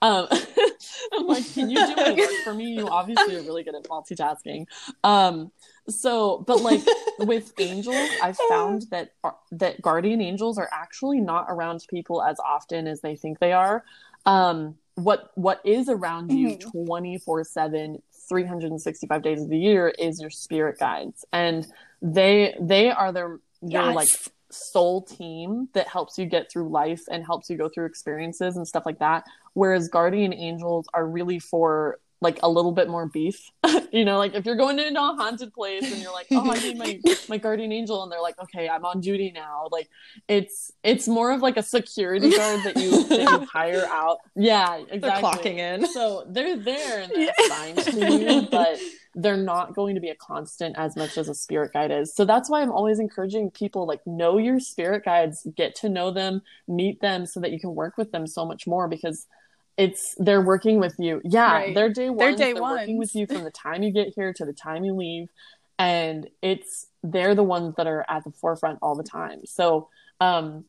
um, 0.01 0.27
I'm 1.13 1.27
like, 1.27 1.51
can 1.53 1.69
you 1.69 1.75
do 1.75 1.95
my 1.95 2.11
work 2.11 2.29
for 2.43 2.53
me? 2.53 2.73
You 2.75 2.87
obviously 2.87 3.35
are 3.35 3.41
really 3.43 3.63
good 3.63 3.75
at 3.75 3.83
multitasking. 3.83 4.65
Um, 5.03 5.51
so, 5.89 6.43
but 6.47 6.61
like 6.61 6.81
with 7.19 7.53
angels, 7.59 8.09
I've 8.21 8.37
found 8.49 8.85
that 8.91 9.13
uh, 9.23 9.31
that 9.51 9.81
guardian 9.81 10.21
angels 10.21 10.57
are 10.57 10.69
actually 10.71 11.19
not 11.19 11.47
around 11.49 11.85
people 11.89 12.23
as 12.23 12.37
often 12.39 12.87
as 12.87 13.01
they 13.01 13.15
think 13.15 13.39
they 13.39 13.53
are. 13.53 13.83
Um, 14.25 14.75
what 14.95 15.31
what 15.35 15.59
is 15.65 15.89
around 15.89 16.31
you 16.31 16.49
mm-hmm. 16.49 16.83
24 16.85 17.43
7 17.43 18.01
365 18.29 19.21
days 19.21 19.41
of 19.41 19.49
the 19.49 19.57
year 19.57 19.89
is 19.89 20.21
your 20.21 20.29
spirit 20.29 20.77
guides 20.79 21.25
and 21.33 21.67
they 22.01 22.55
they 22.59 22.91
are 22.91 23.11
their 23.11 23.39
your 23.61 23.91
yes. 23.91 23.95
like 23.95 24.07
soul 24.53 25.01
team 25.01 25.69
that 25.73 25.87
helps 25.87 26.17
you 26.17 26.25
get 26.25 26.51
through 26.51 26.69
life 26.69 27.03
and 27.09 27.25
helps 27.25 27.49
you 27.49 27.57
go 27.57 27.69
through 27.69 27.85
experiences 27.85 28.57
and 28.57 28.67
stuff 28.67 28.85
like 28.85 28.99
that. 28.99 29.23
Whereas 29.53 29.87
guardian 29.87 30.33
angels 30.33 30.87
are 30.93 31.07
really 31.07 31.39
for 31.39 31.99
like 32.23 32.39
a 32.41 32.49
little 32.49 32.71
bit 32.71 32.89
more 32.89 33.05
beef. 33.05 33.51
you 33.91 34.05
know, 34.05 34.17
like 34.17 34.33
if 34.33 34.45
you're 34.45 34.55
going 34.55 34.79
into 34.79 34.99
a 34.99 35.15
haunted 35.15 35.53
place 35.53 35.91
and 35.91 36.01
you're 36.01 36.13
like, 36.13 36.27
oh, 36.31 36.49
I 36.49 36.57
need 36.59 36.77
my 36.77 36.99
my 37.29 37.37
guardian 37.37 37.71
angel, 37.71 38.01
and 38.01 38.11
they're 38.11 38.21
like, 38.21 38.39
okay, 38.39 38.67
I'm 38.67 38.85
on 38.85 39.01
duty 39.01 39.31
now. 39.31 39.67
Like 39.71 39.89
it's 40.27 40.71
it's 40.83 41.07
more 41.07 41.31
of 41.31 41.41
like 41.41 41.57
a 41.57 41.63
security 41.63 42.31
guard 42.35 42.63
that 42.63 42.77
you 42.77 43.03
that 43.09 43.19
you 43.19 43.45
hire 43.53 43.85
out. 43.89 44.19
Yeah, 44.35 44.77
exactly. 44.89 44.99
They're 44.99 45.11
clocking 45.11 45.57
in, 45.57 45.87
so 45.87 46.25
they're 46.27 46.57
there 46.57 47.01
and 47.01 47.11
they're 47.13 47.33
assigned 47.39 47.77
to 47.79 48.17
you, 48.17 48.47
but 48.49 48.79
they're 49.15 49.37
not 49.37 49.75
going 49.75 49.95
to 49.95 50.01
be 50.01 50.09
a 50.09 50.15
constant 50.15 50.75
as 50.77 50.95
much 50.95 51.17
as 51.17 51.29
a 51.29 51.35
spirit 51.35 51.73
guide 51.73 51.91
is. 51.91 52.15
So 52.15 52.25
that's 52.25 52.49
why 52.49 52.61
I'm 52.61 52.71
always 52.71 52.99
encouraging 52.99 53.51
people 53.51 53.85
like 53.85 54.05
know 54.07 54.37
your 54.37 54.59
spirit 54.59 55.05
guides, 55.05 55.45
get 55.55 55.75
to 55.75 55.89
know 55.89 56.09
them, 56.09 56.41
meet 56.67 56.99
them 57.01 57.25
so 57.25 57.39
that 57.39 57.51
you 57.51 57.59
can 57.59 57.75
work 57.75 57.97
with 57.97 58.11
them 58.11 58.25
so 58.25 58.45
much 58.45 58.65
more 58.65 58.87
because 58.87 59.27
it's 59.77 60.15
they're 60.17 60.41
working 60.41 60.79
with 60.79 60.95
you. 60.99 61.21
Yeah, 61.23 61.51
right. 61.51 61.75
they're 61.75 61.89
day 61.89 62.09
one. 62.09 62.17
They're 62.17 62.35
day 62.35 62.53
they're 62.53 62.61
working 62.61 62.97
with 62.97 63.15
you 63.15 63.25
from 63.27 63.43
the 63.43 63.51
time 63.51 63.83
you 63.83 63.91
get 63.91 64.13
here 64.15 64.33
to 64.33 64.45
the 64.45 64.53
time 64.53 64.83
you 64.83 64.93
leave, 64.93 65.29
and 65.79 66.29
it's 66.41 66.87
they're 67.01 67.35
the 67.35 67.43
ones 67.43 67.75
that 67.77 67.87
are 67.87 68.05
at 68.07 68.23
the 68.23 68.31
forefront 68.31 68.79
all 68.81 68.95
the 68.95 69.03
time. 69.03 69.45
So, 69.45 69.89
um, 70.21 70.65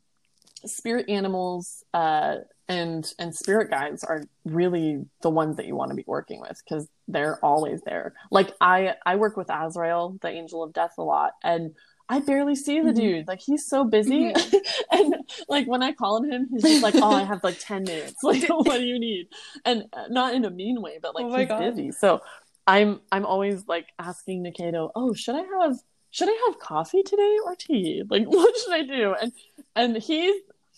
spirit 0.64 1.08
animals 1.08 1.84
uh, 1.92 2.36
and 2.68 3.12
and 3.18 3.34
spirit 3.34 3.70
guides 3.70 4.04
are 4.04 4.22
really 4.44 5.04
the 5.22 5.30
ones 5.30 5.56
that 5.56 5.66
you 5.66 5.76
want 5.76 5.90
to 5.90 5.96
be 5.96 6.04
working 6.06 6.40
with 6.40 6.62
because 6.64 6.88
they're 7.06 7.38
always 7.44 7.82
there. 7.82 8.14
Like 8.30 8.54
I 8.60 8.94
I 9.04 9.16
work 9.16 9.36
with 9.36 9.50
Azrael, 9.50 10.16
the 10.22 10.28
angel 10.28 10.62
of 10.62 10.72
death, 10.72 10.94
a 10.98 11.02
lot, 11.02 11.32
and 11.42 11.74
I 12.08 12.20
barely 12.20 12.54
see 12.54 12.80
the 12.80 12.90
mm-hmm. 12.90 12.98
dude. 13.00 13.28
Like 13.28 13.40
he's 13.40 13.66
so 13.66 13.84
busy, 13.84 14.32
mm-hmm. 14.32 14.56
and 14.92 15.14
like 15.48 15.66
when 15.66 15.82
I 15.82 15.92
call 15.92 16.16
on 16.16 16.30
him, 16.30 16.48
he's 16.50 16.62
just 16.62 16.82
like, 16.82 16.94
"Oh, 16.96 17.12
I 17.12 17.24
have 17.24 17.42
like 17.42 17.58
ten 17.58 17.84
minutes. 17.84 18.16
Like, 18.22 18.42
what 18.48 18.78
do 18.78 18.84
you 18.84 18.98
need?" 18.98 19.28
And 19.64 19.86
uh, 19.92 20.06
not 20.08 20.34
in 20.34 20.44
a 20.44 20.50
mean 20.50 20.82
way, 20.82 20.98
but 21.00 21.14
like 21.14 21.26
oh 21.26 21.36
he's 21.36 21.48
God. 21.48 21.60
busy. 21.60 21.92
So 21.92 22.20
I'm 22.66 23.00
I'm 23.10 23.24
always 23.24 23.66
like 23.66 23.86
asking 23.98 24.44
Nikado, 24.44 24.90
"Oh, 24.94 25.14
should 25.14 25.34
I 25.34 25.44
have 25.62 25.78
should 26.10 26.28
I 26.28 26.46
have 26.46 26.58
coffee 26.58 27.02
today 27.02 27.38
or 27.44 27.56
tea? 27.56 28.02
Like, 28.08 28.26
what 28.26 28.54
should 28.58 28.74
I 28.74 28.82
do?" 28.82 29.14
And 29.20 29.32
and 29.74 29.96
he's 29.96 30.34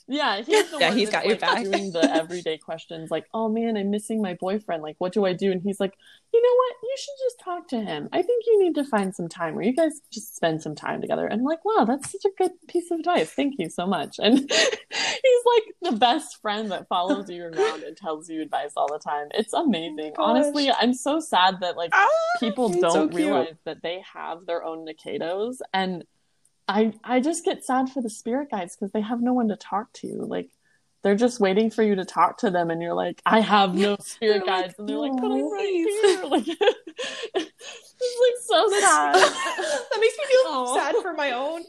yeah, 0.09 0.43
he's 0.43 0.65
yeah, 0.79 0.95
he's 0.95 1.11
got 1.11 1.25
like, 1.25 1.29
your 1.29 1.39
back. 1.39 1.65
doing 1.65 1.91
the 1.91 2.09
everyday 2.15 2.59
questions 2.67 3.11
like, 3.11 3.27
"Oh 3.35 3.49
man, 3.49 3.77
I'm 3.77 3.91
missing 3.91 4.23
my 4.23 4.35
boyfriend. 4.35 4.83
Like, 4.83 4.97
what 4.99 5.13
do 5.13 5.25
I 5.25 5.33
do?" 5.33 5.51
And 5.51 5.61
he's 5.63 5.81
like, 5.81 5.95
"You 6.33 6.43
know 6.43 6.55
what? 6.57 6.75
You 6.83 6.95
should 6.97 7.15
just 7.25 7.41
talk 7.41 7.69
to 7.69 7.81
him. 7.81 8.09
I 8.13 8.23
think 8.23 8.45
you 8.47 8.63
need 8.63 8.75
to 8.77 8.85
find 8.85 9.15
some 9.15 9.29
time 9.29 9.55
where 9.55 9.65
you 9.65 9.75
guys 9.75 10.01
just 10.11 10.37
spend 10.37 10.63
some 10.63 10.75
time 10.75 11.01
together." 11.01 11.27
And 11.27 11.41
I'm 11.41 11.45
like, 11.45 11.65
"Wow, 11.65 11.85
that's 11.85 12.13
such 12.13 12.25
a 12.25 12.31
good 12.39 12.53
piece 12.69 12.91
of 12.91 13.01
advice. 13.01 13.33
Thank 13.33 13.55
you 13.59 13.69
so 13.69 13.87
much." 13.87 14.19
And 14.19 14.39
he's 14.51 15.45
like 15.47 15.91
the 15.91 15.97
best 15.99 16.41
friend 16.41 16.71
that 16.71 16.89
follows 16.89 17.29
you 17.29 17.45
around 17.45 17.83
and 17.83 17.97
tells 17.97 18.29
you 18.29 18.43
advice 18.43 18.73
all 18.77 18.93
the 18.93 19.01
time. 19.01 19.29
It's 19.33 19.53
amazing. 19.53 20.13
Oh 20.19 20.25
Honestly, 20.25 20.71
I'm 20.71 20.95
so 20.95 21.19
sad 21.19 21.61
that 21.61 21.77
like 21.77 21.91
ah, 21.93 22.09
people 22.39 22.69
don't 22.69 23.13
so 23.13 23.17
realize 23.17 23.57
that 23.65 23.83
they 23.83 24.03
have 24.15 24.47
their 24.47 24.63
own 24.63 24.87
Nikados 24.87 25.57
and 25.75 26.05
I 26.69 26.93
I 27.05 27.21
just 27.21 27.45
get 27.45 27.65
sad 27.65 27.91
for 27.91 28.03
the 28.03 28.11
spirit 28.11 28.51
guides 28.51 28.77
because 28.77 28.93
they 28.93 29.01
have 29.01 29.23
no 29.23 29.33
one 29.33 29.49
to 29.49 29.57
talk 29.57 29.93
to. 29.95 30.09
Like 30.23 30.51
they're 31.07 31.15
just 31.15 31.39
waiting 31.39 31.71
for 31.71 31.85
you 31.85 31.95
to 31.95 32.05
talk 32.05 32.39
to 32.39 32.51
them 32.51 32.69
and 32.69 32.83
you're 32.83 32.93
like 32.93 33.23
i 33.25 33.39
have 33.39 33.77
no 33.77 33.97
spirit 34.01 34.45
guides 34.45 34.75
like, 34.77 34.79
and 34.81 34.89
they're 34.89 34.97
like 34.97 35.13
but 35.13 35.31
i'm 35.31 35.53
right 35.53 35.69
here 35.69 36.25
like 36.25 36.49
it's 37.35 37.35
like 37.35 38.41
so 38.41 38.69
sad 38.81 39.15
that 39.15 39.99
makes 40.01 40.19
me 40.19 40.25
feel 40.27 40.51
Aww. 40.51 40.75
sad 40.75 40.95
for 41.03 41.13
my 41.13 41.31
own 41.31 41.63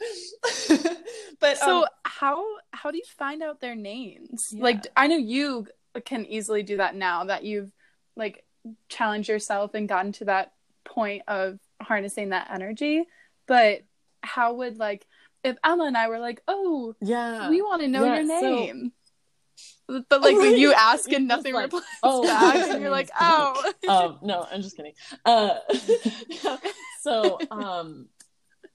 but 1.40 1.58
so 1.58 1.84
um, 1.84 1.88
how 2.04 2.44
how 2.72 2.90
do 2.90 2.98
you 2.98 3.04
find 3.16 3.44
out 3.44 3.62
their 3.62 3.76
names 3.76 4.48
yeah. 4.52 4.64
like 4.64 4.88
i 4.96 5.06
know 5.06 5.18
you 5.18 5.68
can 6.04 6.26
easily 6.26 6.64
do 6.64 6.78
that 6.78 6.96
now 6.96 7.26
that 7.26 7.44
you've 7.44 7.72
like 8.16 8.44
challenged 8.90 9.30
yourself 9.30 9.76
and 9.76 9.88
gotten 9.88 10.14
to 10.14 10.26
that 10.26 10.54
point 10.84 11.22
of 11.28 11.60
harnessing 11.80 12.30
that 12.30 12.50
energy 12.52 13.04
but 13.46 13.82
how 14.28 14.54
would 14.54 14.78
like 14.78 15.08
if 15.44 15.58
Emma 15.64 15.86
and 15.86 15.98
I 15.98 16.10
were 16.10 16.20
like, 16.20 16.42
"Oh, 16.48 16.96
yeah, 17.02 17.50
we 17.50 17.62
want 17.62 17.82
to 17.82 17.88
know 17.88 18.04
yeah, 18.04 18.16
your 18.16 18.42
name," 18.42 18.92
so... 19.90 20.04
but 20.10 20.22
like 20.22 20.36
when 20.36 20.58
you 20.58 20.74
ask 20.78 21.12
and 21.12 21.28
nothing 21.28 21.54
like, 21.54 21.66
replies 21.66 21.84
oh, 22.04 22.24
back, 22.24 22.70
and 22.70 22.82
you're 22.82 22.92
like, 23.02 23.10
"Oh, 23.20 23.72
um, 23.90 24.20
no, 24.22 24.46
I'm 24.52 24.62
just 24.62 24.76
kidding." 24.76 24.94
Uh, 25.26 25.56
so, 27.02 27.40
um, 27.52 28.08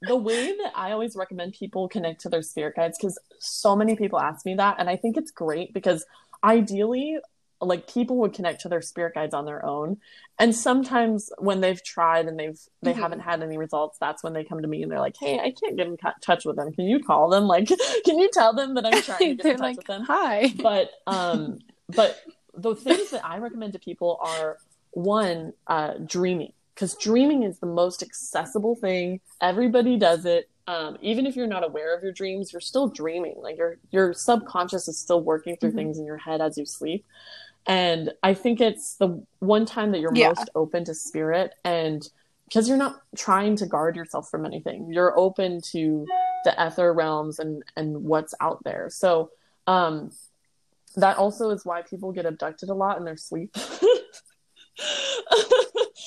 the 0.03 0.17
way 0.17 0.57
that 0.57 0.73
I 0.75 0.93
always 0.93 1.15
recommend 1.15 1.53
people 1.53 1.89
connect 1.89 2.23
to 2.23 2.29
their 2.29 2.43
spirit 2.43 2.77
guides 2.77 2.99
because 2.99 3.19
so 3.39 3.77
many 3.77 3.97
people 3.97 4.19
ask 4.19 4.45
me 4.47 4.55
that, 4.55 4.77
and 4.79 4.89
I 4.89 4.97
think 4.97 5.17
it's 5.17 5.31
great 5.31 5.73
because 5.75 6.05
ideally 6.45 7.19
like 7.67 7.93
people 7.93 8.17
would 8.19 8.33
connect 8.33 8.61
to 8.61 8.69
their 8.69 8.83
spirit 8.83 9.15
guides 9.15 9.35
on 9.35 9.45
their 9.45 9.65
own 9.65 9.97
and 10.39 10.55
sometimes 10.55 11.31
when 11.39 11.61
they've 11.61 11.83
tried 11.85 12.27
and 12.27 12.39
they've 12.39 12.59
they 12.83 12.93
mm-hmm. 12.93 13.01
haven't 13.01 13.21
had 13.21 13.43
any 13.43 13.57
results 13.57 13.97
that's 14.01 14.23
when 14.23 14.33
they 14.33 14.45
come 14.45 14.61
to 14.61 14.69
me 14.69 14.83
and 14.83 14.91
they're 14.91 15.01
like 15.01 15.17
hey 15.19 15.39
i 15.39 15.53
can't 15.53 15.77
get 15.77 15.87
in 15.87 15.97
touch 16.21 16.45
with 16.45 16.57
them 16.57 16.73
can 16.73 16.87
you 16.87 17.01
call 17.01 17.29
them 17.29 17.45
like 17.45 17.69
can 18.05 18.19
you 18.19 18.29
tell 18.33 18.53
them 18.53 18.75
that 18.75 18.85
i'm 18.85 19.03
trying 19.03 19.19
to 19.19 19.35
get 19.43 19.47
in 19.47 19.53
touch 19.53 19.61
like, 19.61 19.77
with 19.77 19.87
them 19.87 20.03
hi 20.03 20.53
but 20.61 20.91
um 21.07 21.59
but 21.89 22.21
the 22.55 22.75
things 22.75 23.11
that 23.11 23.25
i 23.25 23.39
recommend 23.39 23.73
to 23.73 23.79
people 23.79 24.19
are 24.21 24.59
one 24.91 25.53
uh 25.69 25.95
dreaming 26.07 26.53
because 26.75 26.95
dreaming 26.97 27.43
is 27.43 27.59
the 27.61 27.67
most 27.67 28.03
accessible 28.03 28.75
thing 28.75 29.21
everybody 29.41 29.97
does 29.97 30.25
it 30.25 30.49
um, 30.69 30.97
even 31.01 31.27
if 31.27 31.35
you're 31.35 31.47
not 31.47 31.65
aware 31.65 31.97
of 31.97 32.03
your 32.03 32.13
dreams, 32.13 32.53
you're 32.53 32.61
still 32.61 32.89
dreaming. 32.89 33.35
Like 33.39 33.57
your 33.57 33.79
your 33.91 34.13
subconscious 34.15 34.87
is 34.89 35.01
still 35.01 35.21
working 35.21 35.57
through 35.57 35.71
mm-hmm. 35.71 35.79
things 35.79 35.99
in 35.99 36.07
your 36.07 36.19
head 36.19 36.41
as 36.41 36.57
you 36.57 36.67
sleep. 36.67 37.05
And 37.67 38.13
I 38.23 38.35
think 38.35 38.61
it's 38.61 38.97
the 38.97 39.25
one 39.39 39.67
time 39.67 39.93
that 39.93 40.01
you're 40.01 40.15
yeah. 40.15 40.29
most 40.29 40.51
open 40.55 40.85
to 40.85 40.95
spirit 40.95 41.55
and 41.65 42.07
because 42.45 42.69
you're 42.69 42.77
not 42.77 43.01
trying 43.17 43.57
to 43.57 43.67
guard 43.67 43.97
yourself 43.97 44.29
from 44.29 44.45
anything. 44.45 44.93
You're 44.93 45.19
open 45.19 45.61
to 45.71 46.07
the 46.45 46.55
ether 46.67 46.93
realms 46.93 47.39
and 47.39 47.63
and 47.77 48.03
what's 48.05 48.35
out 48.41 48.63
there. 48.65 48.89
So 48.91 49.31
um 49.67 50.11
that 50.97 51.17
also 51.17 51.51
is 51.51 51.65
why 51.65 51.83
people 51.83 52.13
get 52.13 52.27
abducted 52.27 52.69
a 52.69 52.75
lot 52.75 52.99
in 52.99 53.05
their 53.05 53.17
sleep. 53.17 53.57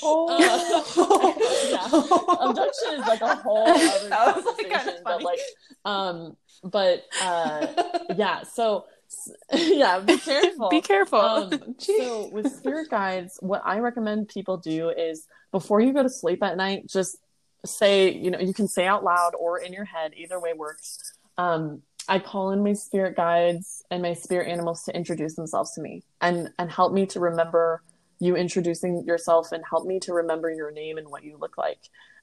oh, 0.03 0.28
uh, 0.30 0.38
yeah. 1.72 2.49
abduction 2.49 2.99
is 2.99 3.08
like 3.08 3.22
a 3.22 3.36
whole 3.38 3.68
other 3.68 4.10
conversation, 4.10 4.53
like 4.58 4.72
kind 4.72 4.89
of 4.89 5.03
but 5.03 5.24
like, 5.24 5.39
um, 5.86 6.38
but 6.64 7.06
uh, 7.22 7.68
yeah. 8.16 8.43
So 8.43 8.86
yeah, 9.53 9.99
be 9.99 10.18
careful. 10.18 10.70
be 10.70 10.82
careful. 10.82 11.20
Um, 11.20 11.76
so 11.78 12.30
with 12.30 12.51
spirit 12.53 12.89
guides, 12.89 13.38
what 13.41 13.62
I 13.66 13.80
recommend 13.80 14.30
people 14.30 14.58
do 14.58 14.89
is 14.89 15.28
before 15.51 15.82
you 15.82 15.93
go 15.93 16.03
to 16.03 16.10
sleep 16.10 16.43
at 16.43 16.58
night, 16.58 16.88
just 16.88 17.18
say, 17.66 18.12
you 18.12 18.32
know, 18.32 18.39
you 18.39 18.53
can 18.53 18.68
say 18.68 18.86
out 18.86 19.03
loud 19.03 19.34
or 19.39 19.60
in 19.60 19.74
your 19.74 19.86
head, 19.86 20.14
either 20.16 20.39
way 20.39 20.53
works. 20.53 21.14
Um, 21.38 21.82
I 22.08 22.20
call 22.20 22.51
in 22.51 22.64
my 22.64 22.74
spirit 22.74 23.16
guides 23.16 23.84
and 23.89 24.01
my 24.01 24.14
spirit 24.14 24.47
animals 24.47 24.84
to 24.84 24.95
introduce 24.95 25.36
themselves 25.36 25.74
to 25.74 25.82
me 25.82 26.03
and 26.22 26.49
and 26.60 26.72
help 26.72 26.93
me 26.93 27.06
to 27.08 27.20
remember 27.20 27.82
you 28.20 28.36
introducing 28.36 29.03
yourself 29.06 29.51
and 29.51 29.64
help 29.68 29.86
me 29.86 29.99
to 30.01 30.14
remember 30.14 30.51
your 30.51 30.72
name 30.72 30.97
and 30.97 31.10
what 31.10 31.24
you 31.24 31.38
look 31.38 31.58
like. 31.58 31.80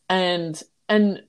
And 0.09 0.61
and 0.89 1.23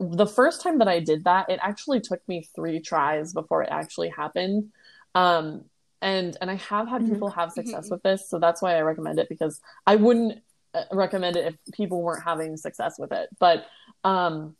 the 0.00 0.26
first 0.26 0.62
time 0.62 0.78
that 0.78 0.88
I 0.88 1.00
did 1.00 1.24
that, 1.24 1.50
it 1.50 1.58
actually 1.60 2.00
took 2.00 2.26
me 2.28 2.48
3 2.54 2.80
tries 2.80 3.32
before 3.32 3.62
it 3.62 3.68
actually 3.70 4.10
happened 4.10 4.70
um, 5.18 5.64
and 6.00 6.36
and 6.40 6.48
I 6.48 6.54
have 6.54 6.88
had 6.88 7.02
mm-hmm. 7.02 7.14
people 7.14 7.30
have 7.30 7.50
success 7.50 7.86
mm-hmm. 7.86 7.94
with 7.94 8.02
this, 8.04 8.30
so 8.30 8.38
that's 8.38 8.62
why 8.62 8.76
I 8.76 8.82
recommend 8.82 9.18
it 9.18 9.28
because 9.28 9.60
I 9.84 9.96
wouldn't 9.96 10.40
uh, 10.74 10.84
recommend 10.92 11.36
it 11.36 11.46
if 11.46 11.74
people 11.74 12.02
weren't 12.02 12.22
having 12.22 12.56
success 12.56 13.00
with 13.00 13.10
it. 13.10 13.28
But 13.40 13.66
um, 14.04 14.54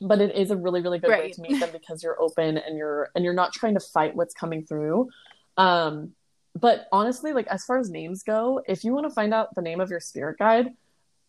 but 0.00 0.22
it 0.22 0.34
is 0.34 0.50
a 0.50 0.56
really 0.56 0.80
really 0.80 0.98
good 0.98 1.10
right. 1.10 1.24
way 1.24 1.32
to 1.32 1.42
meet 1.42 1.60
them 1.60 1.68
because 1.72 2.02
you're 2.02 2.20
open 2.20 2.56
and 2.56 2.78
you're 2.78 3.10
and 3.14 3.24
you're 3.24 3.34
not 3.34 3.52
trying 3.52 3.74
to 3.74 3.80
fight 3.80 4.16
what's 4.16 4.32
coming 4.32 4.64
through. 4.64 5.10
Um, 5.58 6.12
but 6.58 6.86
honestly, 6.90 7.34
like 7.34 7.46
as 7.48 7.66
far 7.66 7.78
as 7.78 7.90
names 7.90 8.22
go, 8.22 8.62
if 8.66 8.84
you 8.84 8.94
want 8.94 9.06
to 9.06 9.14
find 9.14 9.34
out 9.34 9.54
the 9.54 9.62
name 9.62 9.80
of 9.80 9.90
your 9.90 10.00
spirit 10.00 10.38
guide, 10.38 10.70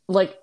like 0.07 0.38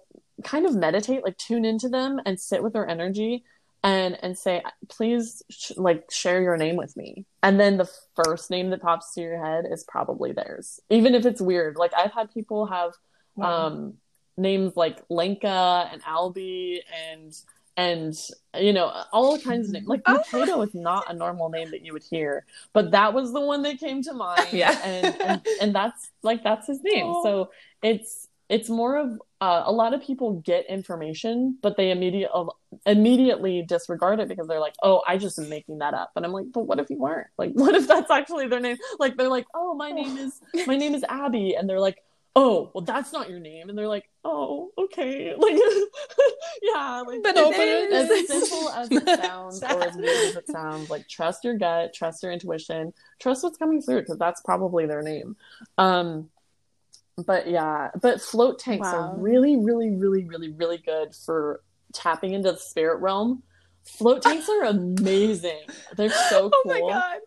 kind 0.45 0.67
of 0.67 0.77
meditate, 0.77 1.25
like 1.25 1.39
tune 1.39 1.65
into 1.65 1.89
them 1.89 2.21
and 2.27 2.39
sit 2.39 2.63
with 2.63 2.75
their 2.75 2.87
energy 2.87 3.43
and 3.83 4.19
and 4.23 4.37
say 4.37 4.63
please 4.89 5.43
sh- 5.51 5.73
like 5.77 6.11
share 6.11 6.43
your 6.43 6.57
name 6.57 6.77
with 6.77 6.97
me. 6.97 7.25
And 7.43 7.59
then 7.61 7.77
the 7.77 7.89
first 8.17 8.51
name 8.51 8.71
that 8.71 8.83
pops 8.83 9.15
to 9.15 9.21
your 9.21 9.45
head 9.45 9.65
is 9.71 9.85
probably 9.85 10.33
theirs 10.33 10.81
even 10.91 11.15
if 11.15 11.27
it's 11.27 11.41
weird. 11.41 11.77
Like 11.77 11.93
i've 11.97 12.13
had 12.13 12.33
people 12.33 12.67
have 12.67 12.93
wow. 13.37 13.67
um 13.67 13.95
names 14.37 14.77
like 14.77 15.03
lenka 15.09 15.89
and 15.93 16.03
albi 16.07 16.83
and 17.11 17.35
and 17.77 18.15
you 18.59 18.73
know 18.73 18.93
all 19.13 19.39
kinds 19.39 19.69
of 19.69 19.75
names. 19.75 19.87
Like 19.87 20.05
potato 20.05 20.61
is 20.63 20.75
not 20.75 21.11
a 21.11 21.15
normal 21.15 21.49
name 21.49 21.71
that 21.71 21.85
you 21.85 21.93
would 21.93 22.05
hear 22.05 22.45
but 22.73 22.91
that 22.91 23.15
was 23.15 23.33
the 23.33 23.41
one 23.41 23.63
that 23.63 23.79
came 23.79 24.03
to 24.03 24.13
mind. 24.13 24.49
Yeah. 24.53 24.77
And 24.85 25.21
and, 25.21 25.47
and 25.61 25.75
that's 25.75 26.11
like 26.23 26.43
that's 26.43 26.67
his 26.67 26.83
name. 26.83 27.07
Oh. 27.07 27.23
so 27.23 27.51
it's 27.83 28.29
it's 28.49 28.71
more 28.71 28.97
of 28.97 29.21
uh, 29.41 29.63
a 29.67 29.73
lot 29.73 29.95
of 29.95 30.03
people 30.03 30.41
get 30.41 30.67
information, 30.67 31.59
but 31.63 31.77
they 31.77 31.91
immediately 31.91 32.29
immediately 32.89 33.63
disregard 33.63 34.19
it 34.19 34.29
because 34.29 34.49
they're 34.49 34.61
like, 34.61 34.75
"Oh, 34.83 35.03
I 35.07 35.19
just 35.19 35.39
am 35.39 35.49
making 35.49 35.79
that 35.79 35.95
up." 35.95 36.13
And 36.17 36.25
I'm 36.25 36.33
like, 36.33 36.47
"But 36.53 36.63
what 36.63 36.81
if 36.81 36.91
you 36.91 36.99
weren't? 36.99 37.29
Like, 37.37 37.53
what 37.53 37.75
if 37.75 37.87
that's 37.87 38.11
actually 38.11 38.49
their 38.49 38.61
name? 38.61 38.79
Like, 38.99 39.17
they're 39.17 39.29
like, 39.29 39.47
"Oh, 39.55 39.75
my 39.75 39.91
name 39.91 40.17
is 40.17 40.41
my 40.67 40.77
name 40.77 40.95
is 40.95 41.05
Abby," 41.09 41.55
and 41.55 41.69
they're 41.69 41.81
like, 41.81 42.03
"Oh, 42.35 42.71
well, 42.75 42.85
that's 42.85 43.13
not 43.13 43.29
your 43.29 43.41
name," 43.41 43.69
and 43.69 43.77
they're 43.77 43.89
like, 43.89 44.09
"Oh, 44.25 44.71
okay." 44.79 45.35
Like, 45.39 45.55
yeah, 46.63 47.03
like 47.07 47.23
but 47.23 47.37
as 47.37 48.29
simple 48.29 48.71
as 48.71 48.89
it 48.91 49.07
sounds, 49.23 49.63
or 49.63 49.83
as 49.83 49.95
weird 49.95 50.29
as 50.29 50.37
it 50.37 50.49
sounds. 50.49 50.91
Like, 50.91 51.07
trust 51.09 51.45
your 51.45 51.57
gut, 51.57 51.93
trust 51.95 52.23
your 52.23 52.33
intuition, 52.33 52.93
trust 53.21 53.45
what's 53.45 53.59
coming 53.59 53.83
through 53.83 54.01
because 54.01 54.19
that's 54.19 54.41
probably 54.41 54.87
their 54.87 55.03
name. 55.03 55.37
Um, 55.77 56.31
but 57.27 57.49
yeah, 57.49 57.91
but 58.01 58.21
float 58.21 58.59
tanks 58.59 58.87
wow. 58.87 59.13
are 59.13 59.17
really, 59.17 59.57
really, 59.57 59.91
really, 59.91 60.25
really, 60.25 60.51
really 60.51 60.79
good 60.79 61.15
for 61.15 61.61
tapping 61.93 62.33
into 62.35 62.53
the 62.53 62.59
spirit 62.59 63.01
realm. 63.01 63.43
Float 63.85 64.23
tanks 64.23 64.49
are 64.49 64.65
amazing. 64.65 65.63
They're 65.97 66.11
so 66.11 66.51
cool. 66.51 66.53
Oh 66.67 66.69
my 66.69 66.81
god. 66.81 67.19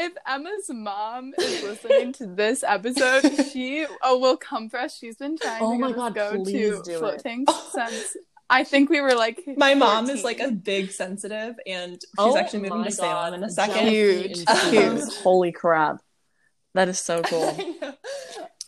If 0.00 0.12
Emma's 0.28 0.70
mom 0.70 1.34
is 1.36 1.62
listening 1.64 2.12
to 2.14 2.26
this 2.26 2.62
episode, 2.62 3.22
she 3.52 3.84
oh 4.02 4.18
will 4.18 4.36
come 4.36 4.68
for 4.68 4.78
us. 4.78 4.96
She's 4.96 5.16
been 5.16 5.36
trying 5.36 5.60
oh 5.62 5.72
to 5.72 5.78
my 5.78 5.92
god, 5.92 6.14
go 6.14 6.44
to 6.44 6.82
float 6.82 7.14
it. 7.14 7.22
tanks 7.22 7.52
since 7.72 8.16
I 8.48 8.62
think 8.62 8.90
we 8.90 9.00
were 9.00 9.14
like 9.14 9.42
my 9.56 9.74
14. 9.74 9.78
mom 9.78 10.10
is 10.10 10.22
like 10.22 10.40
a 10.40 10.52
big 10.52 10.92
sensitive 10.92 11.56
and 11.66 11.94
she's 12.00 12.08
oh 12.16 12.36
actually 12.36 12.60
moving 12.68 12.84
to 12.84 12.92
Salem 12.92 13.34
in 13.34 13.42
a 13.42 13.50
second. 13.50 13.88
Huge, 13.88 14.44
huge. 14.70 15.16
Holy 15.22 15.52
crap. 15.52 16.00
That 16.74 16.88
is 16.88 17.00
so 17.00 17.22
cool. 17.22 17.58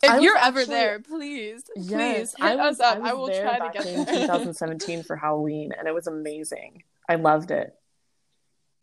If 0.03 0.21
you're 0.21 0.37
ever 0.37 0.65
there, 0.65 0.99
please, 0.99 1.63
yes, 1.75 2.33
please 2.33 2.35
hit 2.37 2.43
I 2.43 2.55
was, 2.55 2.79
us 2.79 2.97
up. 2.97 3.03
I, 3.03 3.11
I 3.11 3.13
will 3.13 3.27
try 3.27 3.59
to 3.59 3.69
get 3.71 3.85
in 3.85 4.05
2017 4.23 5.03
for 5.03 5.15
Halloween, 5.15 5.71
and 5.77 5.87
it 5.87 5.93
was 5.93 6.07
amazing. 6.07 6.83
I 7.07 7.15
loved 7.15 7.51
it. 7.51 7.75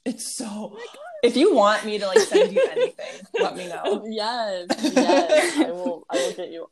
It's 0.05 0.27
so. 0.27 0.47
Oh 0.49 0.79
if 1.23 1.37
you 1.37 1.55
want 1.55 1.85
me 1.85 1.99
to 1.99 2.07
like 2.07 2.21
send 2.21 2.53
you 2.53 2.69
anything, 2.71 3.27
let 3.41 3.57
me 3.57 3.69
know. 3.69 4.05
Yes, 4.07 4.67
yes, 4.81 5.59
I 5.59 5.71
will. 5.71 6.07
I 6.09 6.17
will 6.17 6.33
get 6.35 6.51
you 6.51 6.69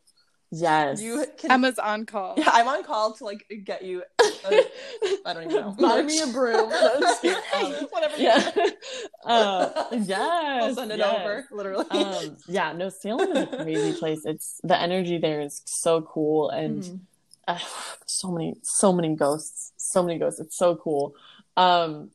Yes. 0.59 1.03
You 1.03 1.27
can, 1.37 1.51
Emma's 1.51 1.79
on 1.79 2.07
call. 2.07 2.35
Yeah, 2.37 2.51
I'm 2.53 2.67
on 2.67 2.83
call 2.83 3.13
to 3.15 3.25
like 3.25 3.47
get 3.65 3.83
you. 3.83 4.03
I 4.19 4.65
don't 5.25 5.45
even 5.45 5.49
know. 5.51 5.77
Buy 5.79 6.03
me 6.03 6.19
a 6.21 6.27
broom. 6.29 6.73
um, 6.73 7.73
Whatever. 7.91 8.17
Yeah. 8.17 8.51
Uh, 9.25 9.85
yes. 9.93 10.63
I'll 10.63 10.75
send 10.75 10.93
it 10.93 10.99
yes. 10.99 11.21
over. 11.21 11.47
Literally. 11.51 11.87
Um, 11.91 12.37
yeah. 12.49 12.73
No, 12.73 12.89
Salem 12.89 13.37
is 13.37 13.43
a 13.43 13.47
crazy 13.47 13.99
place. 13.99 14.25
It's 14.25 14.61
the 14.65 14.81
energy 14.81 15.19
there 15.19 15.41
is 15.41 15.63
so 15.67 16.03
cool 16.03 16.49
and 16.51 16.83
mm. 16.83 17.01
uh, 17.47 17.59
so 18.07 18.31
many, 18.31 18.55
so 18.63 18.93
many 18.93 19.15
ghosts. 19.15 19.73
So 19.77 20.03
many 20.03 20.19
ghosts. 20.19 20.41
It's 20.41 20.57
so 20.57 20.77
cool. 20.77 21.15
Um, 21.57 22.11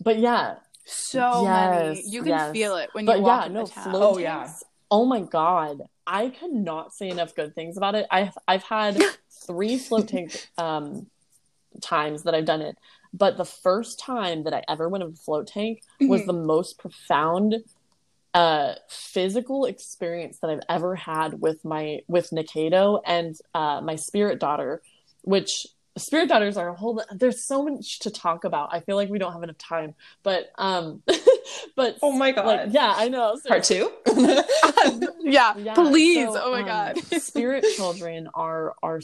but 0.00 0.18
yeah. 0.18 0.56
So 0.84 1.42
yes, 1.44 1.96
many. 1.96 2.08
You 2.08 2.22
can 2.22 2.30
yes. 2.30 2.52
feel 2.52 2.76
it 2.76 2.90
when 2.92 3.06
you 3.06 3.20
walk 3.20 3.42
yeah, 3.42 3.46
in 3.46 3.52
no, 3.52 3.66
the 3.66 3.70
town. 3.70 3.92
Oh 3.94 4.18
yeah. 4.18 4.52
Oh 4.90 5.04
my 5.04 5.20
god 5.20 5.82
I 6.08 6.30
cannot 6.30 6.94
say 6.94 7.10
enough 7.10 7.34
good 7.36 7.54
things 7.54 7.76
about 7.76 7.94
it. 7.94 8.06
I've 8.10 8.36
I've 8.48 8.62
had 8.64 9.00
three 9.30 9.76
float 9.78 10.08
tank 10.08 10.48
um, 10.56 11.06
times 11.82 12.22
that 12.22 12.34
I've 12.34 12.46
done 12.46 12.62
it, 12.62 12.76
but 13.12 13.36
the 13.36 13.44
first 13.44 14.00
time 14.00 14.44
that 14.44 14.54
I 14.54 14.64
ever 14.68 14.88
went 14.88 15.04
in 15.04 15.10
a 15.10 15.16
float 15.16 15.46
tank 15.46 15.82
was 16.00 16.22
mm-hmm. 16.22 16.26
the 16.28 16.32
most 16.32 16.78
profound 16.78 17.56
uh 18.34 18.74
physical 18.88 19.64
experience 19.64 20.38
that 20.40 20.50
I've 20.50 20.60
ever 20.68 20.94
had 20.94 21.40
with 21.40 21.64
my 21.64 22.00
with 22.08 22.30
Nikaido 22.30 23.00
and 23.06 23.36
uh 23.54 23.80
my 23.82 23.96
spirit 23.96 24.40
daughter, 24.40 24.82
which 25.22 25.66
spirit 25.98 26.28
daughters 26.28 26.56
are 26.56 26.68
a 26.68 26.74
whole 26.74 27.02
there's 27.12 27.44
so 27.44 27.64
much 27.64 28.00
to 28.00 28.10
talk 28.10 28.44
about. 28.44 28.70
I 28.72 28.80
feel 28.80 28.96
like 28.96 29.08
we 29.08 29.18
don't 29.18 29.32
have 29.32 29.42
enough 29.42 29.58
time 29.58 29.94
but 30.22 30.50
um 30.56 31.02
but 31.76 31.98
oh 32.02 32.12
my 32.12 32.32
god. 32.32 32.46
like, 32.46 32.68
yeah 32.72 32.94
i 32.96 33.08
know. 33.08 33.38
So, 33.42 33.48
part 33.48 33.64
two? 33.64 33.92
Yeah, 35.20 35.54
yeah, 35.58 35.74
please. 35.74 36.26
So, 36.26 36.40
oh 36.42 36.52
my 36.52 36.60
um, 36.60 36.66
god. 36.66 36.98
spirit 37.22 37.64
children 37.76 38.28
are 38.32 38.74
are 38.82 39.00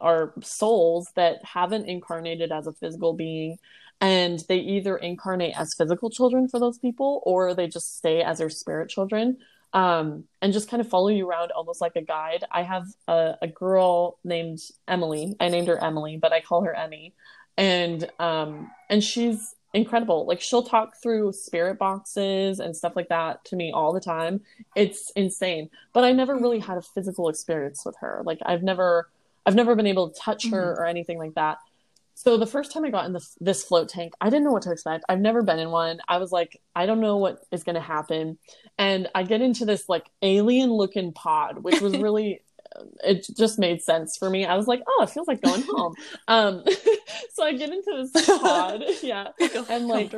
are 0.00 0.32
souls 0.42 1.08
that 1.14 1.44
haven't 1.44 1.86
incarnated 1.86 2.52
as 2.52 2.66
a 2.66 2.72
physical 2.72 3.12
being 3.12 3.58
and 4.00 4.44
they 4.48 4.58
either 4.58 4.96
incarnate 4.96 5.54
as 5.58 5.74
physical 5.76 6.08
children 6.08 6.48
for 6.48 6.60
those 6.60 6.78
people 6.78 7.22
or 7.26 7.54
they 7.54 7.66
just 7.66 7.96
stay 7.96 8.22
as 8.22 8.38
their 8.38 8.48
spirit 8.48 8.88
children 8.88 9.36
um, 9.72 10.24
and 10.40 10.52
just 10.52 10.70
kind 10.70 10.80
of 10.80 10.88
follow 10.88 11.08
you 11.08 11.28
around 11.28 11.50
almost 11.52 11.80
like 11.80 11.96
a 11.96 12.02
guide. 12.02 12.44
I 12.50 12.62
have 12.62 12.86
a, 13.06 13.36
a 13.42 13.48
girl 13.48 14.18
named 14.24 14.60
Emily. 14.86 15.36
I 15.40 15.48
named 15.48 15.68
her 15.68 15.82
Emily, 15.82 16.16
but 16.16 16.32
I 16.32 16.40
call 16.40 16.64
her 16.64 16.74
Emmy. 16.74 17.14
And 17.56 18.08
um, 18.18 18.70
and 18.88 19.02
she's 19.02 19.54
incredible. 19.74 20.26
Like 20.26 20.40
she'll 20.40 20.62
talk 20.62 20.96
through 21.02 21.32
spirit 21.32 21.78
boxes 21.78 22.60
and 22.60 22.74
stuff 22.74 22.96
like 22.96 23.08
that 23.08 23.44
to 23.46 23.56
me 23.56 23.72
all 23.72 23.92
the 23.92 24.00
time. 24.00 24.40
It's 24.74 25.10
insane. 25.10 25.68
But 25.92 26.04
I 26.04 26.12
never 26.12 26.36
really 26.36 26.60
had 26.60 26.78
a 26.78 26.82
physical 26.82 27.28
experience 27.28 27.84
with 27.84 27.96
her. 28.00 28.22
Like 28.24 28.38
I've 28.46 28.62
never 28.62 29.08
I've 29.44 29.54
never 29.54 29.74
been 29.74 29.86
able 29.86 30.10
to 30.10 30.20
touch 30.20 30.48
her 30.50 30.72
mm-hmm. 30.72 30.82
or 30.82 30.86
anything 30.86 31.18
like 31.18 31.34
that. 31.34 31.58
So 32.18 32.36
the 32.36 32.46
first 32.48 32.72
time 32.72 32.84
I 32.84 32.90
got 32.90 33.06
in 33.06 33.12
this 33.12 33.36
this 33.40 33.62
float 33.62 33.88
tank, 33.88 34.12
I 34.20 34.28
didn't 34.28 34.42
know 34.42 34.50
what 34.50 34.62
to 34.62 34.72
expect. 34.72 35.04
I've 35.08 35.20
never 35.20 35.40
been 35.40 35.60
in 35.60 35.70
one. 35.70 36.00
I 36.08 36.18
was 36.18 36.32
like, 36.32 36.60
I 36.74 36.84
don't 36.84 37.00
know 37.00 37.16
what 37.16 37.44
is 37.52 37.62
going 37.62 37.76
to 37.76 37.80
happen. 37.80 38.38
And 38.76 39.06
I 39.14 39.22
get 39.22 39.40
into 39.40 39.64
this 39.64 39.88
like 39.88 40.10
alien 40.20 40.72
looking 40.72 41.12
pod, 41.12 41.62
which 41.62 41.80
was 41.80 41.96
really 41.96 42.42
it 43.04 43.24
just 43.36 43.60
made 43.60 43.82
sense 43.82 44.16
for 44.16 44.28
me. 44.28 44.44
I 44.44 44.56
was 44.56 44.66
like, 44.66 44.82
oh, 44.84 45.04
it 45.04 45.10
feels 45.10 45.28
like 45.28 45.40
going 45.42 45.62
home. 45.62 45.94
um 46.28 46.64
so 47.34 47.44
I 47.44 47.52
get 47.52 47.70
into 47.70 48.08
this 48.12 48.26
pod, 48.26 48.82
yeah. 49.00 49.28
And 49.70 49.86
like 49.86 50.12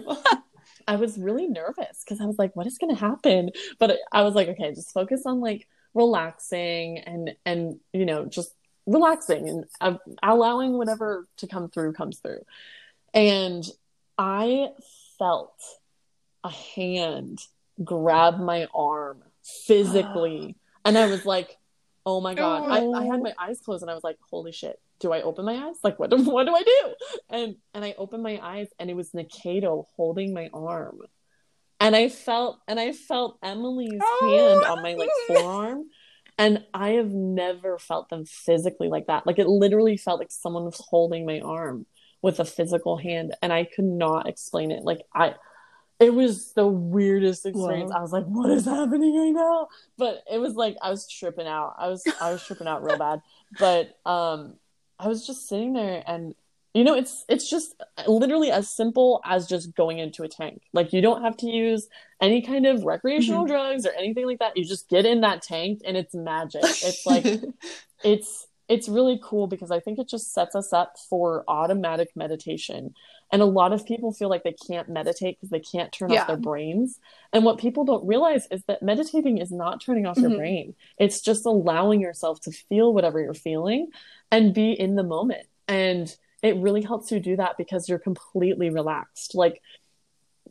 I 0.88 0.96
was 0.96 1.18
really 1.18 1.48
nervous 1.48 2.02
because 2.02 2.22
I 2.22 2.24
was 2.24 2.38
like, 2.38 2.56
what 2.56 2.66
is 2.66 2.78
going 2.78 2.96
to 2.96 2.98
happen? 3.00 3.50
But 3.78 3.98
I 4.10 4.22
was 4.22 4.34
like, 4.34 4.48
okay, 4.48 4.72
just 4.72 4.94
focus 4.94 5.24
on 5.26 5.40
like 5.40 5.68
relaxing 5.92 7.00
and 7.00 7.36
and 7.44 7.78
you 7.92 8.06
know, 8.06 8.24
just 8.24 8.54
relaxing 8.86 9.48
and 9.48 9.64
uh, 9.80 9.94
allowing 10.22 10.76
whatever 10.76 11.26
to 11.38 11.46
come 11.46 11.68
through 11.68 11.92
comes 11.92 12.18
through. 12.18 12.44
And 13.14 13.64
I 14.18 14.68
felt 15.18 15.54
a 16.44 16.50
hand 16.50 17.40
grab 17.82 18.38
my 18.38 18.66
arm 18.74 19.22
physically. 19.42 20.56
and 20.84 20.96
I 20.96 21.06
was 21.06 21.24
like, 21.24 21.56
oh 22.06 22.20
my 22.20 22.34
God. 22.34 22.64
Oh. 22.66 22.94
I, 22.94 23.02
I 23.02 23.04
had 23.06 23.22
my 23.22 23.34
eyes 23.38 23.60
closed 23.60 23.82
and 23.82 23.90
I 23.90 23.94
was 23.94 24.04
like, 24.04 24.18
holy 24.30 24.52
shit. 24.52 24.78
Do 24.98 25.12
I 25.12 25.22
open 25.22 25.46
my 25.46 25.54
eyes? 25.54 25.76
Like, 25.82 25.98
what 25.98 26.10
do, 26.10 26.16
what 26.24 26.44
do 26.46 26.54
I 26.54 26.62
do? 26.62 26.94
And 27.30 27.56
and 27.74 27.84
I 27.84 27.94
opened 27.96 28.22
my 28.22 28.38
eyes 28.42 28.68
and 28.78 28.90
it 28.90 28.94
was 28.96 29.10
Nikaido 29.10 29.86
holding 29.96 30.34
my 30.34 30.50
arm. 30.52 31.00
And 31.78 31.96
I 31.96 32.10
felt 32.10 32.58
and 32.68 32.78
I 32.78 32.92
felt 32.92 33.38
Emily's 33.42 34.00
oh. 34.02 34.60
hand 34.62 34.64
on 34.64 34.82
my 34.82 34.94
like 34.94 35.10
forearm 35.26 35.84
and 36.40 36.64
I 36.72 36.92
have 36.92 37.10
never 37.10 37.78
felt 37.78 38.08
them 38.08 38.24
physically 38.24 38.88
like 38.88 39.08
that. 39.08 39.26
Like 39.26 39.38
it 39.38 39.46
literally 39.46 39.98
felt 39.98 40.18
like 40.18 40.30
someone 40.30 40.64
was 40.64 40.80
holding 40.88 41.26
my 41.26 41.40
arm 41.40 41.84
with 42.22 42.40
a 42.40 42.46
physical 42.46 42.96
hand 42.96 43.34
and 43.42 43.52
I 43.52 43.64
could 43.64 43.84
not 43.84 44.26
explain 44.26 44.70
it. 44.70 44.82
Like 44.82 45.02
I 45.14 45.34
it 45.98 46.14
was 46.14 46.54
the 46.54 46.66
weirdest 46.66 47.44
experience. 47.44 47.90
Wow. 47.90 47.98
I 47.98 48.00
was 48.00 48.12
like, 48.14 48.24
what 48.24 48.48
is 48.48 48.64
happening 48.64 49.18
right 49.18 49.34
now? 49.34 49.68
But 49.98 50.24
it 50.32 50.38
was 50.38 50.54
like 50.54 50.78
I 50.80 50.88
was 50.88 51.06
tripping 51.06 51.46
out. 51.46 51.74
I 51.76 51.88
was 51.88 52.02
I 52.22 52.32
was 52.32 52.42
tripping 52.42 52.66
out 52.66 52.82
real 52.82 52.96
bad. 53.06 53.20
But 53.58 53.98
um 54.06 54.54
I 54.98 55.08
was 55.08 55.26
just 55.26 55.46
sitting 55.46 55.74
there 55.74 56.02
and 56.06 56.34
you 56.74 56.84
know 56.84 56.94
it's 56.94 57.24
it's 57.28 57.48
just 57.48 57.74
literally 58.06 58.50
as 58.50 58.70
simple 58.70 59.20
as 59.24 59.46
just 59.46 59.74
going 59.74 59.98
into 59.98 60.22
a 60.22 60.28
tank. 60.28 60.62
Like 60.72 60.92
you 60.92 61.00
don't 61.00 61.22
have 61.22 61.36
to 61.38 61.46
use 61.46 61.88
any 62.20 62.42
kind 62.42 62.66
of 62.66 62.84
recreational 62.84 63.44
mm-hmm. 63.44 63.52
drugs 63.52 63.86
or 63.86 63.92
anything 63.92 64.26
like 64.26 64.38
that. 64.38 64.56
You 64.56 64.64
just 64.64 64.88
get 64.88 65.06
in 65.06 65.22
that 65.22 65.42
tank 65.42 65.80
and 65.84 65.96
it's 65.96 66.14
magic. 66.14 66.62
It's 66.62 67.04
like 67.06 67.24
it's 68.04 68.46
it's 68.68 68.88
really 68.88 69.18
cool 69.20 69.48
because 69.48 69.72
i 69.72 69.80
think 69.80 69.98
it 69.98 70.08
just 70.08 70.32
sets 70.32 70.54
us 70.54 70.72
up 70.72 70.96
for 70.96 71.44
automatic 71.48 72.10
meditation. 72.14 72.94
And 73.32 73.42
a 73.42 73.46
lot 73.46 73.72
of 73.72 73.86
people 73.86 74.12
feel 74.12 74.28
like 74.28 74.44
they 74.44 74.54
can't 74.66 74.88
meditate 74.88 75.38
because 75.38 75.50
they 75.50 75.60
can't 75.60 75.92
turn 75.92 76.10
yeah. 76.10 76.22
off 76.22 76.26
their 76.26 76.36
brains. 76.36 76.98
And 77.32 77.44
what 77.44 77.58
people 77.58 77.84
don't 77.84 78.06
realize 78.06 78.46
is 78.50 78.62
that 78.66 78.82
meditating 78.82 79.38
is 79.38 79.52
not 79.52 79.80
turning 79.80 80.06
off 80.06 80.16
mm-hmm. 80.16 80.30
your 80.30 80.38
brain. 80.38 80.74
It's 80.98 81.20
just 81.20 81.46
allowing 81.46 82.00
yourself 82.00 82.40
to 82.42 82.52
feel 82.52 82.92
whatever 82.92 83.20
you're 83.20 83.34
feeling 83.34 83.90
and 84.32 84.54
be 84.54 84.72
in 84.72 84.96
the 84.96 85.04
moment. 85.04 85.46
And 85.68 86.14
it 86.42 86.56
really 86.56 86.82
helps 86.82 87.10
you 87.10 87.20
do 87.20 87.36
that 87.36 87.56
because 87.58 87.88
you're 87.88 87.98
completely 87.98 88.70
relaxed. 88.70 89.34
Like 89.34 89.60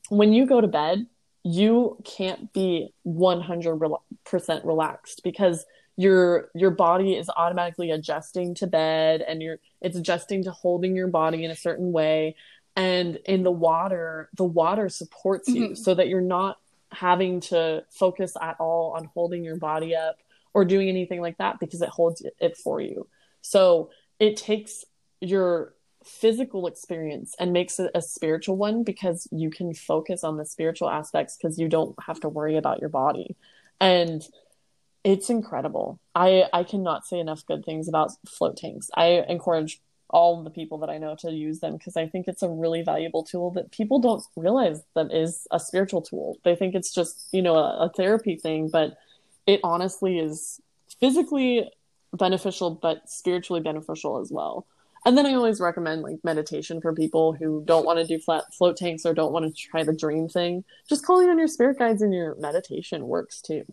when 0.09 0.33
you 0.33 0.45
go 0.45 0.61
to 0.61 0.67
bed, 0.67 1.07
you 1.43 1.97
can't 2.03 2.51
be 2.53 2.93
100% 3.07 4.65
relaxed 4.65 5.21
because 5.23 5.65
your 5.95 6.49
your 6.55 6.71
body 6.71 7.15
is 7.15 7.29
automatically 7.35 7.91
adjusting 7.91 8.55
to 8.55 8.67
bed 8.67 9.21
and 9.21 9.41
you're 9.41 9.59
it's 9.81 9.97
adjusting 9.97 10.43
to 10.45 10.51
holding 10.51 10.95
your 10.95 11.09
body 11.09 11.43
in 11.43 11.51
a 11.51 11.55
certain 11.55 11.91
way 11.91 12.37
and 12.77 13.17
in 13.25 13.43
the 13.43 13.51
water 13.51 14.29
the 14.37 14.45
water 14.45 14.87
supports 14.87 15.49
you 15.49 15.65
mm-hmm. 15.65 15.73
so 15.73 15.93
that 15.93 16.07
you're 16.07 16.21
not 16.21 16.57
having 16.93 17.41
to 17.41 17.83
focus 17.89 18.37
at 18.41 18.55
all 18.61 18.93
on 18.95 19.09
holding 19.13 19.43
your 19.43 19.57
body 19.57 19.93
up 19.93 20.15
or 20.53 20.63
doing 20.63 20.87
anything 20.87 21.19
like 21.19 21.37
that 21.37 21.59
because 21.59 21.81
it 21.81 21.89
holds 21.89 22.25
it 22.39 22.55
for 22.55 22.79
you 22.79 23.05
so 23.41 23.89
it 24.19 24.37
takes 24.37 24.85
your 25.19 25.73
physical 26.09 26.67
experience 26.67 27.35
and 27.39 27.53
makes 27.53 27.79
it 27.79 27.91
a 27.93 28.01
spiritual 28.01 28.57
one 28.57 28.83
because 28.83 29.27
you 29.31 29.49
can 29.49 29.73
focus 29.73 30.23
on 30.23 30.37
the 30.37 30.45
spiritual 30.45 30.89
aspects 30.89 31.37
because 31.37 31.59
you 31.59 31.67
don't 31.67 31.95
have 32.05 32.19
to 32.19 32.29
worry 32.29 32.57
about 32.57 32.79
your 32.79 32.89
body. 32.89 33.35
And 33.79 34.21
it's 35.03 35.29
incredible. 35.29 35.99
I 36.15 36.45
i 36.51 36.63
cannot 36.63 37.05
say 37.05 37.19
enough 37.19 37.45
good 37.45 37.63
things 37.63 37.87
about 37.87 38.11
float 38.27 38.57
tanks. 38.57 38.89
I 38.95 39.23
encourage 39.29 39.81
all 40.11 40.43
the 40.43 40.49
people 40.49 40.79
that 40.79 40.89
i 40.89 40.97
know 40.97 41.15
to 41.15 41.29
use 41.29 41.59
them 41.59 41.73
because 41.77 41.95
i 41.95 42.07
think 42.07 42.27
it's 42.27 42.41
a 42.41 42.49
really 42.49 42.81
valuable 42.81 43.23
tool 43.23 43.51
that 43.51 43.69
people 43.69 43.99
don't 43.99 44.23
realize 44.35 44.81
that 44.95 45.13
is 45.13 45.45
a 45.51 45.59
spiritual 45.59 46.01
tool. 46.01 46.35
They 46.43 46.55
think 46.55 46.73
it's 46.73 46.93
just 46.93 47.29
you 47.31 47.41
know 47.41 47.55
a, 47.55 47.85
a 47.85 47.89
therapy 47.95 48.35
thing 48.35 48.69
but 48.69 48.97
it 49.45 49.59
honestly 49.63 50.19
is 50.19 50.59
physically 50.99 51.69
beneficial 52.13 52.71
but 52.71 53.07
spiritually 53.07 53.61
beneficial 53.61 54.19
as 54.19 54.31
well 54.31 54.65
and 55.05 55.17
then 55.17 55.25
I 55.25 55.33
always 55.33 55.61
recommend 55.61 56.01
like 56.01 56.19
meditation 56.23 56.81
for 56.81 56.93
people 56.93 57.33
who 57.33 57.63
don't 57.65 57.85
want 57.85 57.99
to 57.99 58.05
do 58.05 58.19
flat 58.19 58.53
float 58.53 58.77
tanks 58.77 59.05
or 59.05 59.13
don't 59.13 59.31
want 59.31 59.45
to 59.45 59.61
try 59.61 59.83
the 59.83 59.93
dream 59.95 60.27
thing. 60.27 60.63
Just 60.87 61.05
calling 61.05 61.29
on 61.29 61.37
your 61.37 61.47
spirit 61.47 61.79
guides 61.79 62.01
in 62.01 62.11
your 62.11 62.35
meditation 62.35 63.07
works 63.07 63.41
too. 63.41 63.65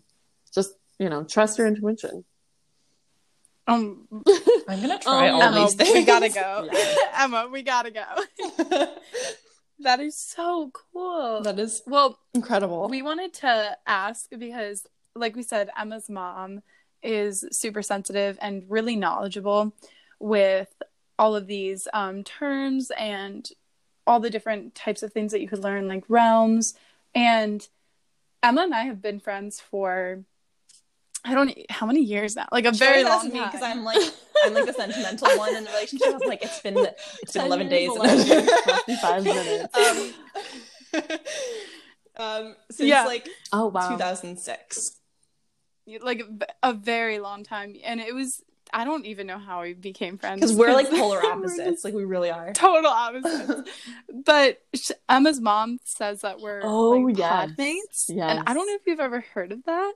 Just, 0.53 0.73
you 0.99 1.09
know, 1.09 1.23
trust 1.23 1.57
your 1.57 1.67
intuition. 1.67 2.23
Um, 3.67 4.07
I'm 4.69 4.81
gonna 4.81 4.99
try 4.99 5.27
um, 5.27 5.35
all 5.35 5.41
Emma, 5.41 5.59
these 5.65 5.75
things. 5.75 5.93
We 5.93 6.05
gotta 6.05 6.29
go, 6.29 6.69
yeah. 6.73 6.95
Emma. 7.23 7.49
We 7.51 7.61
gotta 7.63 7.91
go. 7.91 8.05
that 9.79 9.99
is 9.99 10.17
so 10.17 10.71
cool. 10.93 11.41
That 11.41 11.59
is 11.59 11.81
well 11.85 12.17
incredible. 12.33 12.87
We 12.87 13.01
wanted 13.01 13.33
to 13.35 13.77
ask 13.85 14.29
because, 14.29 14.87
like 15.15 15.35
we 15.35 15.43
said, 15.43 15.69
Emma's 15.77 16.09
mom 16.09 16.61
is 17.03 17.45
super 17.51 17.81
sensitive 17.81 18.37
and 18.41 18.63
really 18.69 18.95
knowledgeable 18.95 19.73
with 20.19 20.73
all 21.19 21.35
of 21.35 21.47
these 21.47 21.87
um, 21.93 22.23
terms 22.23 22.91
and 22.97 23.49
all 24.05 24.19
the 24.19 24.29
different 24.29 24.75
types 24.75 25.03
of 25.03 25.11
things 25.11 25.31
that 25.31 25.41
you 25.41 25.47
could 25.47 25.63
learn, 25.63 25.87
like 25.87 26.03
realms. 26.07 26.73
And 27.13 27.67
Emma 28.41 28.61
and 28.61 28.73
I 28.73 28.83
have 28.83 29.01
been 29.01 29.19
friends 29.19 29.59
for 29.59 30.23
I 31.25 31.33
don't 31.33 31.53
how 31.69 31.85
many 31.85 32.01
years 32.01 32.35
now? 32.35 32.47
Like 32.51 32.65
a 32.65 32.73
she 32.73 32.79
very 32.79 33.03
long 33.03 33.29
time. 33.31 33.45
Because 33.45 33.61
I'm 33.61 33.83
like 33.83 34.01
I'm 34.43 34.53
like 34.53 34.65
the 34.65 34.73
sentimental 34.77 35.27
one 35.37 35.55
in 35.55 35.63
the 35.65 35.69
relationship. 35.69 36.07
I 36.07 36.11
was 36.13 36.23
like, 36.23 36.43
it's 36.43 36.61
been 36.61 36.77
it's 37.21 37.33
been 37.33 37.45
eleven 37.45 37.67
days, 37.67 37.89
11 37.89 38.47
five 39.01 39.23
minutes. 39.23 39.77
Um, 39.77 41.01
um 42.17 42.55
since 42.71 42.89
yeah. 42.89 43.03
like 43.03 43.27
oh 43.53 43.67
wow 43.67 43.89
2006 43.89 44.95
like 46.01 46.23
a 46.63 46.73
very 46.73 47.19
long 47.19 47.43
time 47.43 47.75
and 47.83 47.99
it 47.99 48.15
was 48.15 48.41
I 48.73 48.85
don't 48.85 49.05
even 49.05 49.27
know 49.27 49.37
how 49.37 49.61
we 49.61 49.73
became 49.73 50.17
friends 50.17 50.41
because 50.41 50.55
we're 50.55 50.73
like 50.73 50.89
polar 50.91 51.23
opposites. 51.25 51.83
like 51.83 51.93
we 51.93 52.05
really 52.05 52.29
are 52.29 52.53
total 52.53 52.91
opposites. 52.91 53.69
but 54.25 54.61
Emma's 55.09 55.39
mom 55.39 55.79
says 55.83 56.21
that 56.21 56.39
we're 56.39 56.61
oh 56.63 56.91
like, 56.91 57.17
yes. 57.17 57.51
podmates, 57.51 58.05
yes. 58.09 58.29
and 58.29 58.43
I 58.47 58.53
don't 58.53 58.67
know 58.67 58.75
if 58.75 58.81
you've 58.85 58.99
ever 58.99 59.21
heard 59.33 59.51
of 59.51 59.63
that. 59.65 59.93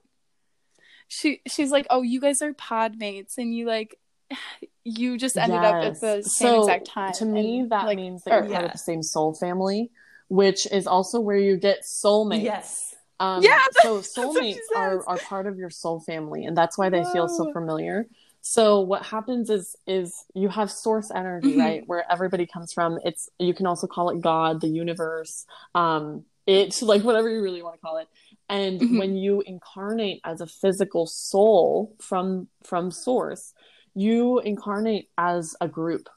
She 1.08 1.42
she's 1.48 1.72
like, 1.72 1.88
oh, 1.90 2.02
you 2.02 2.22
guys 2.22 2.42
are 2.42 2.54
podmates, 2.54 3.38
and 3.38 3.54
you 3.56 3.66
like 3.66 3.98
you 4.84 5.18
just 5.18 5.38
ended 5.38 5.62
yes. 5.62 5.74
up 5.74 5.84
at 5.84 6.02
the 6.02 6.24
same 6.24 6.48
so, 6.48 6.60
exact 6.62 6.88
time. 6.88 7.14
To 7.14 7.26
me, 7.26 7.60
and, 7.60 7.72
that 7.72 7.86
like, 7.86 7.98
means 7.98 8.24
that 8.24 8.32
you're 8.32 8.52
part 8.52 8.66
of 8.66 8.72
the 8.72 8.78
same 8.78 9.04
soul 9.04 9.34
family, 9.34 9.92
which 10.28 10.66
is 10.72 10.88
also 10.88 11.20
where 11.20 11.38
you 11.38 11.58
get 11.58 11.82
soulmates. 11.84 12.44
Yes. 12.44 12.96
Um, 13.20 13.44
yeah, 13.44 13.62
so 13.84 14.00
soulmates 14.00 14.58
are, 14.76 15.08
are 15.08 15.18
part 15.18 15.46
of 15.46 15.58
your 15.58 15.70
soul 15.70 16.00
family, 16.00 16.44
and 16.46 16.58
that's 16.58 16.76
why 16.78 16.90
they 16.90 17.04
feel 17.14 17.28
so 17.28 17.54
familiar. 17.54 18.08
So 18.42 18.82
what 18.82 19.06
happens 19.06 19.50
is 19.50 19.76
is 19.86 20.26
you 20.34 20.50
have 20.50 20.72
source 20.72 21.12
energy, 21.14 21.52
mm-hmm. 21.52 21.60
right, 21.60 21.84
where 21.86 22.04
everybody 22.12 22.48
comes 22.48 22.74
from. 22.74 23.00
It's 23.06 23.30
you 23.40 23.54
can 23.54 23.68
also 23.68 23.88
call 23.88 24.10
it 24.10 24.22
God, 24.22 24.62
the 24.62 24.68
universe, 24.68 25.46
um, 25.76 26.26
it, 26.48 26.82
like 26.82 27.04
whatever 27.04 27.30
you 27.30 27.42
really 27.42 27.62
want 27.62 27.76
to 27.76 27.82
call 27.82 27.98
it. 27.98 28.08
And 28.50 28.82
mm-hmm. 28.82 28.98
when 28.98 29.16
you 29.16 29.42
incarnate 29.46 30.22
as 30.26 30.42
a 30.42 30.48
physical 30.48 31.06
soul 31.06 31.96
from 32.00 32.48
from 32.64 32.90
source, 32.90 33.54
you 33.94 34.40
incarnate 34.40 35.10
as 35.18 35.56
a 35.62 35.68
group. 35.68 36.10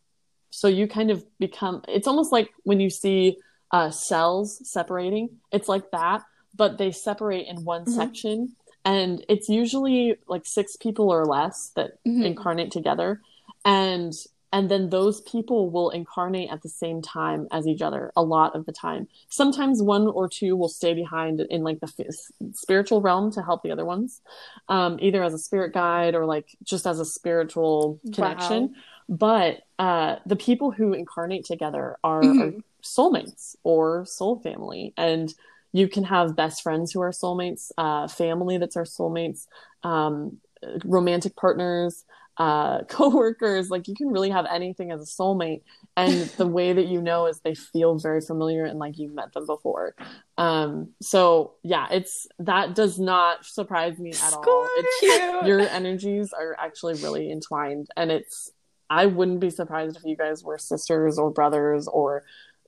So 0.50 0.66
you 0.68 0.88
kind 0.88 1.10
of 1.10 1.24
become. 1.38 1.82
It's 1.88 2.08
almost 2.08 2.32
like 2.32 2.50
when 2.62 2.80
you 2.80 2.88
see 2.88 3.36
uh, 3.70 3.90
cells 3.90 4.60
separating. 4.70 5.28
It's 5.52 5.68
like 5.68 5.90
that, 5.90 6.22
but 6.54 6.78
they 6.78 6.90
separate 6.90 7.48
in 7.48 7.64
one 7.64 7.82
mm-hmm. 7.82 7.92
section 7.92 8.56
and 8.84 9.24
it's 9.28 9.48
usually 9.48 10.16
like 10.28 10.46
six 10.46 10.76
people 10.76 11.10
or 11.10 11.24
less 11.24 11.72
that 11.74 12.02
mm-hmm. 12.04 12.22
incarnate 12.22 12.70
together 12.70 13.20
and 13.64 14.14
and 14.52 14.70
then 14.70 14.88
those 14.88 15.20
people 15.22 15.68
will 15.68 15.90
incarnate 15.90 16.48
at 16.48 16.62
the 16.62 16.68
same 16.68 17.02
time 17.02 17.48
as 17.50 17.66
each 17.66 17.82
other 17.82 18.12
a 18.16 18.22
lot 18.22 18.54
of 18.54 18.66
the 18.66 18.72
time 18.72 19.08
sometimes 19.28 19.82
one 19.82 20.06
or 20.06 20.28
two 20.28 20.54
will 20.54 20.68
stay 20.68 20.94
behind 20.94 21.40
in 21.40 21.62
like 21.62 21.80
the 21.80 21.92
f- 21.98 22.30
spiritual 22.52 23.00
realm 23.00 23.32
to 23.32 23.42
help 23.42 23.62
the 23.62 23.70
other 23.70 23.84
ones 23.84 24.20
um, 24.68 24.98
either 25.00 25.22
as 25.22 25.34
a 25.34 25.38
spirit 25.38 25.72
guide 25.72 26.14
or 26.14 26.24
like 26.24 26.56
just 26.62 26.86
as 26.86 27.00
a 27.00 27.04
spiritual 27.04 27.98
connection 28.12 28.62
wow. 28.62 28.68
but 29.08 29.60
uh, 29.78 30.16
the 30.24 30.36
people 30.36 30.70
who 30.70 30.92
incarnate 30.92 31.44
together 31.44 31.96
are, 32.04 32.22
mm-hmm. 32.22 32.40
are 32.40 32.52
soulmates 32.82 33.56
or 33.64 34.04
soul 34.06 34.38
family 34.38 34.92
and 34.96 35.34
you 35.74 35.88
can 35.88 36.04
have 36.04 36.34
best 36.36 36.62
friends 36.62 36.92
who 36.92 37.02
are 37.02 37.10
soulmates 37.10 37.70
uh, 37.76 38.08
family 38.08 38.56
that's 38.56 38.76
our 38.76 38.84
soulmates 38.84 39.46
um, 39.82 40.38
romantic 40.84 41.36
partners 41.36 42.04
uh, 42.36 42.82
co-workers 42.88 43.70
like 43.70 43.88
you 43.88 43.94
can 43.94 44.08
really 44.08 44.30
have 44.30 44.46
anything 44.50 44.90
as 44.90 45.00
a 45.00 45.22
soulmate. 45.22 45.62
And 45.96 46.12
the 46.36 46.46
way 46.46 46.72
that 46.72 46.86
you 46.86 47.00
know 47.00 47.26
is 47.26 47.40
they 47.40 47.54
feel 47.54 47.98
very 47.98 48.20
familiar 48.20 48.64
and 48.64 48.78
like 48.78 48.98
you've 48.98 49.14
met 49.14 49.32
them 49.32 49.46
before. 49.46 49.94
Um 50.36 50.94
so 51.00 51.54
yeah 51.62 51.86
it's 51.90 52.26
that 52.40 52.74
does 52.74 52.98
not 52.98 53.44
surprise 53.44 53.98
me 53.98 54.10
at 54.10 54.32
all. 54.32 54.68
It's, 54.76 55.46
your 55.46 55.60
energies 55.60 56.32
are 56.32 56.56
actually 56.58 56.94
really 56.94 57.30
entwined. 57.30 57.88
And 57.96 58.10
it's 58.10 58.50
i 58.90 59.06
wouldn't 59.06 59.40
be 59.40 59.48
surprised 59.48 59.96
if 59.96 60.04
you 60.04 60.14
guys 60.14 60.44
were 60.44 60.58
sisters 60.58 61.18
or 61.18 61.30
brothers 61.30 61.88
or 61.88 62.22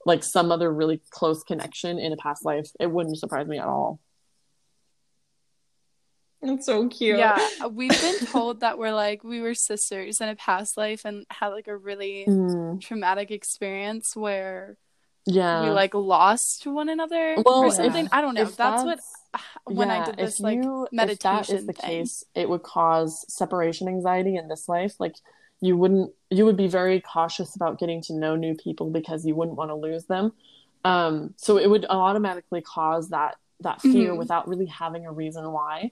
like 0.07 0.23
some 0.23 0.53
other 0.53 0.73
really 0.73 1.03
close 1.11 1.43
connection 1.43 1.99
in 1.99 2.13
a 2.13 2.17
past 2.17 2.45
life, 2.45 2.71
it 2.79 2.91
wouldn't 2.91 3.19
surprise 3.19 3.47
me 3.47 3.59
at 3.59 3.67
all. 3.67 4.01
It's 6.41 6.65
so 6.65 6.89
cute. 6.89 7.19
Yeah, 7.19 7.39
we've 7.71 7.91
been 7.91 8.27
told 8.27 8.61
that 8.61 8.79
we're 8.79 8.95
like 8.95 9.25
we 9.25 9.41
were 9.41 9.55
sisters 9.55 10.21
in 10.21 10.29
a 10.29 10.37
past 10.37 10.77
life 10.77 11.05
and 11.05 11.27
had 11.29 11.49
like 11.49 11.67
a 11.67 11.77
really 11.77 12.25
mm. 12.29 12.81
traumatic 12.81 13.31
experience 13.31 14.15
where 14.15 14.77
yeah 15.29 15.65
we 15.65 15.71
like 15.71 15.93
lost 15.93 16.69
one 16.69 16.89
another 16.89 17.37
well, 17.45 17.65
or 17.65 17.71
something. 17.73 18.07
If, 18.07 18.13
I 18.13 18.21
don't 18.21 18.35
know. 18.35 18.45
That's, 18.45 18.57
that's, 18.57 18.85
what 18.85 19.01
when 19.77 19.89
yeah, 19.89 20.03
I 20.03 20.05
did 20.05 20.17
this 20.19 20.39
like 20.39 20.63
you, 20.63 20.87
meditation. 20.93 21.39
If 21.41 21.49
that 21.49 21.55
is 21.55 21.67
the 21.67 21.73
thing. 21.73 21.91
case, 21.91 22.25
it 22.37 22.49
would 22.49 22.63
cause 22.63 23.25
separation 23.29 23.89
anxiety 23.89 24.37
in 24.37 24.47
this 24.47 24.69
life. 24.69 24.95
Like 25.01 25.17
you 25.61 25.77
wouldn't 25.77 26.13
you 26.31 26.45
would 26.45 26.57
be 26.57 26.69
very 26.69 27.01
cautious 27.01 27.55
about 27.57 27.79
getting 27.79 28.03
to 28.03 28.13
know 28.13 28.37
new 28.37 28.55
people 28.55 28.91
because 28.91 29.25
you 29.25 29.35
wouldn't 29.35 29.57
want 29.57 29.71
to 29.71 29.75
lose 29.75 30.05
them 30.07 30.33
um, 30.85 31.35
so 31.37 31.57
it 31.59 31.69
would 31.69 31.87
automatically 31.89 32.61
cause 32.61 33.11
that 33.11 33.37
that 33.61 33.81
fear 33.81 34.11
mm-hmm. 34.11 34.19
without 34.19 34.47
really 34.49 34.67
having 34.67 35.07
a 35.07 35.13
reason 35.13 35.51
why 35.51 35.91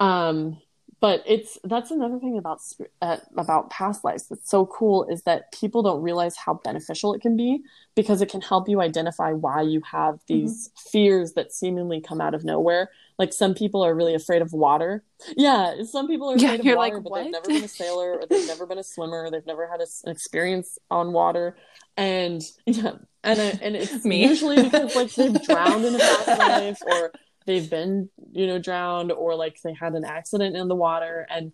um, 0.00 0.60
but 1.00 1.22
it's 1.26 1.58
that's 1.64 1.90
another 1.90 2.18
thing 2.18 2.38
about 2.38 2.60
uh, 3.00 3.16
about 3.36 3.70
past 3.70 4.04
lives 4.04 4.28
that's 4.28 4.50
so 4.50 4.66
cool 4.66 5.04
is 5.04 5.22
that 5.22 5.50
people 5.52 5.82
don't 5.82 6.02
realize 6.02 6.36
how 6.36 6.54
beneficial 6.54 7.14
it 7.14 7.20
can 7.20 7.36
be 7.36 7.62
because 7.94 8.20
it 8.20 8.30
can 8.30 8.40
help 8.40 8.68
you 8.68 8.80
identify 8.80 9.32
why 9.32 9.62
you 9.62 9.80
have 9.90 10.20
these 10.26 10.68
mm-hmm. 10.68 10.90
fears 10.90 11.32
that 11.32 11.52
seemingly 11.52 12.00
come 12.00 12.20
out 12.20 12.34
of 12.34 12.44
nowhere 12.44 12.90
like 13.20 13.34
some 13.34 13.52
people 13.52 13.84
are 13.84 13.94
really 13.94 14.14
afraid 14.14 14.40
of 14.40 14.54
water. 14.54 15.04
Yeah, 15.36 15.82
some 15.82 16.08
people 16.08 16.30
are 16.30 16.36
afraid 16.36 16.64
yeah, 16.64 16.72
of 16.72 16.78
water, 16.78 16.94
like, 16.94 17.02
but 17.02 17.10
what? 17.10 17.22
they've 17.22 17.32
never 17.32 17.48
been 17.48 17.64
a 17.64 17.68
sailor 17.68 18.18
or 18.18 18.26
they've 18.26 18.46
never 18.46 18.64
been 18.64 18.78
a 18.78 18.82
swimmer 18.82 19.24
or 19.24 19.30
they've 19.30 19.44
never 19.44 19.68
had 19.68 19.82
a, 19.82 19.86
an 20.06 20.10
experience 20.10 20.78
on 20.90 21.12
water. 21.12 21.54
And 21.98 22.42
yeah, 22.64 22.92
and 23.22 23.38
and 23.38 23.76
it's 23.76 24.04
me 24.06 24.26
usually 24.26 24.62
because 24.62 24.96
like 24.96 25.14
they've 25.14 25.42
drowned 25.42 25.84
in 25.84 25.96
a 25.96 25.98
past 25.98 26.28
life 26.38 26.78
or 26.86 27.12
they've 27.46 27.70
been 27.70 28.08
you 28.32 28.46
know 28.46 28.58
drowned 28.58 29.12
or 29.12 29.34
like 29.34 29.60
they 29.62 29.74
had 29.74 29.94
an 29.94 30.04
accident 30.04 30.56
in 30.56 30.68
the 30.68 30.74
water 30.74 31.26
and 31.30 31.52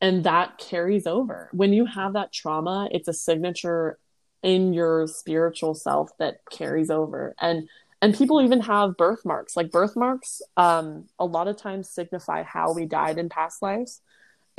and 0.00 0.24
that 0.24 0.58
carries 0.58 1.06
over. 1.06 1.48
When 1.52 1.72
you 1.72 1.86
have 1.86 2.14
that 2.14 2.32
trauma 2.32 2.88
it's 2.90 3.08
a 3.08 3.12
signature 3.12 3.98
in 4.42 4.72
your 4.72 5.06
spiritual 5.06 5.74
self 5.74 6.10
that 6.18 6.38
carries 6.50 6.90
over. 6.90 7.34
And 7.40 7.68
and 8.02 8.14
people 8.14 8.42
even 8.42 8.60
have 8.60 8.96
birthmarks. 8.96 9.56
Like 9.56 9.70
birthmarks 9.70 10.42
um, 10.56 11.06
a 11.18 11.24
lot 11.24 11.48
of 11.48 11.56
times 11.56 11.90
signify 11.90 12.42
how 12.42 12.72
we 12.74 12.84
died 12.84 13.18
in 13.18 13.28
past 13.28 13.62
lives. 13.62 14.02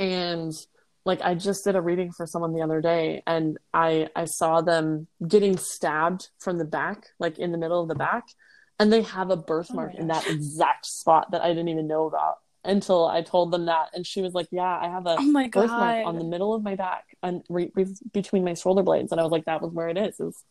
And 0.00 0.52
like 1.08 1.22
i 1.22 1.34
just 1.34 1.64
did 1.64 1.74
a 1.74 1.80
reading 1.80 2.12
for 2.12 2.26
someone 2.26 2.52
the 2.52 2.62
other 2.62 2.80
day 2.80 3.22
and 3.26 3.56
i 3.72 4.08
i 4.14 4.24
saw 4.24 4.60
them 4.60 5.08
getting 5.26 5.56
stabbed 5.56 6.28
from 6.38 6.58
the 6.58 6.64
back 6.64 7.06
like 7.18 7.38
in 7.38 7.50
the 7.50 7.58
middle 7.58 7.80
of 7.80 7.88
the 7.88 7.94
back 7.94 8.24
and 8.78 8.92
they 8.92 9.02
have 9.02 9.30
a 9.30 9.36
birthmark 9.36 9.92
oh 9.96 10.00
in 10.00 10.08
that 10.08 10.26
exact 10.28 10.86
spot 10.86 11.30
that 11.30 11.42
i 11.42 11.48
didn't 11.48 11.68
even 11.68 11.86
know 11.86 12.06
about 12.06 12.36
until 12.64 13.06
i 13.06 13.22
told 13.22 13.50
them 13.50 13.66
that. 13.66 13.88
And 13.94 14.06
she 14.06 14.20
was 14.20 14.34
like 14.34 14.48
yeah 14.50 14.78
i 14.80 14.88
have 14.88 15.06
a 15.06 15.16
oh 15.18 15.32
birthmark 15.50 16.06
on 16.06 16.18
the 16.18 16.24
middle 16.24 16.54
of 16.54 16.62
my 16.62 16.74
back 16.74 17.04
and 17.22 17.42
between 18.12 18.44
my 18.44 18.54
shoulder 18.54 18.82
blades. 18.82 19.12
And 19.12 19.20
i 19.20 19.24
was 19.24 19.32
like 19.32 19.44
that 19.46 19.62
was 19.62 19.72
where 19.72 19.88
it 19.88 19.96
is. 19.96 20.18
It's 20.20 20.44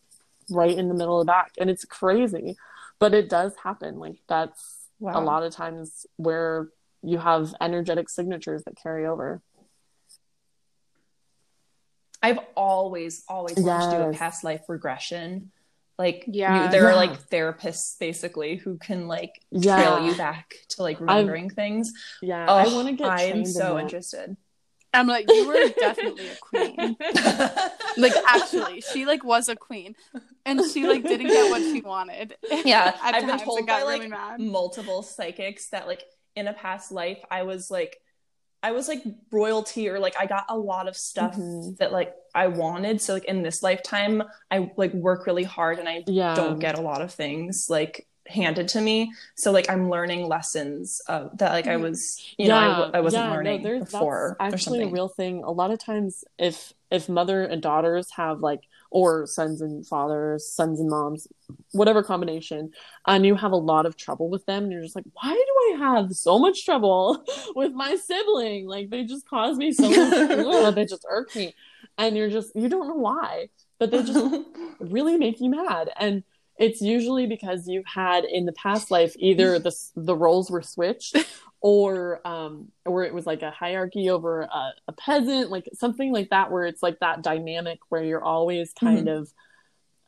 right 0.49 0.77
in 0.77 0.87
the 0.87 0.93
middle 0.93 1.19
of 1.19 1.25
the 1.25 1.31
back. 1.31 1.51
And 1.59 1.69
it's 1.69 1.85
crazy 1.85 2.57
but 2.99 3.13
it 3.13 3.29
does 3.29 3.53
happen. 3.61 3.99
Like 3.99 4.19
that's 4.27 4.89
wow. 4.99 5.19
a 5.19 5.23
lot 5.23 5.43
of 5.43 5.53
times 5.53 6.05
where 6.17 6.69
you 7.03 7.17
have 7.17 7.53
energetic 7.61 8.09
signatures 8.09 8.63
that 8.63 8.75
carry 8.81 9.05
over. 9.05 9.41
I've 12.21 12.39
always 12.55 13.23
always 13.27 13.57
wanted 13.57 13.83
yes. 13.85 13.93
to 13.93 13.97
do 13.97 14.09
a 14.09 14.13
past 14.13 14.43
life 14.43 14.61
regression 14.67 15.51
like 15.97 16.23
yeah 16.27 16.65
you, 16.65 16.71
there 16.71 16.83
yeah. 16.83 16.89
are 16.89 16.95
like 16.95 17.29
therapists 17.29 17.97
basically 17.99 18.55
who 18.55 18.77
can 18.77 19.07
like 19.07 19.41
yeah. 19.51 19.75
trail 19.75 20.05
you 20.05 20.15
back 20.15 20.55
to 20.69 20.83
like 20.83 20.99
remembering 20.99 21.45
I've, 21.45 21.55
things 21.55 21.91
yeah 22.21 22.45
oh, 22.47 22.55
i 22.55 22.67
want 22.67 22.87
to 22.87 22.93
get 22.93 23.09
i'm 23.09 23.45
so 23.45 23.77
in 23.77 23.83
interested 23.83 24.37
I'm 24.93 25.05
like, 25.05 25.29
you 25.29 25.47
were 25.47 25.69
definitely 25.77 26.27
a 26.29 26.35
queen. 26.37 26.95
like 27.97 28.13
actually, 28.27 28.81
she 28.81 29.05
like 29.05 29.23
was 29.23 29.49
a 29.49 29.55
queen, 29.55 29.95
and 30.45 30.61
she 30.71 30.87
like 30.87 31.03
didn't 31.03 31.27
get 31.27 31.51
what 31.51 31.61
she 31.61 31.81
wanted. 31.81 32.35
Yeah, 32.65 32.97
I've 33.01 33.27
been 33.27 33.37
told 33.39 33.67
by 33.67 33.79
really 33.81 33.99
like 33.99 34.09
mad. 34.09 34.39
multiple 34.39 35.03
psychics 35.03 35.69
that 35.69 35.87
like 35.87 36.03
in 36.35 36.47
a 36.47 36.53
past 36.53 36.91
life 36.91 37.19
I 37.29 37.43
was 37.43 37.69
like, 37.69 37.97
I 38.63 38.71
was 38.71 38.87
like 38.87 39.03
royalty 39.31 39.87
or 39.89 39.99
like 39.99 40.15
I 40.19 40.25
got 40.25 40.45
a 40.49 40.57
lot 40.57 40.87
of 40.87 40.97
stuff 40.97 41.35
mm-hmm. 41.35 41.75
that 41.75 41.91
like 41.91 42.13
I 42.33 42.47
wanted. 42.47 43.01
So 43.01 43.13
like 43.13 43.25
in 43.25 43.43
this 43.43 43.61
lifetime, 43.61 44.23
I 44.49 44.71
like 44.77 44.93
work 44.93 45.27
really 45.27 45.43
hard 45.43 45.79
and 45.79 45.87
I 45.87 46.03
yeah. 46.07 46.33
don't 46.33 46.59
get 46.59 46.77
a 46.77 46.81
lot 46.81 47.01
of 47.01 47.13
things 47.13 47.67
like 47.69 48.07
handed 48.27 48.67
to 48.67 48.81
me 48.81 49.11
so 49.35 49.51
like 49.51 49.69
i'm 49.69 49.89
learning 49.89 50.27
lessons 50.27 51.01
uh, 51.07 51.29
that 51.35 51.51
like 51.51 51.67
i 51.67 51.75
mm. 51.75 51.81
was 51.81 52.21
you 52.37 52.47
yeah, 52.47 52.47
know 52.47 52.57
I 52.57 52.67
w- 52.67 52.91
I 52.95 52.99
wasn't 52.99 53.23
yeah, 53.25 53.31
learning 53.31 53.61
no, 53.63 53.79
before 53.79 54.35
that's 54.39 54.53
actually 54.53 54.83
a 54.83 54.87
real 54.87 55.07
thing 55.07 55.43
a 55.43 55.51
lot 55.51 55.71
of 55.71 55.79
times 55.79 56.23
if 56.37 56.73
if 56.91 57.07
mother 57.07 57.43
and 57.43 57.61
daughters 57.61 58.11
have 58.11 58.41
like 58.41 58.61
or 58.89 59.25
sons 59.25 59.61
and 59.61 59.85
fathers 59.85 60.47
sons 60.47 60.79
and 60.79 60.89
moms 60.89 61.27
whatever 61.71 62.03
combination 62.03 62.71
and 63.05 63.25
you 63.25 63.35
have 63.35 63.51
a 63.51 63.57
lot 63.57 63.85
of 63.85 63.95
trouble 63.95 64.29
with 64.29 64.45
them 64.45 64.63
and 64.63 64.71
you're 64.71 64.83
just 64.83 64.95
like 64.95 65.05
why 65.13 65.33
do 65.33 65.75
i 65.75 65.77
have 65.79 66.11
so 66.13 66.39
much 66.39 66.65
trouble 66.65 67.23
with 67.55 67.73
my 67.73 67.95
sibling? 67.95 68.67
Like 68.67 68.89
they 68.89 69.03
just 69.03 69.27
cause 69.27 69.57
me 69.57 69.71
so 69.71 69.89
much 69.89 70.75
they 70.75 70.85
just 70.85 71.05
irk 71.09 71.35
me 71.35 71.53
and 71.97 72.15
you're 72.15 72.29
just 72.29 72.55
you 72.55 72.69
don't 72.69 72.87
know 72.87 72.95
why 72.95 73.49
but 73.79 73.91
they 73.91 74.03
just 74.03 74.35
really 74.79 75.17
make 75.17 75.39
you 75.39 75.49
mad 75.49 75.89
and 75.99 76.23
it's 76.57 76.81
usually 76.81 77.27
because 77.27 77.67
you've 77.67 77.85
had 77.85 78.25
in 78.25 78.45
the 78.45 78.51
past 78.53 78.89
life 78.89 79.15
either 79.19 79.59
the 79.59 79.75
the 79.95 80.15
roles 80.15 80.49
were 80.49 80.61
switched 80.61 81.17
or 81.61 82.21
um 82.25 82.67
or 82.85 83.03
it 83.03 83.13
was 83.13 83.25
like 83.25 83.41
a 83.41 83.51
hierarchy 83.51 84.09
over 84.09 84.41
a, 84.41 84.73
a, 84.87 84.93
peasant 84.93 85.49
like 85.49 85.67
something 85.73 86.13
like 86.13 86.29
that 86.29 86.51
where 86.51 86.65
it's 86.65 86.83
like 86.83 86.99
that 86.99 87.23
dynamic 87.23 87.79
where 87.89 88.03
you're 88.03 88.23
always 88.23 88.73
kind 88.73 89.07
mm-hmm. 89.07 89.19
of 89.19 89.33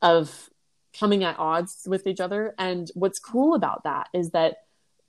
of 0.02 0.50
coming 0.98 1.24
at 1.24 1.38
odds 1.40 1.88
with 1.88 2.06
each 2.06 2.20
other 2.20 2.54
and 2.58 2.92
what's 2.94 3.20
cool 3.20 3.56
about 3.56 3.84
that 3.84 4.08
is 4.14 4.30
that 4.32 4.58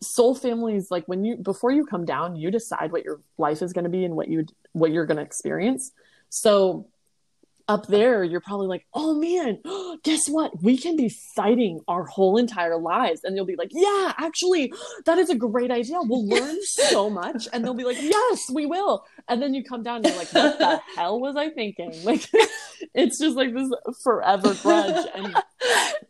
soul 0.03 0.35
families 0.35 0.91
like 0.91 1.05
when 1.07 1.25
you 1.25 1.37
before 1.37 1.71
you 1.71 1.85
come 1.85 2.07
down 2.07 2.37
you 2.37 2.51
decide 2.51 2.91
what 2.91 3.05
your 3.05 3.21
life 3.37 3.61
is 3.61 3.73
going 3.75 3.85
to 3.85 3.91
be 3.91 4.05
and 4.05 4.17
what 4.17 4.29
you 4.29 4.47
what 4.73 4.91
you're 4.91 5.07
going 5.07 5.19
to 5.19 5.23
experience 5.23 5.93
so 6.31 6.89
up 7.71 7.87
there, 7.87 8.25
you're 8.25 8.41
probably 8.41 8.67
like, 8.67 8.85
oh 8.95 9.15
man, 9.15 9.61
guess 10.03 10.29
what? 10.29 10.61
We 10.61 10.77
can 10.77 10.97
be 10.97 11.09
fighting 11.37 11.81
our 11.87 12.05
whole 12.05 12.37
entire 12.37 12.77
lives. 12.77 13.21
And 13.23 13.37
you'll 13.37 13.47
be 13.47 13.55
like, 13.55 13.71
yeah, 13.71 14.13
actually, 14.19 14.73
that 15.07 15.19
is 15.19 15.31
a 15.31 15.37
great 15.37 15.71
idea. 15.71 15.99
We'll 16.03 16.27
learn 16.27 16.59
so 16.65 17.09
much. 17.09 17.47
And 17.53 17.65
they'll 17.65 17.75
be 17.75 17.85
like, 17.85 18.03
yes, 18.03 18.51
we 18.53 18.67
will. 18.67 19.05
And 19.29 19.41
then 19.41 19.55
you 19.55 19.63
come 19.63 19.85
down 19.85 19.99
and 19.99 20.07
you're 20.07 20.17
like, 20.17 20.33
what 20.33 20.59
the 20.59 20.81
hell 20.97 21.21
was 21.21 21.37
I 21.37 21.51
thinking? 21.51 21.95
Like, 22.11 22.27
it's 22.95 23.21
just 23.21 23.37
like 23.37 23.55
this 23.55 23.71
forever 24.03 24.55
grudge. 24.63 25.07
And 25.15 25.37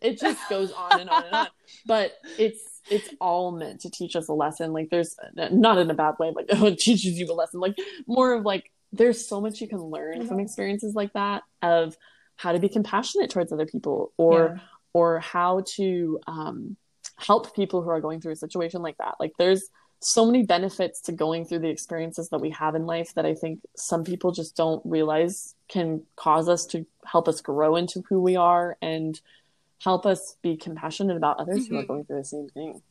it 0.01 0.19
just 0.19 0.39
goes 0.49 0.71
on 0.71 1.01
and 1.01 1.09
on 1.09 1.25
and 1.25 1.33
on. 1.33 1.47
But 1.85 2.13
it's, 2.39 2.81
it's 2.89 3.09
all 3.19 3.51
meant 3.51 3.81
to 3.81 3.91
teach 3.91 4.15
us 4.15 4.29
a 4.29 4.33
lesson. 4.33 4.73
Like 4.73 4.89
there's 4.89 5.15
not 5.35 5.77
in 5.77 5.91
a 5.91 5.93
bad 5.93 6.15
way, 6.17 6.31
like 6.35 6.47
oh, 6.53 6.67
it 6.67 6.79
teaches 6.79 7.19
you 7.19 7.31
a 7.31 7.33
lesson. 7.33 7.59
Like 7.59 7.77
more 8.07 8.33
of 8.33 8.45
like 8.45 8.71
there's 8.93 9.27
so 9.27 9.39
much 9.39 9.61
you 9.61 9.67
can 9.67 9.79
learn 9.79 10.19
mm-hmm. 10.19 10.27
from 10.27 10.39
experiences 10.39 10.95
like 10.95 11.13
that 11.13 11.43
of 11.61 11.95
how 12.35 12.51
to 12.51 12.59
be 12.59 12.69
compassionate 12.69 13.29
towards 13.29 13.51
other 13.51 13.65
people 13.65 14.11
or 14.17 14.55
yeah. 14.55 14.61
or 14.93 15.19
how 15.19 15.63
to 15.75 16.19
um, 16.27 16.75
help 17.17 17.55
people 17.55 17.81
who 17.81 17.89
are 17.89 18.01
going 18.01 18.19
through 18.19 18.33
a 18.33 18.37
situation 18.37 18.81
like 18.81 18.97
that. 18.97 19.15
Like 19.19 19.33
there's 19.37 19.69
so 20.01 20.25
many 20.25 20.43
benefits 20.43 21.01
to 21.01 21.11
going 21.11 21.45
through 21.45 21.59
the 21.59 21.69
experiences 21.69 22.29
that 22.29 22.39
we 22.39 22.49
have 22.49 22.73
in 22.73 22.87
life 22.87 23.13
that 23.13 23.25
I 23.25 23.35
think 23.35 23.61
some 23.75 24.03
people 24.03 24.31
just 24.31 24.55
don't 24.55 24.81
realize 24.83 25.53
can 25.67 26.01
cause 26.15 26.49
us 26.49 26.65
to 26.67 26.85
help 27.05 27.27
us 27.27 27.39
grow 27.39 27.75
into 27.75 28.03
who 28.09 28.19
we 28.19 28.35
are 28.35 28.77
and 28.81 29.19
help 29.83 30.07
us 30.07 30.35
be 30.41 30.57
compassionate 30.57 31.17
about 31.17 31.37
others 31.39 31.65
mm-hmm. 31.65 31.73
who 31.73 31.79
are 31.79 31.83
mm-hmm. 31.83 31.93
going 31.93 32.05
through 32.05 32.17
the 32.17 32.25
same 32.25 32.49
thing. 32.49 32.81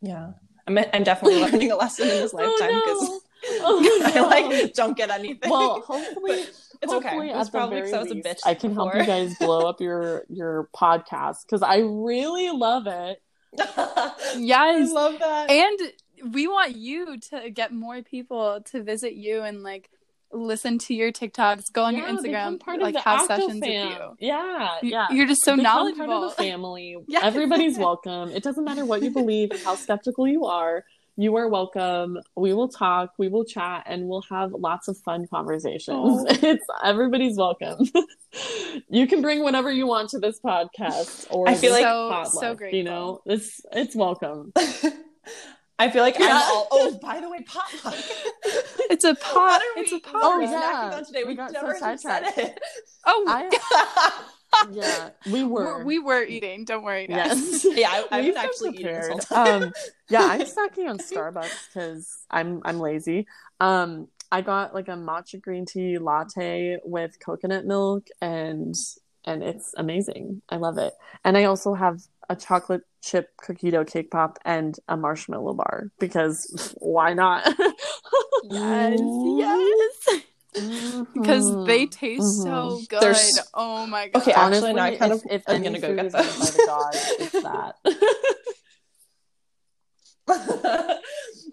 Yeah. 0.00 0.32
I'm, 0.66 0.78
I'm 0.78 1.04
definitely 1.04 1.40
learning 1.40 1.70
a 1.70 1.76
lesson 1.76 2.08
in 2.08 2.16
this 2.16 2.32
oh, 2.34 2.38
lifetime 2.38 2.80
because 2.80 2.98
oh, 3.02 3.06
no. 3.12 3.20
Oh, 3.60 4.12
no. 4.14 4.26
I 4.26 4.42
like 4.42 4.74
don't 4.74 4.96
get 4.96 5.10
anything. 5.10 5.50
Well, 5.50 5.80
hopefully 5.80 6.32
it's 6.32 6.92
hopefully 6.92 7.30
okay. 7.30 7.40
It's 7.40 7.50
probably 7.50 7.82
because 7.82 7.92
I 7.92 8.02
was 8.02 8.10
a 8.12 8.16
bitch. 8.16 8.40
I 8.44 8.54
can 8.54 8.70
before. 8.70 8.92
help 8.92 9.02
you 9.02 9.06
guys 9.06 9.36
blow 9.38 9.68
up 9.68 9.80
your 9.80 10.24
your 10.28 10.68
podcast 10.74 11.46
because 11.46 11.62
I 11.62 11.78
really 11.78 12.50
love 12.50 12.86
it. 12.86 13.22
yes, 14.36 14.90
I 14.90 14.92
love 14.92 15.18
that. 15.18 15.50
And 15.50 16.32
we 16.34 16.46
want 16.46 16.76
you 16.76 17.18
to 17.30 17.50
get 17.50 17.72
more 17.72 18.02
people 18.02 18.60
to 18.72 18.82
visit 18.82 19.14
you 19.14 19.42
and 19.42 19.62
like 19.62 19.90
listen 20.32 20.78
to 20.78 20.94
your 20.94 21.12
TikToks, 21.12 21.72
go 21.72 21.84
on 21.84 21.96
yeah, 21.96 22.10
your 22.10 22.18
Instagram, 22.18 22.60
part 22.60 22.80
like 22.80 22.96
have 22.96 23.26
sessions 23.26 23.60
fam. 23.60 23.88
with 23.88 23.98
you. 23.98 24.16
Yeah, 24.28 24.78
yeah. 24.82 25.06
You're 25.10 25.26
just 25.26 25.44
so 25.44 25.52
become 25.52 25.62
knowledgeable. 25.62 26.06
Part 26.06 26.24
of 26.24 26.36
the 26.36 26.42
family. 26.42 26.96
yeah. 27.06 27.20
Everybody's 27.22 27.78
welcome. 27.78 28.30
It 28.30 28.42
doesn't 28.42 28.64
matter 28.64 28.84
what 28.84 29.02
you 29.02 29.10
believe, 29.10 29.50
and 29.52 29.60
how 29.60 29.76
skeptical 29.76 30.26
you 30.26 30.46
are. 30.46 30.84
You 31.16 31.36
are 31.36 31.48
welcome. 31.48 32.18
We 32.34 32.54
will 32.54 32.68
talk, 32.68 33.12
we 33.18 33.28
will 33.28 33.44
chat, 33.44 33.84
and 33.86 34.08
we'll 34.08 34.24
have 34.30 34.50
lots 34.50 34.88
of 34.88 34.98
fun 34.98 35.28
conversations. 35.28 36.24
It's 36.42 36.66
everybody's 36.84 37.36
welcome. 37.36 37.88
you 38.88 39.06
can 39.06 39.22
bring 39.22 39.42
whatever 39.42 39.70
you 39.70 39.86
want 39.86 40.10
to 40.10 40.18
this 40.18 40.40
podcast 40.40 41.26
or 41.30 41.48
I 41.48 41.54
feel 41.54 41.70
like 41.70 41.84
so, 41.84 42.10
potluck, 42.10 42.42
so 42.42 42.54
great. 42.56 42.74
You 42.74 42.82
know, 42.82 43.20
it's 43.26 43.60
it's 43.70 43.94
welcome. 43.94 44.52
I 45.78 45.90
feel 45.90 46.02
like 46.02 46.18
yeah. 46.18 46.26
I'm 46.26 46.50
all. 46.50 46.68
Oh, 46.72 46.98
by 47.00 47.20
the 47.20 47.30
way, 47.30 47.44
potluck. 47.46 47.94
it's 48.90 49.04
a 49.04 49.14
pot. 49.14 49.62
It's 49.76 49.92
a 49.92 50.00
pot. 50.00 50.20
Oh 50.22 50.40
yeah. 50.40 50.96
On 50.96 51.04
today? 51.04 51.22
We, 51.22 51.30
we 51.30 51.34
got 51.36 51.52
never 51.52 51.76
so 51.78 51.94
said 51.96 52.24
it. 52.36 52.58
Oh, 53.06 53.24
I, 53.28 54.22
yeah, 54.72 55.10
we 55.30 55.44
were. 55.44 55.78
we 55.78 55.98
we 55.98 56.04
were 56.04 56.22
eating. 56.22 56.64
Don't 56.64 56.82
worry, 56.82 57.06
guys. 57.06 57.64
Yes. 57.64 57.64
yeah, 57.76 58.04
I, 58.10 58.18
I 58.18 58.20
was 58.22 58.36
actually 58.36 58.72
prepared. 58.72 59.04
eating 59.04 59.16
this 59.16 59.28
whole 59.28 59.44
time. 59.44 59.62
Um, 59.64 59.72
yeah, 60.08 60.24
I'm 60.24 60.40
snacking 60.42 60.88
on 60.88 60.98
Starbucks 60.98 61.68
because 61.68 62.18
I'm 62.30 62.60
I'm 62.64 62.80
lazy. 62.80 63.26
Um, 63.60 64.08
I 64.32 64.40
got 64.40 64.74
like 64.74 64.88
a 64.88 64.92
matcha 64.92 65.40
green 65.40 65.66
tea 65.66 65.98
latte 65.98 66.78
with 66.84 67.18
coconut 67.20 67.64
milk 67.66 68.08
and 68.20 68.74
and 69.24 69.42
it's 69.42 69.74
amazing. 69.76 70.42
I 70.48 70.56
love 70.56 70.78
it. 70.78 70.92
And 71.24 71.36
I 71.36 71.44
also 71.44 71.74
have 71.74 72.00
a 72.28 72.36
chocolate 72.36 72.82
chip 73.02 73.30
cookie 73.36 73.70
dough 73.70 73.84
cake 73.84 74.10
pop 74.10 74.38
and 74.44 74.78
a 74.88 74.96
marshmallow 74.96 75.54
bar 75.54 75.90
because 75.98 76.74
why 76.78 77.14
not? 77.14 77.46
yes, 78.44 79.00
yes. 79.00 80.22
Mm-hmm. 80.54 81.20
Because 81.20 81.66
they 81.66 81.86
taste 81.86 82.22
mm-hmm. 82.22 82.42
so 82.42 82.80
good. 82.88 83.02
There's... 83.02 83.40
Oh 83.54 83.86
my 83.86 84.08
god. 84.08 84.22
Okay, 84.22 84.32
actually, 84.32 84.72
now 84.74 84.84
I 84.84 84.96
kind 84.96 85.12
of 85.12 85.22
if, 85.26 85.42
if 85.42 85.48
I'm 85.48 85.62
gonna 85.62 85.80
go 85.80 85.94
get 85.94 86.12
them. 86.12 86.22
By 86.22 86.22
the 86.22 86.62
god, 86.66 86.94
it's 86.94 87.32
that. 87.42 87.76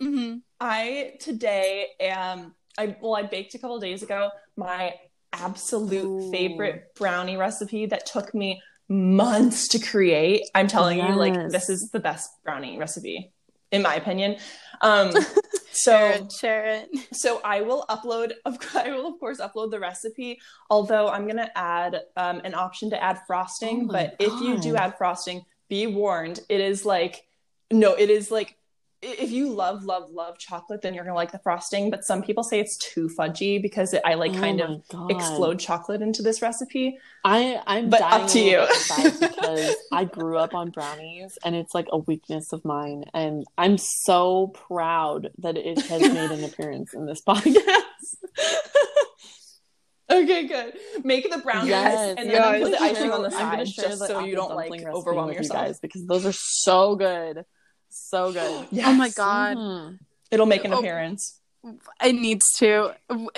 mm-hmm. 0.02 0.36
I 0.60 1.14
today 1.20 1.88
am. 2.00 2.56
I 2.78 2.96
well, 3.02 3.16
I 3.16 3.24
baked 3.24 3.56
a 3.56 3.60
couple 3.60 3.80
days 3.80 4.04
ago 4.04 4.30
my 4.56 4.94
absolute 5.34 6.06
Ooh. 6.06 6.32
favorite 6.32 6.94
brownie 6.96 7.38
recipe 7.38 7.86
that 7.88 8.06
took 8.06 8.34
me 8.34 8.62
months 8.88 9.70
to 9.70 9.80
create. 9.80 10.44
I'm 10.54 10.68
telling 10.68 10.98
yes. 10.98 11.10
you, 11.10 11.16
like 11.16 11.50
this 11.50 11.70
is 11.70 11.90
the 11.92 12.00
best 12.00 12.30
brownie 12.44 12.78
recipe, 12.78 13.32
in 13.72 13.82
my 13.82 13.96
opinion. 13.96 14.38
Um, 14.82 15.12
so 15.72 15.92
share 15.92 16.12
it, 16.12 16.32
share 16.32 16.66
it. 16.66 16.90
So 17.14 17.42
I 17.44 17.62
will 17.62 17.86
upload. 17.90 18.34
Of, 18.46 18.58
I 18.76 18.92
will 18.92 19.08
of 19.08 19.20
course 19.20 19.40
upload 19.40 19.72
the 19.72 19.80
recipe. 19.80 20.40
Although 20.70 21.10
I'm 21.10 21.28
gonna 21.28 21.52
add 21.56 22.02
um, 22.18 22.42
an 22.44 22.54
option 22.54 22.90
to 22.92 23.02
add 23.02 23.20
frosting. 23.26 23.88
Oh 23.90 23.94
but 23.94 24.20
God. 24.20 24.28
if 24.28 24.42
you 24.42 24.60
do 24.60 24.76
add 24.76 24.98
frosting, 24.98 25.46
be 25.70 25.88
warned. 25.88 26.42
It 26.50 26.62
is 26.62 26.86
like 26.86 27.24
no, 27.72 27.94
it 27.94 28.10
is 28.10 28.32
like 28.32 28.58
if 29.02 29.32
you 29.32 29.50
love 29.50 29.84
love 29.84 30.12
love 30.12 30.38
chocolate 30.38 30.82
then 30.82 30.94
you're 30.94 31.04
gonna 31.04 31.16
like 31.16 31.32
the 31.32 31.40
frosting 31.40 31.90
but 31.90 32.04
some 32.04 32.22
people 32.22 32.44
say 32.44 32.60
it's 32.60 32.78
too 32.78 33.10
fudgy 33.18 33.62
because 33.62 33.94
it, 33.94 34.02
i 34.06 34.14
like 34.14 34.32
oh 34.32 34.40
kind 34.40 34.62
of 34.62 34.88
God. 34.90 35.12
explode 35.12 35.60
chocolate 35.60 36.02
into 36.02 36.22
this 36.22 36.42
recipe 36.42 36.98
i 37.24 37.60
i'm 37.66 37.90
but 37.90 38.02
up 38.02 38.30
to 38.30 38.40
you 38.40 38.66
because 39.20 39.76
i 39.92 40.04
grew 40.04 40.38
up 40.38 40.54
on 40.54 40.70
brownies 40.70 41.38
and 41.44 41.56
it's 41.56 41.74
like 41.74 41.88
a 41.92 41.98
weakness 41.98 42.54
of 42.54 42.64
mine 42.64 43.04
and 43.14 43.44
i'm 43.58 43.78
so 43.78 44.48
proud 44.48 45.32
that 45.40 45.58
it 45.58 45.80
has 45.88 46.02
made 46.14 46.32
an 46.32 46.44
appearance 46.44 46.94
in 46.94 47.06
this 47.06 47.22
podcast 47.22 47.56
Okay, 50.12 50.46
good. 50.46 50.74
Make 51.06 51.32
the 51.32 51.38
brownies 51.38 51.70
yes, 51.70 52.16
and 52.18 52.30
then 52.30 52.62
put 52.62 52.72
the 52.72 52.82
icing 52.82 53.12
on 53.12 53.24
the 53.24 53.32
side 53.32 53.66
just 53.66 54.00
so 54.00 54.20
you 54.20 54.36
don't 54.36 54.54
like 54.54 54.84
overwhelm 54.86 55.32
yourself. 55.32 55.62
You 55.62 55.68
guys 55.68 55.80
because 55.80 56.06
those 56.06 56.26
are 56.26 56.34
so 56.34 56.98
good. 56.98 57.46
So 57.92 58.32
good. 58.32 58.68
yes. 58.72 58.88
Oh 58.88 58.94
my 58.94 59.10
god. 59.10 59.58
Mm-hmm. 59.58 59.96
It'll 60.32 60.46
make 60.46 60.66
an 60.66 60.74
oh, 60.74 60.80
appearance. 60.80 61.38
It 62.04 62.14
needs 62.14 62.46
to. 62.58 62.96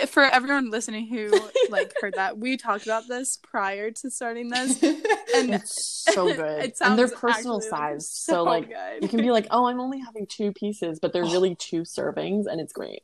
For 0.07 0.23
everyone 0.23 0.69
listening 0.69 1.07
who 1.07 1.29
like 1.69 1.93
heard 1.99 2.13
that, 2.13 2.37
we 2.37 2.55
talked 2.55 2.85
about 2.85 3.07
this 3.09 3.37
prior 3.43 3.91
to 3.91 4.09
starting 4.09 4.49
this, 4.49 4.81
and 5.35 5.53
it's 5.53 6.05
so 6.13 6.27
good. 6.35 6.63
It 6.63 6.77
and 6.79 6.97
they're 6.97 7.09
personal 7.09 7.59
size, 7.59 8.07
so, 8.13 8.33
so, 8.33 8.43
like 8.43 8.69
good. 8.69 9.01
you 9.01 9.09
can 9.09 9.19
be 9.19 9.31
like, 9.31 9.47
"Oh, 9.51 9.67
I'm 9.67 9.81
only 9.81 9.99
having 9.99 10.25
two 10.25 10.53
pieces," 10.53 10.99
but 11.01 11.11
they're 11.11 11.23
really 11.23 11.55
two 11.55 11.81
servings, 11.81 12.45
and 12.45 12.61
it's 12.61 12.71
great. 12.71 13.03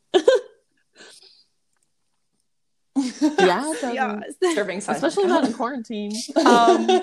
yeah, 2.95 3.73
yeah, 3.91 4.21
serving 4.53 4.79
size, 4.79 4.95
especially 4.95 5.25
not 5.25 5.43
in 5.43 5.53
quarantine. 5.53 6.13
Um, 6.45 7.01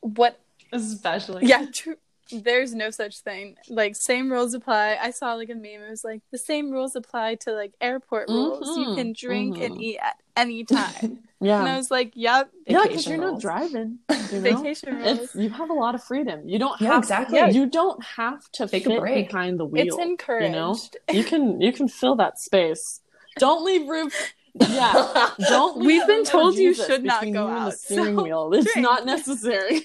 what 0.00 0.38
especially 0.72 1.46
yeah 1.46 1.66
true 1.72 1.96
there's 2.30 2.74
no 2.74 2.90
such 2.90 3.20
thing. 3.20 3.56
Like 3.68 3.96
same 3.96 4.30
rules 4.30 4.54
apply. 4.54 4.98
I 5.00 5.10
saw 5.10 5.34
like 5.34 5.50
a 5.50 5.54
meme. 5.54 5.82
It 5.86 5.90
was 5.90 6.04
like 6.04 6.22
the 6.30 6.38
same 6.38 6.70
rules 6.70 6.96
apply 6.96 7.36
to 7.36 7.52
like 7.52 7.72
airport 7.80 8.28
rules. 8.28 8.68
Mm-hmm. 8.68 8.90
You 8.90 8.96
can 8.96 9.12
drink 9.12 9.56
mm-hmm. 9.56 9.64
and 9.64 9.82
eat 9.82 9.98
at 9.98 10.16
any 10.36 10.64
time. 10.64 11.20
yeah. 11.40 11.60
And 11.60 11.68
I 11.68 11.76
was 11.76 11.90
like, 11.90 12.12
yep. 12.14 12.50
Yeah, 12.66 12.82
because 12.82 13.06
you're 13.06 13.18
not 13.18 13.40
driving. 13.40 13.98
You 14.32 14.40
know? 14.40 14.56
Vacation 14.56 14.96
rules. 14.96 15.18
It's, 15.18 15.34
you 15.36 15.50
have 15.50 15.70
a 15.70 15.72
lot 15.72 15.94
of 15.94 16.02
freedom. 16.02 16.48
You 16.48 16.58
don't 16.58 16.80
yeah, 16.80 16.94
have 16.94 17.04
exactly. 17.04 17.38
Yeah, 17.38 17.46
you 17.46 17.66
don't 17.66 18.02
have 18.02 18.50
to 18.52 18.66
Take 18.66 18.84
fit 18.84 19.04
behind 19.04 19.60
the 19.60 19.64
wheel. 19.64 19.86
It's 19.86 19.96
encouraged. 19.96 20.46
You 20.46 20.50
know, 20.50 20.76
you 21.12 21.22
can 21.22 21.60
you 21.60 21.72
can 21.72 21.86
fill 21.86 22.16
that 22.16 22.40
space. 22.40 23.02
Don't 23.38 23.64
leave 23.64 23.88
room. 23.88 24.10
Yeah, 24.58 25.30
don't. 25.38 25.84
We've 25.84 26.06
been 26.06 26.24
told 26.24 26.56
you 26.56 26.72
should 26.72 27.04
not 27.04 27.30
go 27.30 27.46
out. 27.46 27.72
The 27.72 27.76
steering 27.76 28.16
so 28.16 28.22
wheel. 28.22 28.54
It's 28.54 28.72
drink. 28.72 28.82
not 28.82 29.04
necessary. 29.04 29.82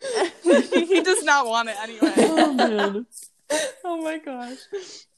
he 0.42 1.02
does 1.02 1.22
not 1.24 1.46
want 1.46 1.68
it 1.68 1.76
anyway. 1.82 2.14
Oh 2.16 2.52
man. 2.52 3.06
oh 3.84 4.02
my 4.02 4.18
gosh. 4.18 4.58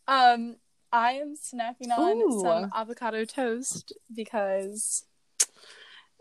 Um, 0.09 0.57
I 0.93 1.12
am 1.12 1.35
snacking 1.37 1.97
on 1.97 2.16
Ooh. 2.16 2.41
some 2.41 2.70
avocado 2.74 3.24
toast 3.24 3.93
because 4.14 5.05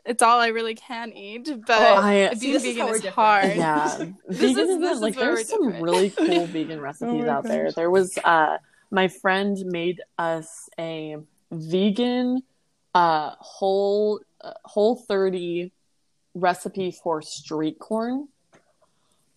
it's 0.05 0.22
all 0.22 0.39
I 0.39 0.47
really 0.47 0.76
can 0.76 1.14
eat. 1.14 1.49
But 1.66 1.82
oh, 1.82 1.95
I, 1.95 2.34
being 2.39 2.59
vegan 2.59 2.88
is, 2.95 3.05
is 3.05 3.14
hard. 3.14 3.55
Yeah, 3.55 3.97
vegan 4.28 4.70
is, 4.84 4.91
is 4.91 4.99
like 4.99 5.16
there's 5.16 5.49
some 5.49 5.64
different. 5.64 5.84
really 5.84 6.09
cool 6.09 6.45
vegan 6.47 6.80
oh 6.80 6.82
recipes 6.82 7.24
oh 7.26 7.30
out 7.30 7.43
gosh. 7.43 7.51
there. 7.51 7.72
There 7.72 7.91
was 7.91 8.18
uh, 8.24 8.57
my 8.89 9.07
friend 9.07 9.57
made 9.66 10.01
us 10.18 10.70
a 10.80 11.18
vegan 11.51 12.43
uh 12.93 13.32
whole 13.39 14.20
uh, 14.41 14.53
whole 14.66 14.95
30 14.95 15.72
recipe 16.34 16.91
for 16.91 17.22
street 17.22 17.80
corn 17.80 18.28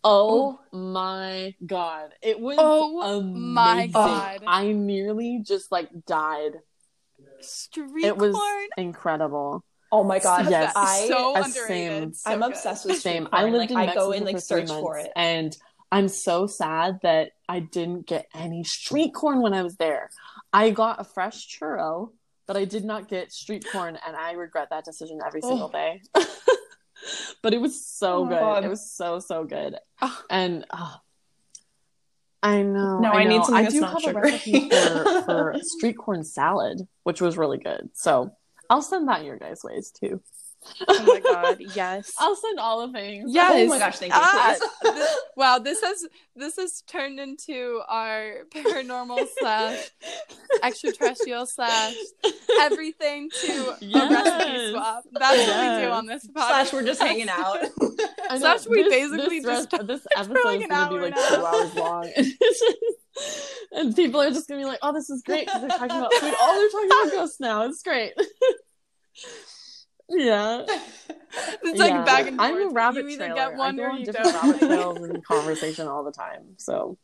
Oh, 0.04 0.60
oh 0.72 0.76
my 0.78 1.54
god. 1.64 2.10
It 2.22 2.38
was 2.38 2.56
oh 2.60 3.00
amazing. 3.20 3.52
my 3.54 3.86
god. 3.88 4.42
I 4.46 4.72
nearly 4.72 5.40
just 5.42 5.72
like 5.72 5.88
died 6.06 6.52
Street 7.40 8.04
it 8.04 8.16
was 8.16 8.34
corn. 8.34 8.66
incredible. 8.78 9.64
Oh 9.92 10.02
my 10.04 10.18
god, 10.18 10.50
Yes. 10.50 10.72
I 10.76 11.06
so 11.08 11.34
underrated. 11.36 11.66
same. 11.68 12.12
So 12.14 12.30
I'm 12.30 12.40
good. 12.40 12.50
obsessed 12.52 12.84
with 12.86 12.98
Same. 13.00 13.24
street 13.26 13.28
I 13.32 13.40
corn. 13.42 13.52
lived 13.52 13.60
like 13.62 13.70
in 13.70 13.76
I 13.76 13.86
go 13.94 14.10
Mexico 14.10 14.10
and 14.12 14.24
like 14.26 14.34
for 14.36 14.40
three 14.40 14.66
search 14.66 14.68
for 14.80 14.98
it. 14.98 15.10
and 15.16 15.56
I'm 15.92 16.08
so 16.08 16.46
sad 16.46 16.98
that 17.02 17.30
I 17.48 17.60
didn't 17.60 18.06
get 18.06 18.26
any 18.34 18.64
street 18.64 19.14
corn 19.14 19.40
when 19.42 19.54
I 19.54 19.62
was 19.62 19.76
there. 19.76 20.10
I 20.52 20.70
got 20.70 21.00
a 21.00 21.04
fresh 21.04 21.46
churro, 21.46 22.10
but 22.46 22.56
I 22.56 22.64
did 22.64 22.84
not 22.84 23.08
get 23.08 23.30
street 23.32 23.64
corn, 23.70 23.96
and 24.06 24.16
I 24.16 24.32
regret 24.32 24.68
that 24.70 24.84
decision 24.84 25.20
every 25.24 25.40
oh. 25.44 25.48
single 25.48 25.70
Oh. 25.72 25.72
day. 25.72 26.02
but 27.42 27.54
it 27.54 27.60
was 27.60 27.84
so 27.84 28.22
Oh 28.22 28.26
good. 28.26 28.38
God. 28.40 28.64
It 28.64 28.68
was 28.68 28.90
so 28.92 29.18
so 29.18 29.44
good, 29.44 29.76
Ah. 30.00 30.22
and 30.30 30.64
uh, 30.70 30.94
I 32.42 32.62
know. 32.62 32.98
No, 33.00 33.10
I 33.10 33.24
need 33.24 33.38
know. 33.38 33.44
something 33.44 33.66
I 33.66 33.70
do 33.70 33.80
have 33.82 34.00
sugary. 34.02 34.14
a 34.30 34.32
recipe 34.32 34.68
for, 34.70 35.22
for 35.24 35.54
street 35.62 35.96
corn 35.96 36.24
salad, 36.24 36.86
which 37.04 37.20
was 37.20 37.38
really 37.38 37.58
good. 37.58 37.90
So 37.94 38.32
I'll 38.68 38.82
send 38.82 39.08
that 39.08 39.24
your 39.24 39.38
guys' 39.38 39.62
ways 39.64 39.90
too. 39.90 40.20
Oh 40.88 41.04
my 41.04 41.20
god, 41.20 41.58
yes. 41.74 42.12
I'll 42.18 42.36
send 42.36 42.58
all 42.58 42.86
the 42.86 42.92
things. 42.92 43.32
Yes. 43.32 43.52
Oh 43.52 43.66
my 43.66 43.78
gosh, 43.78 43.98
thank 43.98 44.12
you. 44.12 44.18
Ah, 44.20 44.56
please. 44.82 44.94
this- 44.94 45.16
wow, 45.36 45.58
this 45.58 45.80
has 45.82 46.06
this 46.36 46.56
has 46.56 46.82
turned 46.82 47.20
into 47.20 47.80
our 47.88 48.44
paranormal 48.50 49.26
slash 49.38 49.90
extraterrestrial 50.62 51.46
slash 51.46 51.94
everything 52.60 53.30
to 53.30 53.52
a 53.52 53.70
recipe 53.70 53.84
Yes. 53.86 54.70
swap. 54.72 55.04
That's 55.12 55.46
what 55.46 55.78
we 55.78 55.84
do 55.84 55.90
on 55.92 56.06
this 56.06 56.26
podcast. 56.28 56.48
Slash, 56.48 56.72
we're 56.72 56.82
just 56.84 57.00
hanging 57.00 57.28
out. 57.28 57.58
I 58.30 58.38
Slash, 58.38 58.66
we 58.66 58.88
basically 58.88 59.40
this, 59.40 59.68
just 59.68 59.70
this 59.70 60.02
talked 60.14 60.26
for 60.26 60.38
episode 60.38 60.44
like 60.44 60.60
is 60.62 60.66
gonna 60.66 60.90
be 60.90 61.00
like 61.02 61.14
two 61.14 61.44
hours 61.44 61.74
long, 61.74 62.10
and, 62.16 62.26
and 63.72 63.96
people 63.96 64.20
are 64.20 64.30
just 64.30 64.48
gonna 64.48 64.60
be 64.60 64.66
like, 64.66 64.78
"Oh, 64.82 64.92
this 64.92 65.08
is 65.10 65.22
great!" 65.22 65.46
because 65.46 65.60
they're 65.60 65.70
talking 65.70 65.96
about 65.96 66.12
food. 66.14 66.34
Oh, 66.38 66.58
they're 66.58 66.70
talking 66.70 66.90
about 67.10 67.20
ghosts 67.20 67.38
now. 67.40 67.62
It's 67.66 67.82
great. 67.82 68.12
Yeah, 70.08 70.64
It's 71.62 71.78
like 71.80 71.90
yeah. 71.90 72.04
back 72.04 72.26
and 72.28 72.36
forth. 72.36 72.50
I'm 72.50 72.68
a 72.68 72.70
rabbit 72.70 73.04
you 73.04 73.10
either 73.10 73.26
trailer. 73.26 73.50
get 73.50 73.56
one 73.56 73.74
I 73.74 73.76
go 73.76 73.82
or 73.84 73.90
on 73.90 73.98
you 74.00 74.06
different 74.06 74.32
don't. 74.32 74.44
rabbit 74.52 74.58
trails 74.66 74.98
and 75.02 75.24
conversation 75.32 75.88
all 75.88 76.04
the 76.04 76.12
time. 76.12 76.42
So 76.58 76.96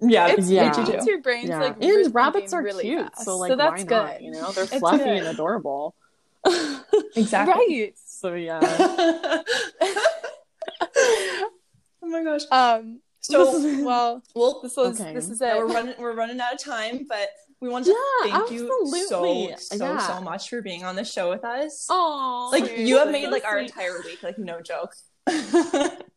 yeah, 0.00 0.28
It's, 0.28 0.48
Yeah. 0.48 0.70
it 0.80 0.86
keeps 0.86 1.06
your 1.06 1.20
brains 1.20 1.48
yeah, 1.48 1.58
like 1.60 1.82
and 1.82 2.14
rabbits 2.14 2.52
are 2.52 2.62
really 2.62 2.84
cute. 2.84 3.02
fast. 3.12 3.24
So 3.24 3.36
like, 3.38 3.50
so 3.50 3.56
that's 3.56 3.70
why 3.82 3.84
good. 3.84 3.90
not? 3.90 4.22
You 4.22 4.30
know, 4.30 4.52
they're 4.52 4.64
It's 4.64 4.78
fluffy 4.78 4.98
good. 4.98 5.08
and 5.08 5.26
adorable. 5.26 5.94
exactly. 7.16 7.54
Right. 7.82 7.94
so 8.06 8.34
yeah. 8.34 8.60
oh 8.62 9.42
my 12.02 12.22
gosh. 12.22 12.42
Um. 12.50 13.00
So 13.20 13.58
Well, 13.84 14.22
well, 14.34 14.60
this 14.62 14.76
was 14.76 15.00
Okay. 15.00 15.14
this 15.14 15.30
is 15.30 15.40
yeah, 15.40 15.56
it. 15.56 15.58
we're 15.58 15.72
running 15.72 15.94
we're 15.98 16.14
running 16.14 16.40
out 16.40 16.54
of 16.54 16.60
time, 16.60 17.06
but 17.08 17.28
we 17.64 17.70
want 17.70 17.86
to 17.86 17.90
Yeah, 18.26 18.30
thank 18.38 18.50
you 18.50 18.68
so 19.08 19.54
so 19.58 19.76
Yeah. 19.76 19.98
so 19.98 20.20
much 20.20 20.48
for 20.50 20.60
being 20.62 20.84
on 20.84 20.94
the 20.96 21.04
show 21.04 21.30
with 21.30 21.44
us. 21.44 21.86
Oh, 21.90 22.50
like 22.52 22.76
you 22.78 22.98
have 22.98 23.10
made 23.10 23.28
like 23.30 23.44
our 23.44 23.58
entire 23.58 24.00
week, 24.04 24.22
like 24.22 24.38
no 24.38 24.60
joke. 24.60 24.94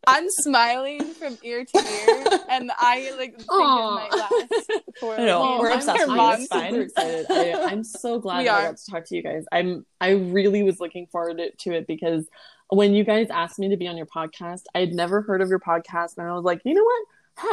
I'm 0.10 0.30
smiling 0.30 1.04
from 1.14 1.38
ear 1.44 1.64
to 1.66 1.78
ear, 1.78 2.40
and 2.50 2.72
I 2.78 3.12
like 3.18 3.38
think 3.38 3.50
Aw. 3.50 3.98
it 3.98 4.12
might 4.12 4.20
last 4.20 4.72
for 5.00 5.16
I 5.16 5.26
know, 5.26 5.42
like, 5.42 5.60
we're 5.60 5.68
your 5.68 5.76
obsessed 5.76 6.00
with 6.00 6.10
you, 6.10 6.16
months. 6.16 6.48
super 6.52 6.82
excited. 6.82 7.26
I, 7.30 7.64
I'm 7.72 7.84
so 7.84 8.20
glad 8.24 8.40
I 8.40 8.44
got 8.44 8.78
to 8.78 8.92
talk 8.92 9.06
to 9.06 9.16
you 9.16 9.24
guys. 9.24 9.46
I'm 9.52 9.86
I 10.02 10.10
really 10.12 10.64
was 10.64 10.80
looking 10.80 11.08
forward 11.08 11.38
to- 11.38 11.52
to 11.52 11.72
it 11.74 11.88
because 11.88 12.28
when 12.70 12.94
you 12.94 13.06
guys 13.06 13.28
asked 13.30 13.60
me 13.60 13.70
to 13.70 13.78
be 13.78 13.88
on 13.88 13.96
your 13.96 14.06
podcast, 14.08 14.64
I 14.76 14.80
had 14.80 14.94
never 14.94 15.22
heard 15.22 15.42
of 15.42 15.50
your 15.50 15.60
podcast, 15.60 16.18
and 16.18 16.28
I 16.28 16.34
was 16.34 16.44
like, 16.44 16.62
you 16.66 16.74
know 16.74 16.84
what? 16.84 17.06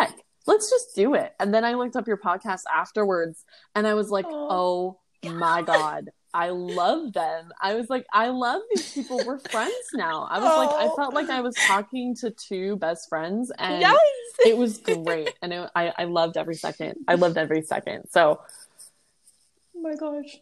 Heck, 0.09 0.17
let's 0.47 0.71
just 0.71 0.95
do 0.95 1.15
it. 1.15 1.33
And 1.41 1.53
then 1.55 1.65
I 1.65 1.75
looked 1.75 1.97
up 1.97 2.07
your 2.07 2.17
podcast 2.19 2.63
afterwards, 2.73 3.45
and 3.75 3.87
I 3.87 3.95
was 3.95 4.11
like, 4.11 4.27
Oh. 4.29 4.99
oh 5.25 5.31
my 5.31 5.63
god. 5.63 6.11
I 6.37 6.49
love 6.49 7.13
them. 7.13 7.53
I 7.63 7.77
was 7.77 7.89
like, 7.89 8.05
I 8.13 8.31
love 8.31 8.61
these 8.75 8.93
people. 8.93 9.23
We're 9.25 9.39
friends 9.39 9.73
now. 9.95 10.27
I 10.29 10.41
was 10.41 10.67
like, 10.67 10.77
I 10.77 10.89
Oh. 10.91 10.97
felt 10.97 11.15
like 11.15 11.31
I 11.31 11.41
was 11.41 11.55
talking 11.55 12.17
to 12.17 12.31
two 12.31 12.75
best 12.77 13.09
friends, 13.09 13.53
and 13.57 13.81
Yes. 13.81 13.97
it 14.45 14.57
was 14.57 14.79
great 14.79 15.33
and 15.43 15.53
it, 15.53 15.71
I, 15.77 15.93
I 15.97 16.05
loved 16.05 16.37
every 16.37 16.57
second 16.57 16.97
i 17.07 17.15
loved 17.15 17.39
every 17.39 17.63
second 17.63 18.09
so 18.11 18.41
oh 19.77 19.81
my 19.81 19.95
gosh. 19.95 20.41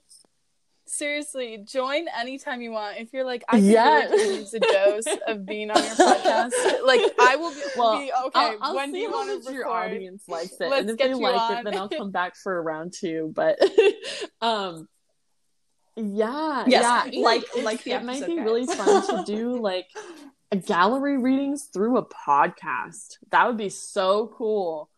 Seriously, 0.92 1.56
join 1.66 2.06
anytime 2.20 2.60
you 2.60 2.70
want. 2.70 2.98
If 2.98 3.14
you're 3.14 3.24
like, 3.24 3.42
I 3.48 3.56
could 3.56 3.64
Yes. 3.64 4.10
really 4.10 4.36
use 4.40 4.52
a 4.52 4.60
dose 4.60 5.06
of 5.26 5.46
being 5.46 5.70
on 5.70 5.82
your 5.82 5.94
podcast. 5.94 6.52
Like, 6.84 7.00
I 7.18 7.36
will 7.36 7.50
be, 7.50 7.62
Well, 7.78 7.98
be 7.98 8.12
okay. 8.26 8.30
I'll, 8.38 8.58
I'll 8.60 8.74
when 8.76 8.92
do 8.92 8.98
you 8.98 9.08
how 9.10 9.16
want 9.16 9.28
much 9.38 9.46
to 9.46 9.52
your 9.54 9.68
audience 9.68 10.24
likes 10.28 10.52
it 10.60 10.68
Let's 10.68 10.80
and 10.82 10.90
if 10.90 10.96
get 10.98 11.04
they 11.06 11.10
you 11.14 11.20
like 11.22 11.40
on. 11.40 11.56
it 11.58 11.64
then 11.64 11.78
i'll 11.78 11.88
come 11.88 12.10
back 12.10 12.36
for 12.36 12.58
a 12.58 12.60
round 12.60 12.92
two 12.92 13.32
but 13.34 13.58
um 14.42 14.86
yeah 15.96 16.64
Yes, 16.66 16.82
yeah 16.82 17.20
like- 17.22 17.42
it's- 17.44 17.64
like 17.64 17.84
the 17.84 17.92
it 17.92 18.04
might 18.04 18.26
be 18.26 18.36
guys. 18.36 18.44
really 18.44 18.66
fun 18.66 19.06
to 19.06 19.24
do 19.24 19.56
like 19.60 19.86
a 20.50 20.56
gallery 20.56 21.16
readings 21.18 21.64
through 21.72 21.96
a 21.98 22.04
podcast 22.06 23.16
that 23.30 23.46
would 23.46 23.56
be 23.56 23.68
so 23.70 24.32
cool 24.36 24.90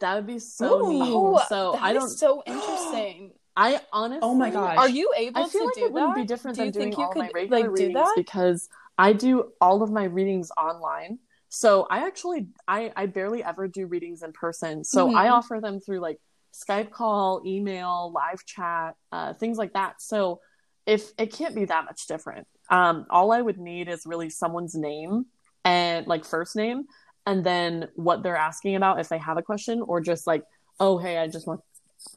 that 0.00 0.14
would 0.16 0.26
be 0.26 0.38
so 0.38 0.86
Ooh. 0.86 1.34
neat 1.34 1.42
so 1.48 1.72
that 1.72 1.82
i 1.82 1.90
is 1.92 1.98
don't 1.98 2.08
so 2.08 2.42
interesting. 2.46 3.32
I 3.56 3.80
honestly 3.92 4.22
Oh 4.22 4.34
my 4.34 4.50
gosh. 4.50 4.78
Are 4.78 4.88
you 4.88 5.12
able 5.16 5.40
I 5.40 5.48
feel 5.48 5.60
to 5.62 5.66
like 5.66 5.74
do 5.76 5.84
it 5.84 5.92
wouldn't 5.92 6.14
be 6.14 6.24
different 6.24 6.56
Do 6.56 6.62
than 6.64 6.72
doing 6.72 6.94
all 6.94 7.14
my 7.14 7.30
regular 7.34 7.62
like, 7.62 7.64
do 7.64 7.70
readings 7.72 7.94
that? 7.94 8.12
because 8.16 8.68
I 8.98 9.12
do 9.12 9.52
all 9.60 9.82
of 9.82 9.90
my 9.90 10.04
readings 10.04 10.50
online. 10.56 11.18
So 11.48 11.86
I 11.90 12.06
actually 12.06 12.48
I 12.66 12.92
I 12.96 13.06
barely 13.06 13.44
ever 13.44 13.68
do 13.68 13.86
readings 13.86 14.22
in 14.22 14.32
person. 14.32 14.84
So 14.84 15.08
I 15.10 15.28
Mhm. 15.28 15.32
offer 15.32 15.60
them 15.60 15.80
through 15.80 16.00
like 16.00 16.18
Skype 16.52 16.90
call, 16.90 17.42
email, 17.46 18.12
live 18.14 18.44
chat, 18.44 18.94
uh, 19.10 19.32
things 19.34 19.58
like 19.58 19.72
that. 19.74 20.00
So 20.02 20.40
if 20.86 21.12
it 21.18 21.32
can't 21.32 21.54
be 21.54 21.64
that 21.66 21.84
much 21.84 22.06
different, 22.06 22.46
um, 22.70 23.06
all 23.10 23.32
I 23.32 23.40
would 23.40 23.58
need 23.58 23.88
is 23.88 24.02
really 24.06 24.30
someone's 24.30 24.74
name 24.74 25.26
and 25.64 26.06
like 26.06 26.24
first 26.24 26.56
name, 26.56 26.84
and 27.26 27.44
then 27.44 27.88
what 27.94 28.22
they're 28.22 28.36
asking 28.36 28.76
about 28.76 28.98
if 29.00 29.08
they 29.08 29.18
have 29.18 29.38
a 29.38 29.42
question, 29.42 29.80
or 29.82 30.00
just 30.00 30.26
like, 30.26 30.42
oh 30.80 30.98
hey, 30.98 31.18
I 31.18 31.28
just 31.28 31.46
want 31.46 31.60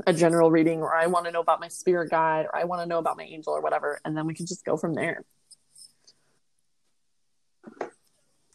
a 0.08 0.14
general 0.14 0.52
reading, 0.52 0.82
or 0.82 0.94
I 0.96 1.08
want 1.08 1.26
to 1.26 1.32
know 1.32 1.42
about 1.42 1.60
my 1.60 1.68
spirit 1.68 2.10
guide, 2.12 2.46
or 2.46 2.56
I 2.56 2.64
want 2.66 2.82
to 2.82 2.86
know 2.86 2.98
about 3.00 3.18
my 3.18 3.24
angel, 3.24 3.54
or 3.54 3.62
whatever, 3.62 4.00
and 4.06 4.16
then 4.18 4.28
we 4.28 4.34
can 4.34 4.46
just 4.46 4.66
go 4.66 4.78
from 4.78 4.94
there. 4.94 5.24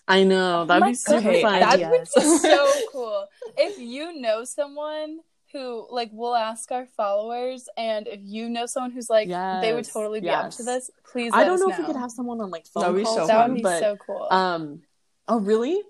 I 0.09 0.24
know 0.24 0.64
that'd 0.64 0.83
Oh 0.83 0.87
my 0.87 0.91
be 0.91 0.95
super 0.97 1.20
goodness, 1.20 1.43
fun. 1.43 1.61
That 1.61 1.74
ideas. 1.74 2.12
would 2.16 2.22
be 2.22 2.39
so 2.39 2.72
cool. 2.93 3.26
If 3.57 3.78
you 3.78 4.20
know 4.20 4.43
someone 4.45 5.20
who, 5.53 5.87
like, 5.91 6.11
we'll 6.12 6.35
ask 6.35 6.70
our 6.72 6.87
followers, 6.97 7.68
and 7.76 8.09
if 8.09 8.20
you 8.22 8.49
know 8.49 8.66
someone 8.66 8.91
who's 8.91 9.09
like, 9.09 9.28
they 9.28 9.72
would 9.72 9.85
totally 9.85 10.20
be 10.20 10.28
up 10.28 10.51
to 10.53 10.62
this, 10.64 10.91
please. 11.12 11.31
I 11.33 11.45
don't 11.45 11.55
us 11.55 11.61
know 11.61 11.70
if 11.70 11.78
we 11.78 11.85
could 11.85 11.97
have 11.97 12.11
someone 12.11 12.41
on 12.41 12.51
like 12.51 12.66
phone 12.66 12.83
That'd 12.83 12.97
be 12.97 13.03
call 13.05 13.16
so 13.16 13.26
That 13.28 13.37
fun, 13.37 13.51
would 13.51 13.57
be 13.57 13.62
but 13.62 13.81
so 13.81 13.97
cool. 14.05 14.26
um, 14.31 14.83
oh 15.28 15.39
really? 15.41 15.81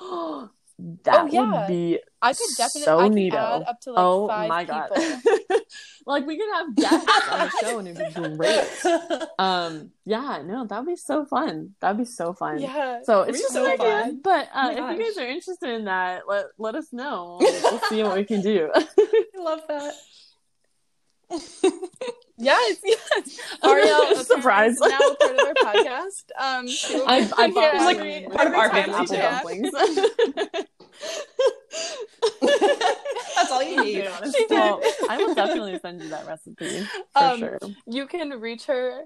that 1.04 1.20
Oh, 1.22 1.26
yeah. 1.26 1.60
would 1.60 1.68
be 1.68 1.98
I 2.22 2.32
could 2.32 2.46
definitely. 2.56 2.82
so 2.82 2.98
I 3.00 3.08
neato. 3.08 3.34
add 3.34 3.68
up 3.68 3.80
to 3.82 3.92
like 3.92 4.04
oh 4.04 4.28
five 4.28 4.48
my 4.48 4.64
god! 4.64 4.90
people. 4.94 5.58
like 6.06 6.26
we 6.26 6.36
could 6.36 6.48
have 6.54 6.74
guests 6.76 7.28
on 7.30 7.38
the 7.38 7.50
show 7.60 7.78
and 7.78 7.88
it'd 7.88 8.14
be 8.14 8.36
great. 8.36 8.68
Um, 9.38 9.90
yeah, 10.04 10.42
no, 10.44 10.66
that'd 10.66 10.84
be 10.86 10.96
so 10.96 11.24
fun. 11.24 11.74
That'd 11.80 11.98
be 11.98 12.04
so 12.04 12.32
fun. 12.32 12.58
Yeah. 12.60 13.00
So 13.04 13.22
it's 13.22 13.40
just 13.40 13.52
so 13.52 13.64
an 13.64 13.72
idea. 13.72 14.00
fun. 14.02 14.20
But 14.22 14.48
Oh 14.54 14.58
uh, 14.60 14.72
my 14.80 14.92
if 14.94 14.98
you 14.98 15.04
guys 15.04 15.18
are 15.18 15.26
interested 15.28 15.70
in 15.70 15.84
that, 15.84 16.22
let 16.28 16.46
let 16.58 16.74
us 16.74 16.92
know. 16.92 17.38
We'll, 17.40 17.62
we'll 17.62 17.80
see 17.88 18.02
what 18.02 18.16
we 18.16 18.24
can 18.24 18.40
do. 18.42 18.68
I 18.74 18.86
love 19.38 19.60
that. 19.68 19.94
Yes, 22.40 22.76
yes. 22.84 23.40
Ariel, 23.64 24.14
Surprise. 24.24 24.78
now 24.78 24.96
part 24.96 25.32
of 25.32 25.40
our 25.40 25.54
podcast. 25.54 26.24
Um, 26.38 26.68
she 26.68 26.94
will 26.94 27.04
be 27.06 27.12
I, 27.12 27.16
I 27.36 27.46
here 27.48 27.52
bought 27.52 27.74
every- 27.74 27.84
like 27.84 27.96
every- 27.98 28.28
part 28.32 28.46
of 28.46 28.54
our 28.54 28.70
family 28.70 28.94
apple 28.94 29.06
too. 29.06 29.16
dumplings. 29.16 29.72
That's 32.40 33.50
all 33.50 33.62
you 33.62 33.82
need. 33.84 34.08
She 34.24 34.46
did. 34.46 34.50
Well, 34.50 34.80
I 35.08 35.16
will 35.18 35.34
definitely 35.34 35.78
send 35.80 36.00
you 36.02 36.08
that 36.10 36.26
recipe 36.26 36.80
for 37.12 37.22
Um, 37.22 37.38
sure. 37.40 37.58
You 37.86 38.06
can 38.06 38.30
reach 38.40 38.66
her. 38.66 39.02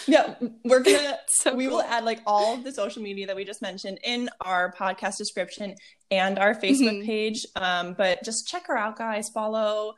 yeah, 0.07 0.35
we're 0.65 0.81
gonna 0.81 1.19
so 1.29 1.55
we 1.55 1.67
cool. 1.67 1.77
will 1.77 1.83
add 1.83 2.05
like 2.05 2.21
all 2.27 2.55
of 2.55 2.65
the 2.65 2.73
social 2.73 3.03
media 3.03 3.27
that 3.27 3.37
we 3.37 3.45
just 3.45 3.63
mentioned 3.63 3.99
in 4.05 4.29
our 4.41 4.73
podcast 4.73 5.19
description 5.19 5.75
and 6.11 6.39
our 6.39 6.55
Facebook 6.55 6.99
mm-hmm. 6.99 7.07
page. 7.07 7.47
Um, 7.57 7.95
but 7.95 8.25
just 8.25 8.49
check 8.49 8.67
her 8.67 8.77
out, 8.77 8.97
guys. 8.97 9.29
Follow, 9.29 9.95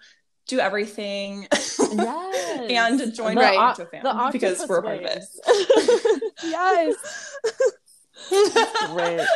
do 0.46 0.58
everything. 0.58 1.48
Yes. 1.94 2.70
and 2.70 3.14
join 3.14 3.34
the, 3.34 3.54
our 3.54 3.72
o- 3.72 3.84
family 3.84 4.32
because 4.32 4.66
we're 4.66 4.80
part 4.80 5.04
of 5.04 5.04
it. 5.04 5.24
yes. 6.42 6.94
great. 8.30 9.20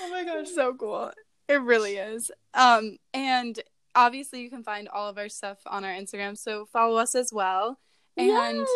oh 0.00 0.10
my 0.10 0.24
gosh. 0.24 0.48
So 0.54 0.74
cool. 0.74 1.10
It 1.48 1.60
really 1.62 1.96
is. 1.96 2.30
Um, 2.54 2.98
and 3.12 3.58
obviously 3.94 4.42
you 4.42 4.50
can 4.50 4.62
find 4.62 4.88
all 4.88 5.08
of 5.08 5.18
our 5.18 5.28
stuff 5.28 5.58
on 5.66 5.84
our 5.84 5.92
Instagram, 5.92 6.38
so 6.38 6.66
follow 6.66 6.96
us 6.96 7.16
as 7.16 7.32
well. 7.32 7.78
And 8.18 8.58
yes! 8.58 8.68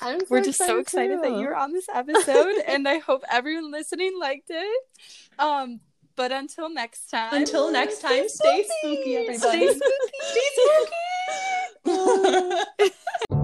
so 0.00 0.18
we're 0.30 0.42
just 0.42 0.58
so 0.58 0.78
excited 0.78 1.16
too. 1.16 1.22
that 1.22 1.40
you're 1.40 1.54
on 1.54 1.72
this 1.72 1.86
episode. 1.94 2.54
and 2.66 2.86
I 2.86 2.98
hope 2.98 3.22
everyone 3.30 3.70
listening 3.72 4.18
liked 4.18 4.50
it. 4.50 4.82
Um, 5.38 5.80
but 6.16 6.30
until 6.30 6.70
next 6.72 7.10
time. 7.10 7.34
Until 7.34 7.72
next 7.72 8.00
time, 8.00 8.28
stay, 8.28 8.64
spooky 8.80 9.16
everybody. 9.16 9.68
Stay 9.68 9.74
spooky. 9.74 10.10
stay 10.30 10.50
spooky. 11.84 13.34